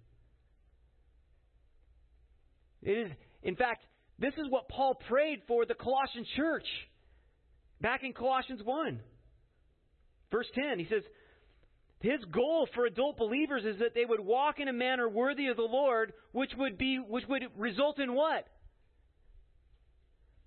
It 2.81 2.91
is, 2.91 3.11
in 3.43 3.55
fact, 3.55 3.85
this 4.19 4.33
is 4.37 4.45
what 4.49 4.69
Paul 4.69 4.95
prayed 5.07 5.41
for 5.47 5.65
the 5.65 5.73
Colossian 5.73 6.25
church 6.35 6.65
back 7.81 8.03
in 8.03 8.13
Colossians 8.13 8.61
1. 8.63 8.99
Verse 10.31 10.47
10, 10.55 10.79
he 10.79 10.87
says, 10.89 11.03
his 11.99 12.23
goal 12.31 12.67
for 12.75 12.85
adult 12.85 13.17
believers 13.17 13.63
is 13.65 13.79
that 13.79 13.95
they 13.95 14.05
would 14.05 14.19
walk 14.19 14.59
in 14.59 14.67
a 14.67 14.73
manner 14.73 15.09
worthy 15.09 15.47
of 15.47 15.57
the 15.57 15.63
Lord, 15.63 16.13
which 16.31 16.51
would 16.57 16.77
be 16.77 16.97
which 16.97 17.23
would 17.27 17.43
result 17.57 17.99
in 17.99 18.13
what? 18.13 18.45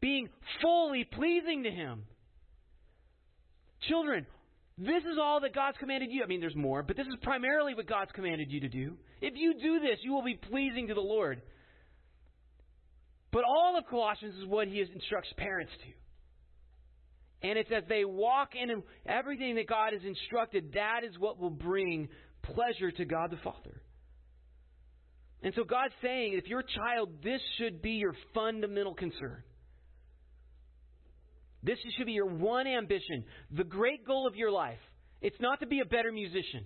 Being 0.01 0.29
fully 0.63 1.05
pleasing 1.05 1.65
to 1.65 1.71
Him. 1.71 2.05
Children, 3.89 4.27
This 4.81 5.03
is 5.05 5.19
all 5.21 5.41
that 5.41 5.55
God's 5.55 5.77
commanded 5.77 6.09
you. 6.11 6.23
I 6.25 6.27
mean, 6.27 6.41
there's 6.41 6.57
more, 6.57 6.83
but 6.83 6.97
this 6.97 7.07
is 7.07 7.15
primarily 7.23 7.75
what 7.75 7.87
God's 7.87 8.13
commanded 8.13 8.51
you 8.51 8.61
to 8.61 8.69
do. 8.69 8.97
If 9.21 9.35
you 9.37 9.53
do 9.61 9.79
this, 9.79 9.99
you 10.03 10.13
will 10.13 10.25
be 10.25 10.37
pleasing 10.37 10.89
to 10.89 10.95
the 10.95 11.01
Lord. 11.01 11.43
But 13.31 13.45
all 13.45 13.77
of 13.77 13.85
Colossians 13.91 14.35
is 14.37 14.47
what 14.47 14.69
he 14.69 14.81
instructs 14.81 15.29
parents 15.37 15.73
to. 15.85 17.49
And 17.49 17.59
it's 17.59 17.71
as 17.71 17.85
they 17.91 18.07
walk 18.07 18.51
in 18.55 18.83
everything 19.07 19.57
that 19.57 19.69
God 19.69 19.93
has 19.93 20.03
instructed, 20.03 20.73
that 20.75 21.01
is 21.05 21.19
what 21.19 21.39
will 21.39 21.51
bring 21.51 22.09
pleasure 22.43 22.91
to 22.91 23.05
God 23.05 23.31
the 23.31 23.37
Father. 23.45 23.83
And 25.43 25.53
so 25.57 25.65
God's 25.65 25.95
saying, 26.03 26.35
if 26.35 26.47
you're 26.49 26.61
a 26.61 26.79
child, 26.79 27.11
this 27.23 27.41
should 27.59 27.83
be 27.83 27.93
your 27.93 28.15
fundamental 28.35 28.95
concern. 28.95 29.43
This 31.63 31.79
should 31.97 32.07
be 32.07 32.13
your 32.13 32.27
one 32.27 32.67
ambition, 32.67 33.25
the 33.51 33.65
great 33.65 34.07
goal 34.07 34.27
of 34.27 34.35
your 34.35 34.51
life. 34.51 34.79
It's 35.21 35.41
not 35.41 35.61
to 35.61 35.67
be 35.67 35.81
a 35.81 35.85
better 35.85 36.11
musician. 36.11 36.65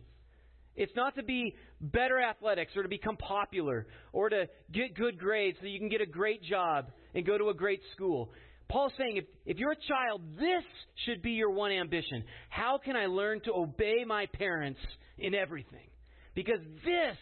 It's 0.77 0.93
not 0.97 1.15
to 1.17 1.23
be 1.23 1.55
better 1.81 2.21
athletics 2.21 2.73
or 2.77 2.83
to 2.83 2.89
become 2.89 3.17
popular 3.17 3.87
or 4.13 4.29
to 4.29 4.49
get 4.73 4.97
good 4.97 5.19
grades 5.19 5.59
so 5.61 5.67
you 5.67 5.79
can 5.79 5.89
get 5.89 6.01
a 6.01 6.07
great 6.07 6.43
job 6.43 6.91
and 7.15 7.25
go 7.25 7.39
to 7.39 7.49
a 7.49 7.55
great 7.55 7.81
school. 7.95 8.33
Paul's 8.69 8.93
saying 8.99 9.17
if, 9.19 9.25
if 9.47 9.59
you're 9.59 9.73
a 9.73 9.89
child, 9.89 10.23
this 10.37 10.65
should 11.05 11.23
be 11.23 11.33
your 11.33 11.51
one 11.51 11.71
ambition. 11.71 12.25
How 12.49 12.79
can 12.83 12.97
I 12.97 13.07
learn 13.07 13.41
to 13.43 13.53
obey 13.53 14.05
my 14.07 14.27
parents 14.27 14.81
in 15.19 15.35
everything? 15.35 15.89
Because 16.35 16.61
this 16.85 17.17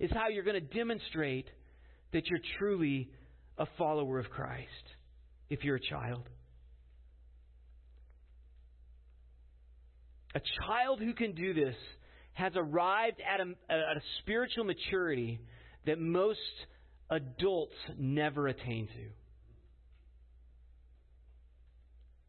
is 0.00 0.10
how 0.12 0.28
you're 0.28 0.44
going 0.44 0.60
to 0.60 0.74
demonstrate 0.74 1.48
that 2.12 2.26
you're 2.26 2.40
truly 2.58 3.10
a 3.58 3.66
follower 3.76 4.18
of 4.18 4.30
Christ 4.30 4.68
if 5.50 5.62
you're 5.62 5.76
a 5.76 5.90
child. 5.90 6.28
A 10.34 10.40
child 10.66 11.00
who 11.00 11.14
can 11.14 11.34
do 11.34 11.54
this 11.54 11.76
has 12.32 12.52
arrived 12.56 13.20
at 13.20 13.40
a, 13.40 13.54
at 13.72 13.96
a 13.96 14.02
spiritual 14.20 14.64
maturity 14.64 15.40
that 15.86 16.00
most 16.00 16.38
adults 17.10 17.74
never 17.96 18.48
attain 18.48 18.88
to. 18.88 19.10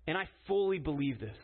And 0.08 0.18
I 0.18 0.30
fully 0.48 0.78
believe 0.78 1.20
this. 1.20 1.36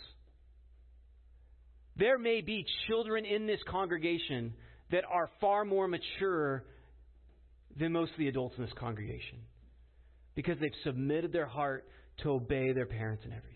There 1.98 2.20
may 2.20 2.42
be 2.42 2.66
children 2.88 3.26
in 3.26 3.48
this 3.48 3.60
congregation 3.68 4.54
that 4.92 5.04
are 5.10 5.30
far 5.40 5.66
more 5.66 5.88
mature 5.88 6.64
than 7.80 7.92
most 7.92 8.12
of 8.12 8.18
the 8.18 8.28
adults 8.28 8.56
in 8.58 8.64
this 8.64 8.74
congregation 8.78 9.40
because 10.36 10.58
they've 10.60 10.72
submitted 10.84 11.34
their 11.34 11.46
heart 11.46 11.86
to 12.24 12.32
obey 12.32 12.72
their 12.74 12.86
parents 12.86 13.24
and 13.24 13.34
everything. 13.34 13.51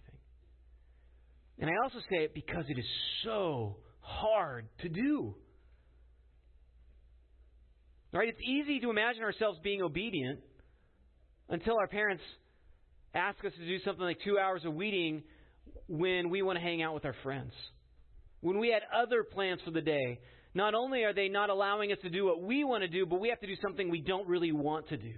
And 1.60 1.70
I 1.70 1.74
also 1.84 2.00
say 2.10 2.18
it 2.18 2.34
because 2.34 2.66
it 2.68 2.78
is 2.78 2.86
so 3.24 3.78
hard 4.02 4.68
to 4.82 4.90
do. 4.90 5.36
Right? 8.12 8.30
It's 8.30 8.42
easy 8.42 8.80
to 8.82 8.90
imagine 8.90 9.24
ourselves 9.24 9.60
being 9.64 9.82
obedient 9.82 10.40
until 11.50 11.78
our 11.78 11.88
parents 11.88 12.24
ask 13.14 13.44
us 13.46 13.52
to 13.58 13.66
do 13.66 13.80
something 13.84 14.04
like 14.04 14.20
two 14.24 14.38
hours 14.38 14.64
of 14.66 14.74
weeding 14.74 15.24
when 15.88 16.30
we 16.30 16.42
want 16.42 16.58
to 16.58 16.62
hang 16.62 16.82
out 16.82 16.94
with 16.94 17.06
our 17.06 17.16
friends. 17.24 17.52
When 18.42 18.60
we 18.60 18.70
had 18.70 18.84
other 18.96 19.24
plans 19.24 19.62
for 19.64 19.72
the 19.72 19.82
day, 19.82 20.20
not 20.54 20.74
only 20.74 21.04
are 21.04 21.14
they 21.14 21.28
not 21.30 21.50
allowing 21.50 21.92
us 21.92 21.98
to 22.04 22.10
do 22.10 22.26
what 22.26 22.42
we 22.42 22.64
want 22.64 22.84
to 22.84 22.88
do, 22.88 23.06
but 23.06 23.20
we 23.20 23.30
have 23.30 23.40
to 23.42 23.48
do 23.48 23.56
something 23.62 23.90
we 23.90 24.02
don't 24.02 24.28
really 24.28 24.52
want 24.52 24.90
to 24.90 24.98
do. 24.98 25.14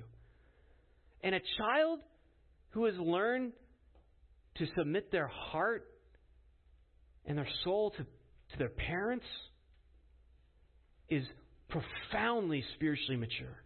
And 1.23 1.35
a 1.35 1.41
child 1.57 1.99
who 2.69 2.85
has 2.85 2.95
learned 2.97 3.53
to 4.57 4.65
submit 4.77 5.11
their 5.11 5.27
heart 5.27 5.85
and 7.27 7.37
their 7.37 7.47
soul 7.63 7.91
to, 7.91 7.97
to 7.97 8.57
their 8.57 8.69
parents 8.69 9.25
is 11.09 11.23
profoundly 11.69 12.63
spiritually 12.75 13.17
mature. 13.17 13.63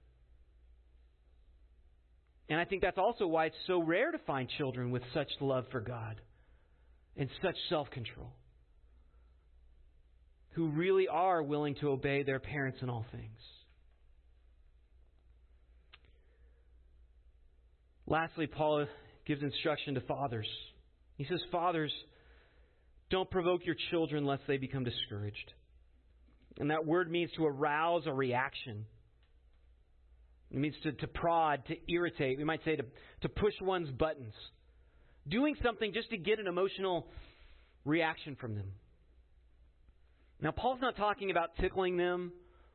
And 2.50 2.60
I 2.60 2.66
think 2.66 2.82
that's 2.82 2.98
also 2.98 3.28
why 3.28 3.46
it's 3.46 3.56
so 3.68 3.82
rare 3.82 4.12
to 4.12 4.18
find 4.20 4.50
children 4.58 4.92
with 4.92 5.04
such 5.14 5.30
love 5.40 5.66
for 5.72 5.80
God 5.80 6.20
and 7.16 7.30
such 7.42 7.56
self 7.70 7.90
control, 7.92 8.34
who 10.52 10.70
really 10.70 11.08
are 11.08 11.42
willing 11.42 11.76
to 11.76 11.90
obey 11.90 12.24
their 12.24 12.40
parents 12.40 12.80
in 12.82 12.90
all 12.90 13.06
things. 13.12 13.40
Lastly, 18.08 18.48
Paul 18.48 18.86
gives 19.26 19.42
instruction 19.42 19.94
to 19.94 20.02
fathers. 20.02 20.48
He 21.16 21.26
says, 21.30 21.40
Fathers, 21.52 21.94
don't 23.12 23.30
provoke 23.30 23.66
your 23.66 23.76
children 23.92 24.26
lest 24.26 24.44
they 24.48 24.58
become 24.58 24.84
discouraged. 24.84 25.54
And 26.58 26.72
that 26.72 26.86
word 26.86 27.12
means 27.12 27.32
to 27.38 27.46
arouse 27.46 28.04
a 28.08 28.14
reaction. 28.14 28.86
It 30.50 30.58
means 30.58 30.76
to, 30.84 30.92
to 30.92 31.08
prod, 31.08 31.66
to 31.68 31.76
irritate. 31.92 32.38
We 32.38 32.44
might 32.44 32.64
say 32.66 32.76
to, 32.76 32.84
to 33.22 33.30
push 33.30 33.54
one's 33.62 33.90
buttons. 33.92 34.34
Doing 35.28 35.56
something 35.64 35.94
just 35.94 36.10
to 36.10 36.18
get 36.18 36.40
an 36.40 36.48
emotional 36.48 37.08
reaction 37.86 38.36
from 38.40 38.56
them. 38.56 38.72
Now, 40.42 40.52
Paul's 40.52 40.82
not 40.82 40.98
talking 40.98 41.32
about 41.32 41.56
tickling 41.60 41.98
them 41.98 42.32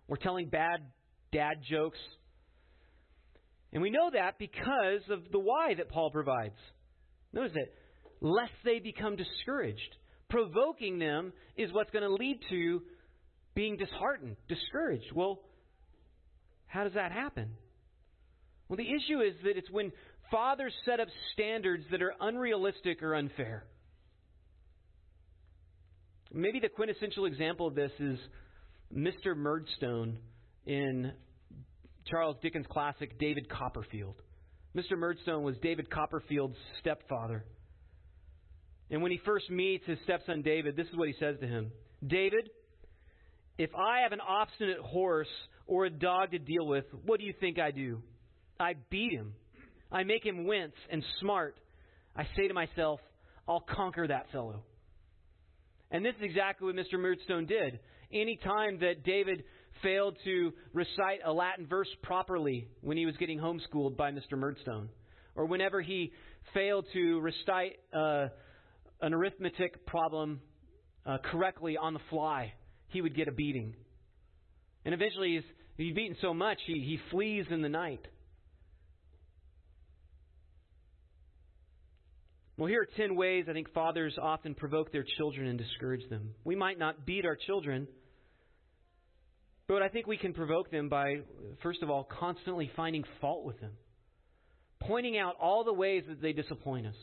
or 0.08 0.16
telling 0.16 0.48
bad 0.48 0.80
dad 1.32 1.56
jokes. 1.68 1.98
And 3.72 3.82
we 3.82 3.90
know 3.90 4.10
that 4.12 4.38
because 4.38 5.02
of 5.10 5.20
the 5.32 5.38
why 5.38 5.74
that 5.74 5.90
Paul 5.90 6.10
provides. 6.10 6.54
Notice 7.32 7.52
it, 7.56 7.74
lest 8.20 8.52
they 8.64 8.78
become 8.78 9.16
discouraged. 9.16 9.96
Provoking 10.28 10.98
them 10.98 11.32
is 11.56 11.72
what's 11.72 11.90
going 11.90 12.02
to 12.02 12.12
lead 12.12 12.40
to 12.50 12.82
being 13.54 13.76
disheartened, 13.76 14.36
discouraged. 14.48 15.12
Well, 15.14 15.40
how 16.66 16.84
does 16.84 16.94
that 16.94 17.12
happen? 17.12 17.50
Well, 18.68 18.76
the 18.76 18.88
issue 18.88 19.20
is 19.20 19.34
that 19.44 19.56
it's 19.56 19.70
when 19.70 19.92
fathers 20.30 20.72
set 20.84 21.00
up 21.00 21.08
standards 21.32 21.84
that 21.90 22.02
are 22.02 22.12
unrealistic 22.20 23.02
or 23.02 23.14
unfair. 23.14 23.64
Maybe 26.32 26.58
the 26.60 26.68
quintessential 26.68 27.26
example 27.26 27.68
of 27.68 27.74
this 27.74 27.92
is 28.00 28.18
Mr. 28.94 29.36
Murdstone 29.36 30.18
in 30.66 31.12
Charles 32.06 32.36
Dickens' 32.42 32.66
classic 32.68 33.18
David 33.18 33.48
Copperfield. 33.48 34.16
Mr. 34.76 34.98
Murdstone 34.98 35.42
was 35.42 35.56
David 35.62 35.88
Copperfield's 35.90 36.56
stepfather. 36.80 37.44
And 38.90 39.02
when 39.02 39.10
he 39.10 39.20
first 39.24 39.50
meets 39.50 39.84
his 39.86 39.98
stepson 40.04 40.42
David, 40.42 40.76
this 40.76 40.86
is 40.86 40.96
what 40.96 41.08
he 41.08 41.14
says 41.18 41.36
to 41.40 41.46
him 41.46 41.72
David, 42.06 42.50
if 43.58 43.70
I 43.74 44.00
have 44.00 44.12
an 44.12 44.20
obstinate 44.20 44.78
horse 44.78 45.28
or 45.66 45.86
a 45.86 45.90
dog 45.90 46.32
to 46.32 46.38
deal 46.38 46.66
with, 46.66 46.84
what 47.04 47.18
do 47.18 47.26
you 47.26 47.34
think 47.40 47.58
I 47.58 47.70
do? 47.70 48.02
I 48.60 48.74
beat 48.90 49.12
him. 49.12 49.34
I 49.90 50.04
make 50.04 50.24
him 50.24 50.46
wince 50.46 50.74
and 50.90 51.02
smart. 51.20 51.56
I 52.14 52.26
say 52.36 52.48
to 52.48 52.54
myself, 52.54 53.00
I'll 53.48 53.60
conquer 53.60 54.06
that 54.06 54.26
fellow. 54.32 54.62
And 55.90 56.04
this 56.04 56.14
is 56.16 56.22
exactly 56.22 56.66
what 56.66 56.76
Mr. 56.76 56.98
Murdstone 56.98 57.46
did. 57.46 57.78
Any 58.12 58.36
time 58.36 58.78
that 58.80 59.04
David 59.04 59.44
failed 59.82 60.16
to 60.24 60.52
recite 60.72 61.20
a 61.24 61.32
Latin 61.32 61.66
verse 61.66 61.88
properly 62.02 62.68
when 62.80 62.96
he 62.96 63.06
was 63.06 63.16
getting 63.16 63.38
homeschooled 63.38 63.96
by 63.96 64.10
Mr. 64.10 64.36
Murdstone, 64.36 64.88
or 65.34 65.46
whenever 65.46 65.80
he 65.80 66.12
failed 66.54 66.86
to 66.92 67.20
recite 67.20 67.78
uh, 67.92 68.28
an 69.00 69.14
arithmetic 69.14 69.86
problem 69.86 70.40
uh, 71.04 71.18
correctly 71.18 71.76
on 71.76 71.94
the 71.94 72.00
fly, 72.10 72.52
he 72.88 73.00
would 73.00 73.14
get 73.14 73.28
a 73.28 73.32
beating. 73.32 73.74
And 74.84 74.94
eventually, 74.94 75.34
he's, 75.34 75.44
he's 75.76 75.94
beaten 75.94 76.16
so 76.20 76.32
much, 76.32 76.58
he, 76.66 76.74
he 76.74 76.98
flees 77.10 77.46
in 77.50 77.62
the 77.62 77.68
night. 77.68 78.06
Well, 82.58 82.68
here 82.68 82.82
are 82.82 82.88
10 82.96 83.16
ways 83.16 83.44
I 83.50 83.52
think 83.52 83.70
fathers 83.74 84.16
often 84.20 84.54
provoke 84.54 84.90
their 84.90 85.04
children 85.18 85.46
and 85.46 85.58
discourage 85.58 86.08
them. 86.08 86.30
We 86.42 86.56
might 86.56 86.78
not 86.78 87.04
beat 87.04 87.26
our 87.26 87.36
children, 87.36 87.86
but 89.68 89.82
I 89.82 89.88
think 89.88 90.06
we 90.06 90.16
can 90.16 90.32
provoke 90.32 90.70
them 90.70 90.88
by, 90.88 91.16
first 91.62 91.82
of 91.82 91.90
all, 91.90 92.04
constantly 92.04 92.70
finding 92.74 93.04
fault 93.20 93.44
with 93.44 93.60
them, 93.60 93.72
pointing 94.80 95.18
out 95.18 95.34
all 95.38 95.64
the 95.64 95.72
ways 95.72 96.04
that 96.08 96.22
they 96.22 96.32
disappoint 96.32 96.86
us. 96.86 96.94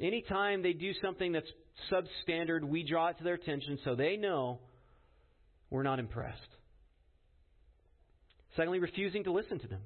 Anytime 0.00 0.62
they 0.62 0.72
do 0.72 0.92
something 1.02 1.32
that's 1.32 1.46
substandard, 1.90 2.64
we 2.64 2.82
draw 2.82 3.08
it 3.08 3.18
to 3.18 3.24
their 3.24 3.34
attention 3.34 3.78
so 3.84 3.94
they 3.94 4.16
know 4.16 4.58
we're 5.70 5.82
not 5.82 5.98
impressed. 5.98 6.40
Secondly, 8.56 8.78
refusing 8.78 9.24
to 9.24 9.32
listen 9.32 9.58
to 9.60 9.68
them. 9.68 9.80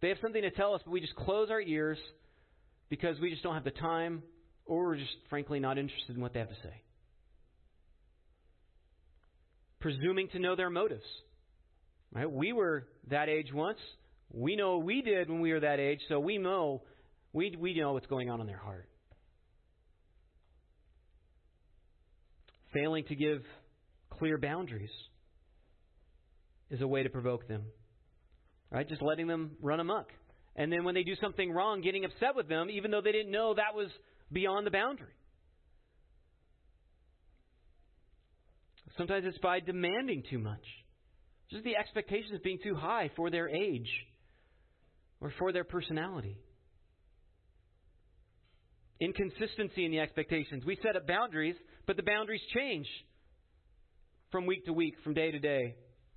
They 0.00 0.08
have 0.08 0.18
something 0.20 0.42
to 0.42 0.50
tell 0.50 0.74
us, 0.74 0.82
but 0.84 0.90
we 0.90 1.00
just 1.00 1.16
close 1.16 1.50
our 1.50 1.60
ears 1.60 1.98
because 2.90 3.18
we 3.20 3.30
just 3.30 3.42
don't 3.42 3.54
have 3.54 3.64
the 3.64 3.70
time 3.70 4.22
or 4.66 4.84
we're 4.84 4.96
just 4.96 5.16
frankly 5.30 5.60
not 5.60 5.78
interested 5.78 6.16
in 6.16 6.22
what 6.22 6.32
they 6.32 6.40
have 6.40 6.48
to 6.48 6.54
say. 6.62 6.82
Presuming 9.80 10.28
to 10.28 10.38
know 10.38 10.56
their 10.56 10.70
motives. 10.70 11.04
Right? 12.12 12.30
We 12.30 12.52
were 12.52 12.86
that 13.10 13.28
age 13.28 13.52
once. 13.52 13.78
We 14.30 14.56
know 14.56 14.76
what 14.76 14.86
we 14.86 15.02
did 15.02 15.28
when 15.28 15.40
we 15.40 15.52
were 15.52 15.60
that 15.60 15.80
age, 15.80 16.00
so 16.08 16.20
we 16.20 16.38
know 16.38 16.82
we, 17.32 17.54
we 17.58 17.74
know 17.74 17.92
what's 17.92 18.06
going 18.06 18.30
on 18.30 18.40
in 18.40 18.46
their 18.46 18.58
heart. 18.58 18.88
Failing 22.74 23.04
to 23.04 23.14
give 23.14 23.42
clear 24.10 24.36
boundaries 24.36 24.90
is 26.70 26.80
a 26.82 26.86
way 26.86 27.04
to 27.04 27.08
provoke 27.08 27.48
them. 27.48 27.62
Right? 28.70 28.88
Just 28.88 29.00
letting 29.00 29.28
them 29.28 29.52
run 29.62 29.80
amok. 29.80 30.08
And 30.56 30.72
then 30.72 30.84
when 30.84 30.94
they 30.94 31.04
do 31.04 31.14
something 31.20 31.50
wrong, 31.52 31.80
getting 31.80 32.04
upset 32.04 32.34
with 32.36 32.48
them, 32.48 32.68
even 32.70 32.90
though 32.90 33.00
they 33.00 33.12
didn't 33.12 33.32
know 33.32 33.54
that 33.54 33.74
was 33.74 33.88
beyond 34.32 34.66
the 34.66 34.70
boundary. 34.70 35.14
Sometimes 38.96 39.24
it's 39.26 39.38
by 39.38 39.60
demanding 39.60 40.22
too 40.28 40.38
much. 40.38 40.64
Just 41.50 41.64
the 41.64 41.76
expectations 41.76 42.40
being 42.42 42.58
too 42.62 42.74
high 42.74 43.10
for 43.16 43.30
their 43.30 43.48
age 43.48 43.88
or 45.20 45.32
for 45.38 45.52
their 45.52 45.64
personality. 45.64 46.38
Inconsistency 49.00 49.84
in 49.84 49.90
the 49.90 49.98
expectations. 49.98 50.64
We 50.64 50.78
set 50.82 50.96
up 50.96 51.06
boundaries, 51.06 51.56
but 51.86 51.96
the 51.96 52.02
boundaries 52.02 52.40
change 52.54 52.86
from 54.30 54.46
week 54.46 54.64
to 54.66 54.72
week, 54.72 54.94
from 55.04 55.14
day 55.14 55.30
to 55.30 55.38
day, 55.38 55.76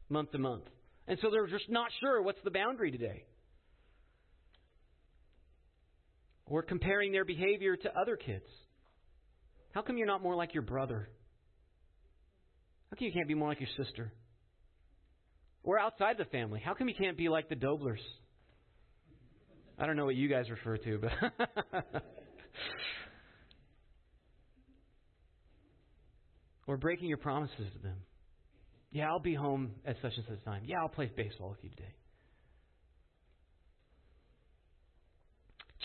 month 0.09 0.31
to 0.31 0.37
month. 0.37 0.63
And 1.07 1.17
so 1.21 1.29
they're 1.29 1.47
just 1.47 1.69
not 1.69 1.89
sure 2.01 2.21
what's 2.21 2.41
the 2.43 2.51
boundary 2.51 2.91
today. 2.91 3.25
Or 6.45 6.61
comparing 6.61 7.11
their 7.11 7.25
behavior 7.25 7.75
to 7.75 7.99
other 7.99 8.15
kids. 8.15 8.45
How 9.71 9.81
come 9.81 9.97
you're 9.97 10.07
not 10.07 10.23
more 10.23 10.35
like 10.35 10.53
your 10.53 10.63
brother? 10.63 11.09
How 12.89 12.97
come 12.97 13.05
you 13.05 13.13
can't 13.13 13.27
be 13.27 13.35
more 13.35 13.49
like 13.49 13.59
your 13.59 13.69
sister? 13.85 14.11
Or 15.63 15.77
outside 15.77 16.17
the 16.17 16.25
family, 16.25 16.61
how 16.63 16.73
come 16.73 16.87
you 16.87 16.95
can't 16.95 17.17
be 17.17 17.27
like 17.27 17.49
the 17.49 17.55
Doblers? 17.55 17.99
I 19.77 19.85
don't 19.85 19.97
know 19.97 20.05
what 20.05 20.15
you 20.15 20.29
guys 20.29 20.49
refer 20.49 20.77
to, 20.77 20.99
but. 20.99 22.03
or 26.67 26.77
breaking 26.77 27.07
your 27.07 27.17
promises 27.17 27.65
to 27.73 27.79
them. 27.81 27.97
Yeah, 28.91 29.07
I'll 29.07 29.19
be 29.19 29.33
home 29.33 29.71
at 29.85 29.95
such 30.01 30.13
and 30.15 30.25
such 30.29 30.43
time. 30.43 30.63
Yeah, 30.65 30.77
I'll 30.81 30.89
play 30.89 31.11
baseball 31.15 31.49
with 31.49 31.59
you 31.63 31.69
today. 31.69 31.93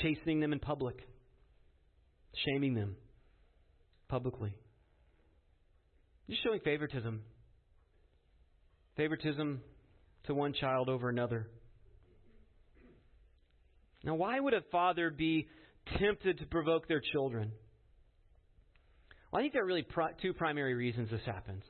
Chastening 0.03 0.41
them 0.41 0.53
in 0.53 0.59
public, 0.59 0.97
shaming 2.45 2.75
them 2.75 2.97
publicly. 4.09 4.55
Just 6.29 6.43
showing 6.43 6.61
favoritism. 6.61 7.23
Favoritism 8.97 9.61
to 10.25 10.35
one 10.35 10.55
child 10.55 10.89
over 10.89 11.09
another. 11.09 11.49
Now, 14.05 14.15
why 14.15 14.39
would 14.41 14.55
a 14.55 14.63
father 14.73 15.11
be 15.11 15.49
tempted 15.99 16.39
to 16.39 16.47
provoke 16.47 16.89
their 16.89 17.03
children? 17.13 17.53
Well, 19.33 19.41
I 19.41 19.45
think 19.45 19.55
there 19.55 19.63
are 19.63 19.67
really 19.67 19.87
two 20.21 20.35
primary 20.35 20.75
reasons 20.75 21.11
this 21.11 21.23
happens. 21.25 21.65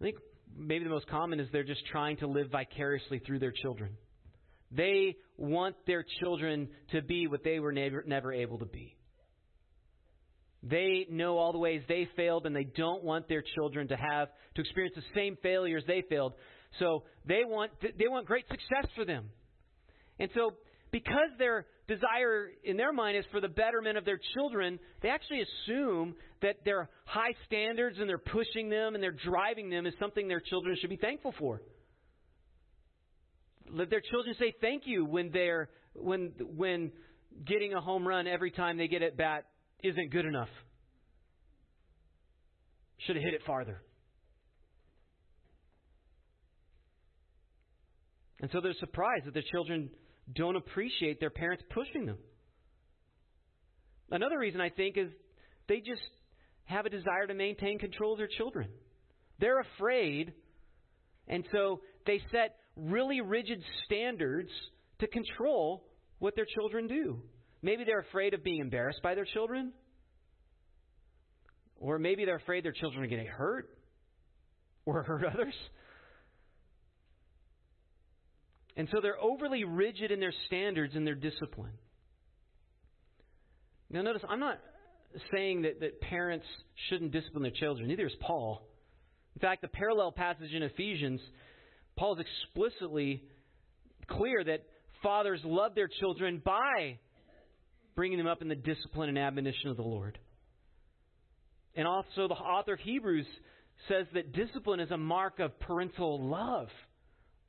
I 0.00 0.04
think 0.04 0.18
maybe 0.56 0.84
the 0.84 0.90
most 0.90 1.08
common 1.08 1.40
is 1.40 1.48
they're 1.52 1.64
just 1.64 1.84
trying 1.86 2.16
to 2.18 2.28
live 2.28 2.50
vicariously 2.50 3.18
through 3.18 3.40
their 3.40 3.52
children. 3.52 3.96
They 4.70 5.16
want 5.36 5.74
their 5.86 6.04
children 6.20 6.68
to 6.92 7.02
be 7.02 7.26
what 7.26 7.42
they 7.42 7.58
were 7.58 7.72
never, 7.72 8.04
never 8.06 8.32
able 8.32 8.58
to 8.58 8.66
be. 8.66 8.96
They 10.62 11.06
know 11.10 11.38
all 11.38 11.52
the 11.52 11.58
ways 11.58 11.82
they 11.88 12.06
failed, 12.16 12.46
and 12.46 12.54
they 12.54 12.64
don't 12.64 13.02
want 13.02 13.28
their 13.28 13.42
children 13.56 13.88
to 13.88 13.96
have 13.96 14.28
to 14.54 14.60
experience 14.60 14.94
the 14.94 15.02
same 15.14 15.36
failures 15.42 15.82
they 15.86 16.04
failed. 16.08 16.34
So 16.78 17.04
they 17.26 17.42
want 17.44 17.72
they 17.80 18.06
want 18.06 18.26
great 18.26 18.44
success 18.48 18.88
for 18.94 19.04
them. 19.04 19.30
And 20.20 20.30
so 20.34 20.52
because 20.92 21.30
their 21.38 21.66
desire 21.90 22.50
in 22.62 22.76
their 22.76 22.92
mind 22.92 23.16
is 23.16 23.24
for 23.32 23.40
the 23.40 23.48
betterment 23.48 23.98
of 23.98 24.04
their 24.04 24.20
children, 24.34 24.78
they 25.02 25.08
actually 25.08 25.42
assume 25.42 26.14
that 26.40 26.56
their 26.64 26.88
high 27.04 27.34
standards 27.46 27.96
and 27.98 28.08
they're 28.08 28.16
pushing 28.18 28.70
them 28.70 28.94
and 28.94 29.02
they're 29.02 29.16
driving 29.24 29.68
them 29.70 29.86
is 29.86 29.94
something 29.98 30.28
their 30.28 30.40
children 30.40 30.76
should 30.80 30.90
be 30.90 30.96
thankful 30.96 31.34
for. 31.38 31.60
Let 33.68 33.90
their 33.90 34.00
children 34.00 34.36
say 34.38 34.54
thank 34.60 34.84
you 34.86 35.04
when 35.04 35.30
they're 35.32 35.68
when 35.94 36.32
when 36.56 36.92
getting 37.44 37.74
a 37.74 37.80
home 37.80 38.06
run 38.06 38.26
every 38.26 38.52
time 38.52 38.78
they 38.78 38.88
get 38.88 39.02
at 39.02 39.16
bat 39.16 39.46
isn't 39.82 40.10
good 40.12 40.24
enough. 40.24 40.48
Should 43.06 43.16
have 43.16 43.24
hit 43.24 43.34
it 43.34 43.42
farther. 43.46 43.82
And 48.40 48.50
so 48.52 48.60
they're 48.60 48.74
surprised 48.80 49.26
that 49.26 49.34
their 49.34 49.44
children 49.52 49.90
don't 50.34 50.56
appreciate 50.56 51.20
their 51.20 51.30
parents 51.30 51.62
pushing 51.70 52.06
them. 52.06 52.18
Another 54.10 54.38
reason 54.38 54.60
I 54.60 54.70
think 54.70 54.96
is 54.96 55.10
they 55.68 55.78
just 55.78 56.02
have 56.64 56.86
a 56.86 56.90
desire 56.90 57.26
to 57.26 57.34
maintain 57.34 57.78
control 57.78 58.12
of 58.12 58.18
their 58.18 58.28
children. 58.38 58.68
They're 59.38 59.60
afraid, 59.60 60.32
and 61.28 61.44
so 61.52 61.80
they 62.06 62.20
set 62.32 62.56
really 62.76 63.20
rigid 63.20 63.62
standards 63.84 64.50
to 65.00 65.06
control 65.06 65.84
what 66.18 66.34
their 66.36 66.46
children 66.56 66.86
do. 66.86 67.22
Maybe 67.62 67.84
they're 67.84 68.00
afraid 68.00 68.34
of 68.34 68.42
being 68.42 68.60
embarrassed 68.60 69.00
by 69.02 69.14
their 69.14 69.24
children. 69.24 69.72
Or 71.78 71.98
maybe 71.98 72.24
they're 72.24 72.36
afraid 72.36 72.64
their 72.64 72.72
children 72.72 73.02
are 73.02 73.06
going 73.06 73.20
to 73.20 73.24
get 73.24 73.32
hurt 73.32 73.70
or 74.84 75.02
hurt 75.02 75.24
others. 75.34 75.54
And 78.80 78.88
so 78.90 79.02
they're 79.02 79.20
overly 79.20 79.64
rigid 79.64 80.10
in 80.10 80.20
their 80.20 80.32
standards 80.46 80.94
and 80.96 81.06
their 81.06 81.14
discipline. 81.14 81.74
Now, 83.90 84.00
notice, 84.00 84.22
I'm 84.26 84.40
not 84.40 84.58
saying 85.34 85.62
that, 85.62 85.80
that 85.80 86.00
parents 86.00 86.46
shouldn't 86.88 87.12
discipline 87.12 87.42
their 87.42 87.52
children. 87.52 87.88
Neither 87.88 88.06
is 88.06 88.14
Paul. 88.22 88.66
In 89.36 89.40
fact, 89.40 89.60
the 89.60 89.68
parallel 89.68 90.12
passage 90.12 90.54
in 90.54 90.62
Ephesians, 90.62 91.20
Paul 91.98 92.18
is 92.18 92.24
explicitly 92.24 93.22
clear 94.08 94.42
that 94.44 94.64
fathers 95.02 95.40
love 95.44 95.74
their 95.74 95.88
children 96.00 96.40
by 96.42 96.98
bringing 97.94 98.16
them 98.16 98.26
up 98.26 98.40
in 98.40 98.48
the 98.48 98.54
discipline 98.54 99.10
and 99.10 99.18
admonition 99.18 99.68
of 99.68 99.76
the 99.76 99.82
Lord. 99.82 100.18
And 101.76 101.86
also, 101.86 102.28
the 102.28 102.34
author 102.34 102.72
of 102.72 102.80
Hebrews 102.80 103.26
says 103.88 104.06
that 104.14 104.32
discipline 104.32 104.80
is 104.80 104.90
a 104.90 104.96
mark 104.96 105.38
of 105.38 105.60
parental 105.60 106.18
love. 106.26 106.68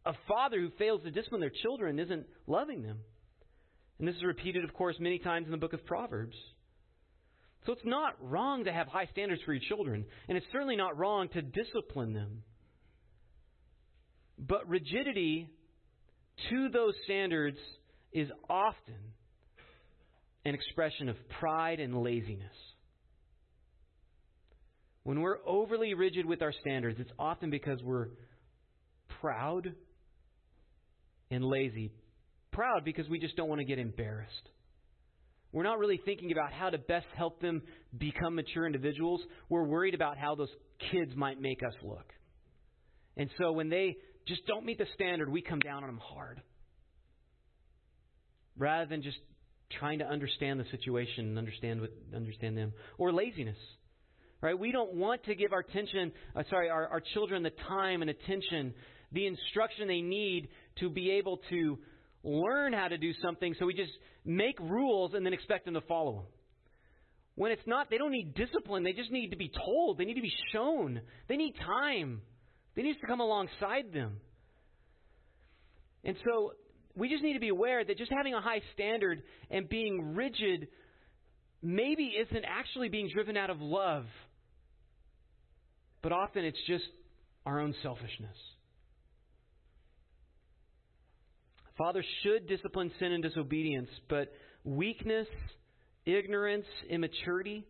A 0.05 0.13
father 0.27 0.59
who 0.59 0.69
fails 0.79 1.03
to 1.03 1.11
discipline 1.11 1.41
their 1.41 1.51
children 1.61 1.99
isn't 1.99 2.25
loving 2.47 2.81
them. 2.81 2.99
And 3.99 4.07
this 4.07 4.15
is 4.15 4.23
repeated, 4.23 4.63
of 4.63 4.73
course, 4.73 4.95
many 4.99 5.19
times 5.19 5.45
in 5.45 5.51
the 5.51 5.57
book 5.57 5.73
of 5.73 5.85
Proverbs. 5.85 6.35
So 7.65 7.73
it's 7.73 7.85
not 7.85 8.15
wrong 8.19 8.63
to 8.63 8.73
have 8.73 8.87
high 8.87 9.07
standards 9.11 9.43
for 9.45 9.53
your 9.53 9.61
children, 9.69 10.05
and 10.27 10.35
it's 10.35 10.47
certainly 10.51 10.75
not 10.75 10.97
wrong 10.97 11.29
to 11.29 11.41
discipline 11.43 12.13
them. 12.13 12.41
But 14.39 14.67
rigidity 14.67 15.47
to 16.49 16.69
those 16.69 16.95
standards 17.03 17.57
is 18.11 18.27
often 18.49 18.95
an 20.45 20.55
expression 20.55 21.07
of 21.07 21.15
pride 21.39 21.79
and 21.79 22.01
laziness. 22.01 22.55
When 25.03 25.21
we're 25.21 25.37
overly 25.45 25.93
rigid 25.93 26.25
with 26.25 26.41
our 26.41 26.53
standards, 26.61 26.99
it's 26.99 27.11
often 27.19 27.51
because 27.51 27.79
we're 27.83 28.07
proud 29.19 29.73
and 31.31 31.43
lazy. 31.43 31.91
Proud 32.51 32.85
because 32.85 33.07
we 33.09 33.17
just 33.19 33.35
don't 33.35 33.49
want 33.49 33.59
to 33.59 33.65
get 33.65 33.79
embarrassed. 33.79 34.49
We're 35.53 35.63
not 35.63 35.79
really 35.79 35.99
thinking 36.03 36.31
about 36.31 36.53
how 36.53 36.69
to 36.69 36.77
best 36.77 37.07
help 37.15 37.41
them 37.41 37.63
become 37.97 38.35
mature 38.35 38.65
individuals. 38.65 39.21
We're 39.49 39.63
worried 39.63 39.95
about 39.95 40.17
how 40.17 40.35
those 40.35 40.49
kids 40.91 41.11
might 41.15 41.41
make 41.41 41.61
us 41.65 41.73
look. 41.83 42.05
And 43.17 43.29
so 43.37 43.51
when 43.51 43.69
they 43.69 43.97
just 44.27 44.45
don't 44.47 44.65
meet 44.65 44.77
the 44.77 44.85
standard, 44.95 45.29
we 45.29 45.41
come 45.41 45.59
down 45.59 45.83
on 45.83 45.89
them 45.89 45.99
hard. 46.01 46.41
Rather 48.57 48.85
than 48.85 49.01
just 49.01 49.17
trying 49.79 49.99
to 49.99 50.05
understand 50.05 50.59
the 50.59 50.65
situation 50.71 51.27
and 51.27 51.37
understand 51.37 51.81
what, 51.81 51.91
understand 52.15 52.57
them. 52.57 52.73
Or 52.97 53.11
laziness. 53.11 53.57
Right? 54.41 54.57
We 54.57 54.71
don't 54.71 54.93
want 54.93 55.25
to 55.25 55.35
give 55.35 55.53
our 55.53 55.59
attention, 55.59 56.11
uh, 56.35 56.43
sorry, 56.49 56.69
our, 56.69 56.87
our 56.87 57.01
children 57.13 57.43
the 57.43 57.51
time 57.67 58.01
and 58.01 58.09
attention, 58.09 58.73
the 59.11 59.27
instruction 59.27 59.87
they 59.87 60.01
need 60.01 60.49
to 60.79 60.89
be 60.89 61.11
able 61.11 61.39
to 61.49 61.79
learn 62.23 62.73
how 62.73 62.87
to 62.87 62.97
do 62.97 63.13
something, 63.21 63.55
so 63.59 63.65
we 63.65 63.73
just 63.73 63.91
make 64.25 64.59
rules 64.59 65.13
and 65.13 65.25
then 65.25 65.33
expect 65.33 65.65
them 65.65 65.73
to 65.73 65.81
follow 65.81 66.13
them. 66.13 66.25
When 67.35 67.51
it's 67.51 67.65
not, 67.65 67.89
they 67.89 67.97
don't 67.97 68.11
need 68.11 68.35
discipline. 68.35 68.83
They 68.83 68.93
just 68.93 69.11
need 69.11 69.29
to 69.29 69.37
be 69.37 69.51
told. 69.65 69.97
They 69.97 70.05
need 70.05 70.15
to 70.15 70.21
be 70.21 70.33
shown. 70.51 71.01
They 71.27 71.37
need 71.37 71.55
time. 71.65 72.21
They 72.75 72.83
need 72.83 72.99
to 72.99 73.07
come 73.07 73.19
alongside 73.19 73.93
them. 73.93 74.17
And 76.03 76.15
so 76.25 76.53
we 76.95 77.09
just 77.09 77.23
need 77.23 77.33
to 77.33 77.39
be 77.39 77.49
aware 77.49 77.83
that 77.83 77.97
just 77.97 78.11
having 78.11 78.33
a 78.33 78.41
high 78.41 78.61
standard 78.73 79.21
and 79.49 79.67
being 79.69 80.15
rigid 80.15 80.67
maybe 81.61 82.13
isn't 82.19 82.43
actually 82.43 82.89
being 82.89 83.09
driven 83.13 83.37
out 83.37 83.49
of 83.49 83.61
love, 83.61 84.05
but 86.01 86.11
often 86.11 86.43
it's 86.43 86.59
just 86.67 86.85
our 87.45 87.59
own 87.59 87.75
selfishness. 87.83 88.35
Fathers 91.77 92.05
should 92.23 92.47
discipline 92.47 92.91
sin 92.99 93.11
and 93.11 93.23
disobedience, 93.23 93.89
but 94.09 94.31
weakness, 94.63 95.27
ignorance, 96.05 96.65
immaturity, 96.89 97.65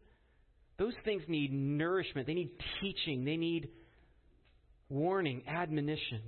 those 0.77 0.93
things 1.05 1.21
need 1.27 1.53
nourishment. 1.53 2.25
They 2.25 2.33
need 2.33 2.51
teaching. 2.81 3.23
They 3.23 3.37
need 3.37 3.69
warning, 4.89 5.43
admonition. 5.47 6.21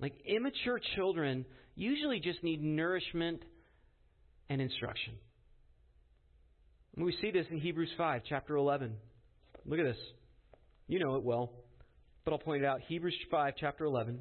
Like 0.00 0.14
immature 0.26 0.80
children 0.96 1.44
usually 1.74 2.20
just 2.20 2.42
need 2.42 2.62
nourishment 2.62 3.42
and 4.48 4.60
instruction. 4.60 5.14
we 6.96 7.14
see 7.20 7.30
this 7.30 7.46
in 7.50 7.58
Hebrews 7.58 7.90
5, 7.96 8.22
chapter 8.28 8.56
11. 8.56 8.94
Look 9.64 9.78
at 9.78 9.84
this. 9.84 9.96
You 10.88 10.98
know 10.98 11.16
it 11.16 11.22
well, 11.22 11.52
but 12.24 12.32
I'll 12.32 12.38
point 12.38 12.62
it 12.62 12.66
out. 12.66 12.80
Hebrews 12.88 13.14
5, 13.30 13.54
chapter 13.58 13.84
11. 13.84 14.18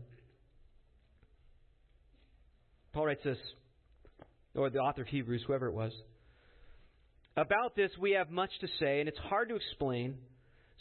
Paul 2.93 3.05
writes 3.05 3.23
this, 3.23 3.37
or 4.55 4.69
the 4.69 4.79
author 4.79 5.03
of 5.03 5.07
Hebrews, 5.07 5.43
whoever 5.47 5.67
it 5.67 5.73
was. 5.73 5.93
About 7.37 7.75
this 7.75 7.91
we 7.99 8.11
have 8.11 8.29
much 8.29 8.51
to 8.59 8.67
say, 8.79 8.99
and 8.99 9.07
it's 9.07 9.17
hard 9.17 9.49
to 9.49 9.55
explain, 9.55 10.15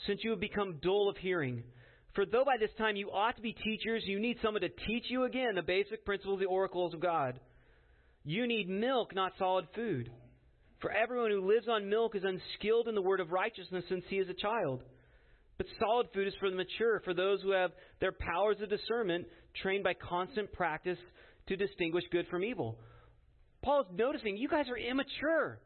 since 0.07 0.21
you 0.25 0.31
have 0.31 0.41
become 0.41 0.81
dull 0.83 1.09
of 1.09 1.17
hearing. 1.19 1.63
For 2.15 2.27
though 2.27 2.45
by 2.45 2.57
this 2.59 2.71
time 2.77 2.97
you 2.97 3.11
ought 3.11 3.37
to 3.37 3.43
be 3.43 3.53
teachers, 3.53 4.03
you 4.07 4.19
need 4.19 4.39
someone 4.43 4.63
to 4.63 4.69
teach 4.69 5.05
you 5.09 5.25
again 5.25 5.55
the 5.55 5.63
basic 5.63 6.05
principles 6.05 6.35
of 6.35 6.41
the 6.41 6.47
oracles 6.47 6.93
of 6.93 7.01
God. 7.01 7.39
You 8.25 8.49
need 8.49 8.69
milk, 8.69 9.15
not 9.15 9.33
solid 9.39 9.67
food. 9.77 10.11
For 10.81 10.91
everyone 10.91 11.31
who 11.31 11.47
lives 11.47 11.69
on 11.69 11.89
milk 11.89 12.17
is 12.17 12.25
unskilled 12.25 12.89
in 12.89 12.97
the 12.97 13.03
word 13.03 13.21
of 13.21 13.31
righteousness 13.31 13.85
since 13.89 14.05
he 14.09 14.17
is 14.17 14.29
a 14.29 14.35
child. 14.35 14.83
But 15.59 15.67
solid 15.79 16.09
food 16.13 16.27
is 16.27 16.35
for 16.41 16.51
the 16.51 16.57
mature, 16.57 17.01
for 17.05 17.15
those 17.15 17.43
who 17.43 17.53
have 17.53 17.71
their 18.01 18.13
powers 18.13 18.57
of 18.63 18.71
discernment 18.71 19.27
trained 19.63 19.85
by 19.85 19.95
constant 19.95 20.51
practice 20.53 20.99
to 21.49 21.57
distinguish 21.57 22.05
good 22.11 22.27
from 22.29 22.45
evil. 22.45 22.79
Paul's 23.63 23.87
noticing 23.93 24.37
you 24.37 24.49
guys 24.49 24.67
are 24.69 24.79
immature. 24.79 25.61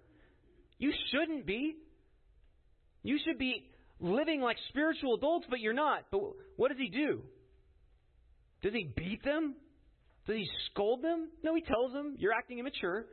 You 0.79 0.93
shouldn't 1.11 1.47
be. 1.47 1.77
You 3.03 3.19
should 3.25 3.39
be 3.39 3.71
living 4.01 4.41
like 4.41 4.57
spiritual 4.71 5.15
adults, 5.15 5.47
but 5.49 5.61
you're 5.61 5.73
not. 5.73 6.07
But 6.11 6.21
what 6.57 6.69
does 6.69 6.79
he 6.79 6.89
do? 6.89 7.23
Does 8.63 8.73
he 8.73 8.91
beat 8.97 9.23
them? 9.25 9.55
Does 10.27 10.37
he 10.37 10.49
scold 10.71 11.03
them? 11.03 11.29
No, 11.43 11.55
he 11.55 11.63
tells 11.63 11.93
them, 11.93 12.17
You're 12.19 12.33
acting 12.33 12.59
immature. 12.59 13.07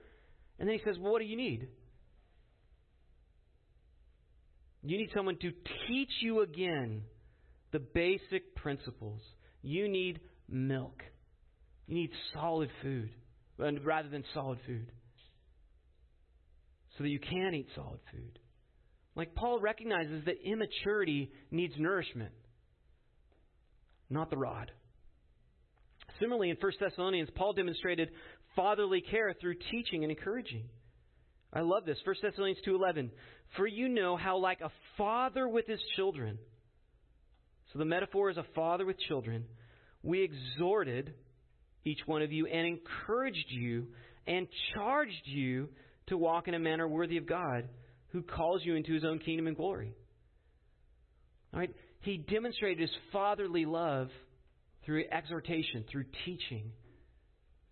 And 0.60 0.68
then 0.68 0.78
he 0.78 0.84
says, 0.84 0.98
Well, 1.00 1.12
what 1.12 1.20
do 1.20 1.28
you 1.28 1.38
need? 1.38 1.68
You 4.84 4.98
need 4.98 5.10
someone 5.14 5.38
to 5.38 5.52
teach 5.88 6.10
you 6.22 6.42
again 6.42 7.04
the 7.72 7.80
basic 7.80 8.56
principles. 8.56 9.22
You 9.62 9.88
need 9.88 10.20
milk. 10.50 11.04
You 11.92 11.98
need 11.98 12.12
solid 12.34 12.70
food 12.82 13.10
rather 13.58 14.08
than 14.08 14.24
solid 14.34 14.60
food 14.66 14.90
so 16.98 17.04
that 17.04 17.10
you 17.10 17.20
can 17.20 17.54
eat 17.54 17.68
solid 17.76 18.00
food. 18.14 18.40
Like 19.14 19.36
Paul 19.36 19.60
recognizes 19.60 20.24
that 20.24 20.36
immaturity 20.42 21.34
needs 21.52 21.74
nourishment, 21.78 22.32
not 24.10 24.30
the 24.30 24.38
rod. 24.38 24.72
Similarly, 26.22 26.50
in 26.50 26.56
1 26.62 26.72
Thessalonians, 26.80 27.30
Paul 27.36 27.52
demonstrated 27.52 28.12
fatherly 28.56 29.02
care 29.02 29.34
through 29.34 29.56
teaching 29.70 30.04
and 30.04 30.12
encouraging. 30.12 30.70
I 31.52 31.60
love 31.60 31.84
this. 31.86 31.98
1 32.06 32.16
Thessalonians 32.22 32.62
2:11. 32.66 33.12
For 33.58 33.68
you 33.68 33.90
know 33.90 34.16
how 34.16 34.38
like 34.38 34.62
a 34.62 34.72
father 34.96 35.46
with 35.46 35.68
his 35.68 35.82
children. 35.98 36.40
So 37.74 37.80
the 37.80 37.86
metaphor 37.86 38.30
is 38.30 38.38
a 38.38 38.46
father 38.56 38.86
with 38.86 38.98
children. 38.98 39.46
We 40.04 40.22
exhorted 40.22 41.16
each 41.84 42.00
one 42.06 42.22
of 42.22 42.32
you 42.32 42.46
and 42.48 42.68
encouraged 42.68 43.46
you 43.50 43.88
and 44.28 44.48
charged 44.74 45.26
you 45.26 45.70
to 46.08 46.18
walk 46.18 46.48
in 46.48 46.54
a 46.54 46.60
manner 46.60 46.88
worthy 46.88 47.18
of 47.18 47.26
God 47.26 47.68
who 48.10 48.22
calls 48.22 48.62
you 48.64 48.76
into 48.76 48.94
his 48.94 49.04
own 49.04 49.20
kingdom 49.20 49.48
and 49.48 49.56
glory. 49.56 49.94
All 51.54 51.60
right? 51.60 51.74
He 52.02 52.18
demonstrated 52.18 52.80
his 52.80 52.96
fatherly 53.12 53.66
love 53.66 54.10
through 54.86 55.06
exhortation, 55.12 55.86
through 55.92 56.06
teaching, 56.26 56.72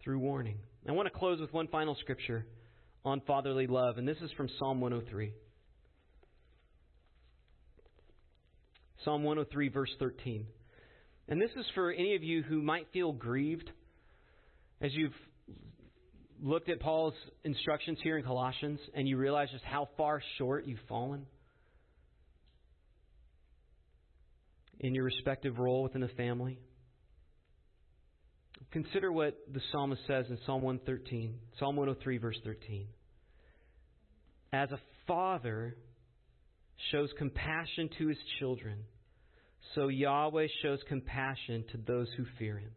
through 0.04 0.20
warning. 0.20 0.60
I 0.88 0.92
want 0.92 1.12
to 1.12 1.18
close 1.18 1.40
with 1.40 1.54
one 1.54 1.68
final 1.68 1.96
scripture 2.00 2.46
on 3.06 3.22
fatherly 3.22 3.68
love, 3.68 3.98
and 3.98 4.08
this 4.08 4.18
is 4.22 4.32
from 4.38 4.50
Psalm 4.58 4.82
103. 4.82 5.34
Psalm 9.06 9.24
103, 9.24 9.70
verse 9.70 9.90
13. 10.00 10.46
And 11.28 11.42
this 11.42 11.52
is 11.58 11.66
for 11.74 11.92
any 11.92 12.16
of 12.16 12.24
you 12.24 12.44
who 12.44 12.62
might 12.62 12.88
feel 12.92 13.14
grieved 13.14 13.72
as 14.82 14.94
you've 14.94 15.14
looked 16.42 16.70
at 16.70 16.80
Paul's 16.80 17.14
instructions 17.44 17.98
here 18.02 18.18
in 18.18 18.24
Colossians 18.24 18.80
and 18.94 19.08
you 19.08 19.18
realize 19.18 19.50
just 19.52 19.64
how 19.66 19.90
far 19.98 20.22
short 20.38 20.66
you've 20.66 20.80
fallen 20.88 21.26
in 24.80 24.96
your 24.96 25.04
respective 25.04 25.60
role 25.60 25.84
within 25.84 26.02
the 26.02 26.08
family, 26.10 26.58
consider 28.72 29.12
what 29.12 29.38
the 29.52 29.60
psalmist 29.72 30.02
says 30.08 30.26
in 30.30 30.38
Psalm 30.46 30.62
113, 30.62 31.36
Psalm 31.60 31.76
103, 31.76 32.18
verse 32.18 32.38
13. 32.46 32.88
As 34.54 34.72
a 34.72 34.80
father 35.06 35.76
shows 36.92 37.10
compassion 37.18 37.90
to 37.98 38.08
his 38.08 38.18
children, 38.40 38.80
so 39.76 39.90
Yahweh 39.90 40.48
shows 40.62 40.80
compassion 40.88 41.66
to 41.72 41.78
those 41.86 42.08
who 42.16 42.24
fear 42.38 42.58
him. 42.58 42.72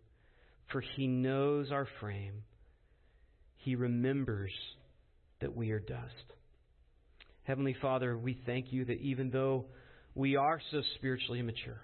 For 0.71 0.81
he 0.81 1.07
knows 1.07 1.71
our 1.71 1.87
frame 2.01 2.45
he 3.63 3.77
remembers 3.77 4.53
that 5.41 5.55
we 5.55 5.71
are 5.71 5.79
dust. 5.79 6.33
Heavenly 7.45 7.77
Father, 7.81 8.17
we 8.17 8.41
thank 8.47 8.73
you 8.73 8.85
that 8.85 9.01
even 9.01 9.31
though 9.31 9.67
we 10.15 10.37
are 10.37 10.61
so 10.71 10.83
spiritually 10.97 11.41
immature, 11.41 11.81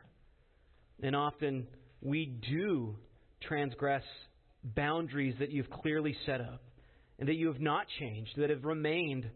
and 1.02 1.14
often 1.14 1.66
we 2.00 2.26
do 2.50 2.96
transgress 3.42 4.02
boundaries 4.62 5.34
that 5.38 5.50
you've 5.50 5.70
clearly 5.70 6.16
set 6.26 6.40
up, 6.40 6.62
and 7.18 7.28
that 7.28 7.34
you 7.34 7.48
have 7.48 7.60
not 7.60 7.86
changed, 7.98 8.30
that 8.36 8.50
have 8.50 8.64
remained 8.64 9.28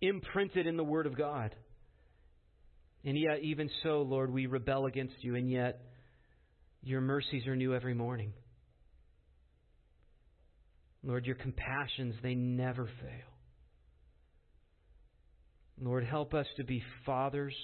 imprinted 0.00 0.66
in 0.66 0.76
the 0.76 0.84
Word 0.84 1.06
of 1.06 1.16
God. 1.16 1.54
And 3.04 3.18
yet, 3.18 3.40
even 3.42 3.70
so, 3.82 4.02
Lord, 4.02 4.32
we 4.32 4.46
rebel 4.46 4.86
against 4.86 5.14
you, 5.20 5.34
and 5.34 5.50
yet 5.50 5.82
your 6.84 7.00
mercies 7.00 7.46
are 7.46 7.56
new 7.56 7.74
every 7.74 7.94
morning. 7.94 8.32
Lord, 11.02 11.26
your 11.26 11.36
compassions, 11.36 12.14
they 12.22 12.34
never 12.34 12.84
fail. 12.84 13.34
Lord, 15.80 16.04
help 16.04 16.34
us 16.34 16.46
to 16.56 16.64
be 16.64 16.82
fathers 17.04 17.54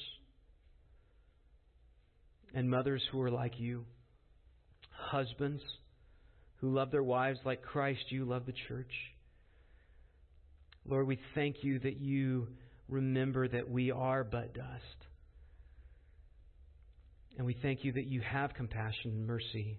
and 2.55 2.69
mothers 2.69 3.03
who 3.13 3.21
are 3.23 3.31
like 3.31 3.61
you, 3.61 3.85
husbands 4.91 5.63
who 6.61 6.75
love 6.75 6.91
their 6.91 7.03
wives 7.03 7.39
like 7.45 7.63
Christ, 7.63 8.01
you 8.09 8.25
love 8.25 8.47
the 8.47 8.55
church. 8.69 8.93
Lord, 10.87 11.07
we 11.07 11.19
thank 11.35 11.57
you 11.63 11.79
that 11.81 11.99
you 11.99 12.49
remember 12.89 13.49
that 13.49 13.71
we 13.71 13.91
are 13.91 14.25
but 14.25 14.55
dust. 14.55 15.00
And 17.37 17.47
we 17.47 17.57
thank 17.63 17.85
you 17.85 17.93
that 17.93 18.07
you 18.07 18.21
have 18.21 18.55
compassion 18.55 19.13
and 19.13 19.27
mercy 19.27 19.79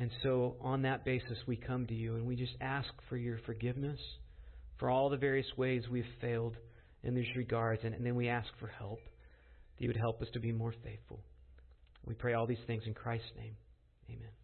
and 0.00 0.10
so, 0.22 0.56
on 0.62 0.82
that 0.82 1.04
basis, 1.04 1.36
we 1.46 1.56
come 1.56 1.86
to 1.86 1.94
you 1.94 2.16
and 2.16 2.26
we 2.26 2.34
just 2.34 2.54
ask 2.60 2.88
for 3.10 3.18
your 3.18 3.38
forgiveness 3.44 4.00
for 4.78 4.88
all 4.88 5.10
the 5.10 5.18
various 5.18 5.46
ways 5.58 5.82
we've 5.90 6.04
failed 6.22 6.56
in 7.02 7.14
these 7.14 7.28
regards. 7.36 7.82
And, 7.84 7.94
and 7.94 8.04
then 8.04 8.14
we 8.14 8.28
ask 8.28 8.48
for 8.58 8.68
help, 8.68 9.00
that 9.76 9.82
you 9.82 9.88
would 9.88 9.98
help 9.98 10.22
us 10.22 10.28
to 10.32 10.40
be 10.40 10.52
more 10.52 10.72
faithful. 10.82 11.20
We 12.06 12.14
pray 12.14 12.32
all 12.32 12.46
these 12.46 12.64
things 12.66 12.84
in 12.86 12.94
Christ's 12.94 13.30
name. 13.36 13.56
Amen. 14.08 14.39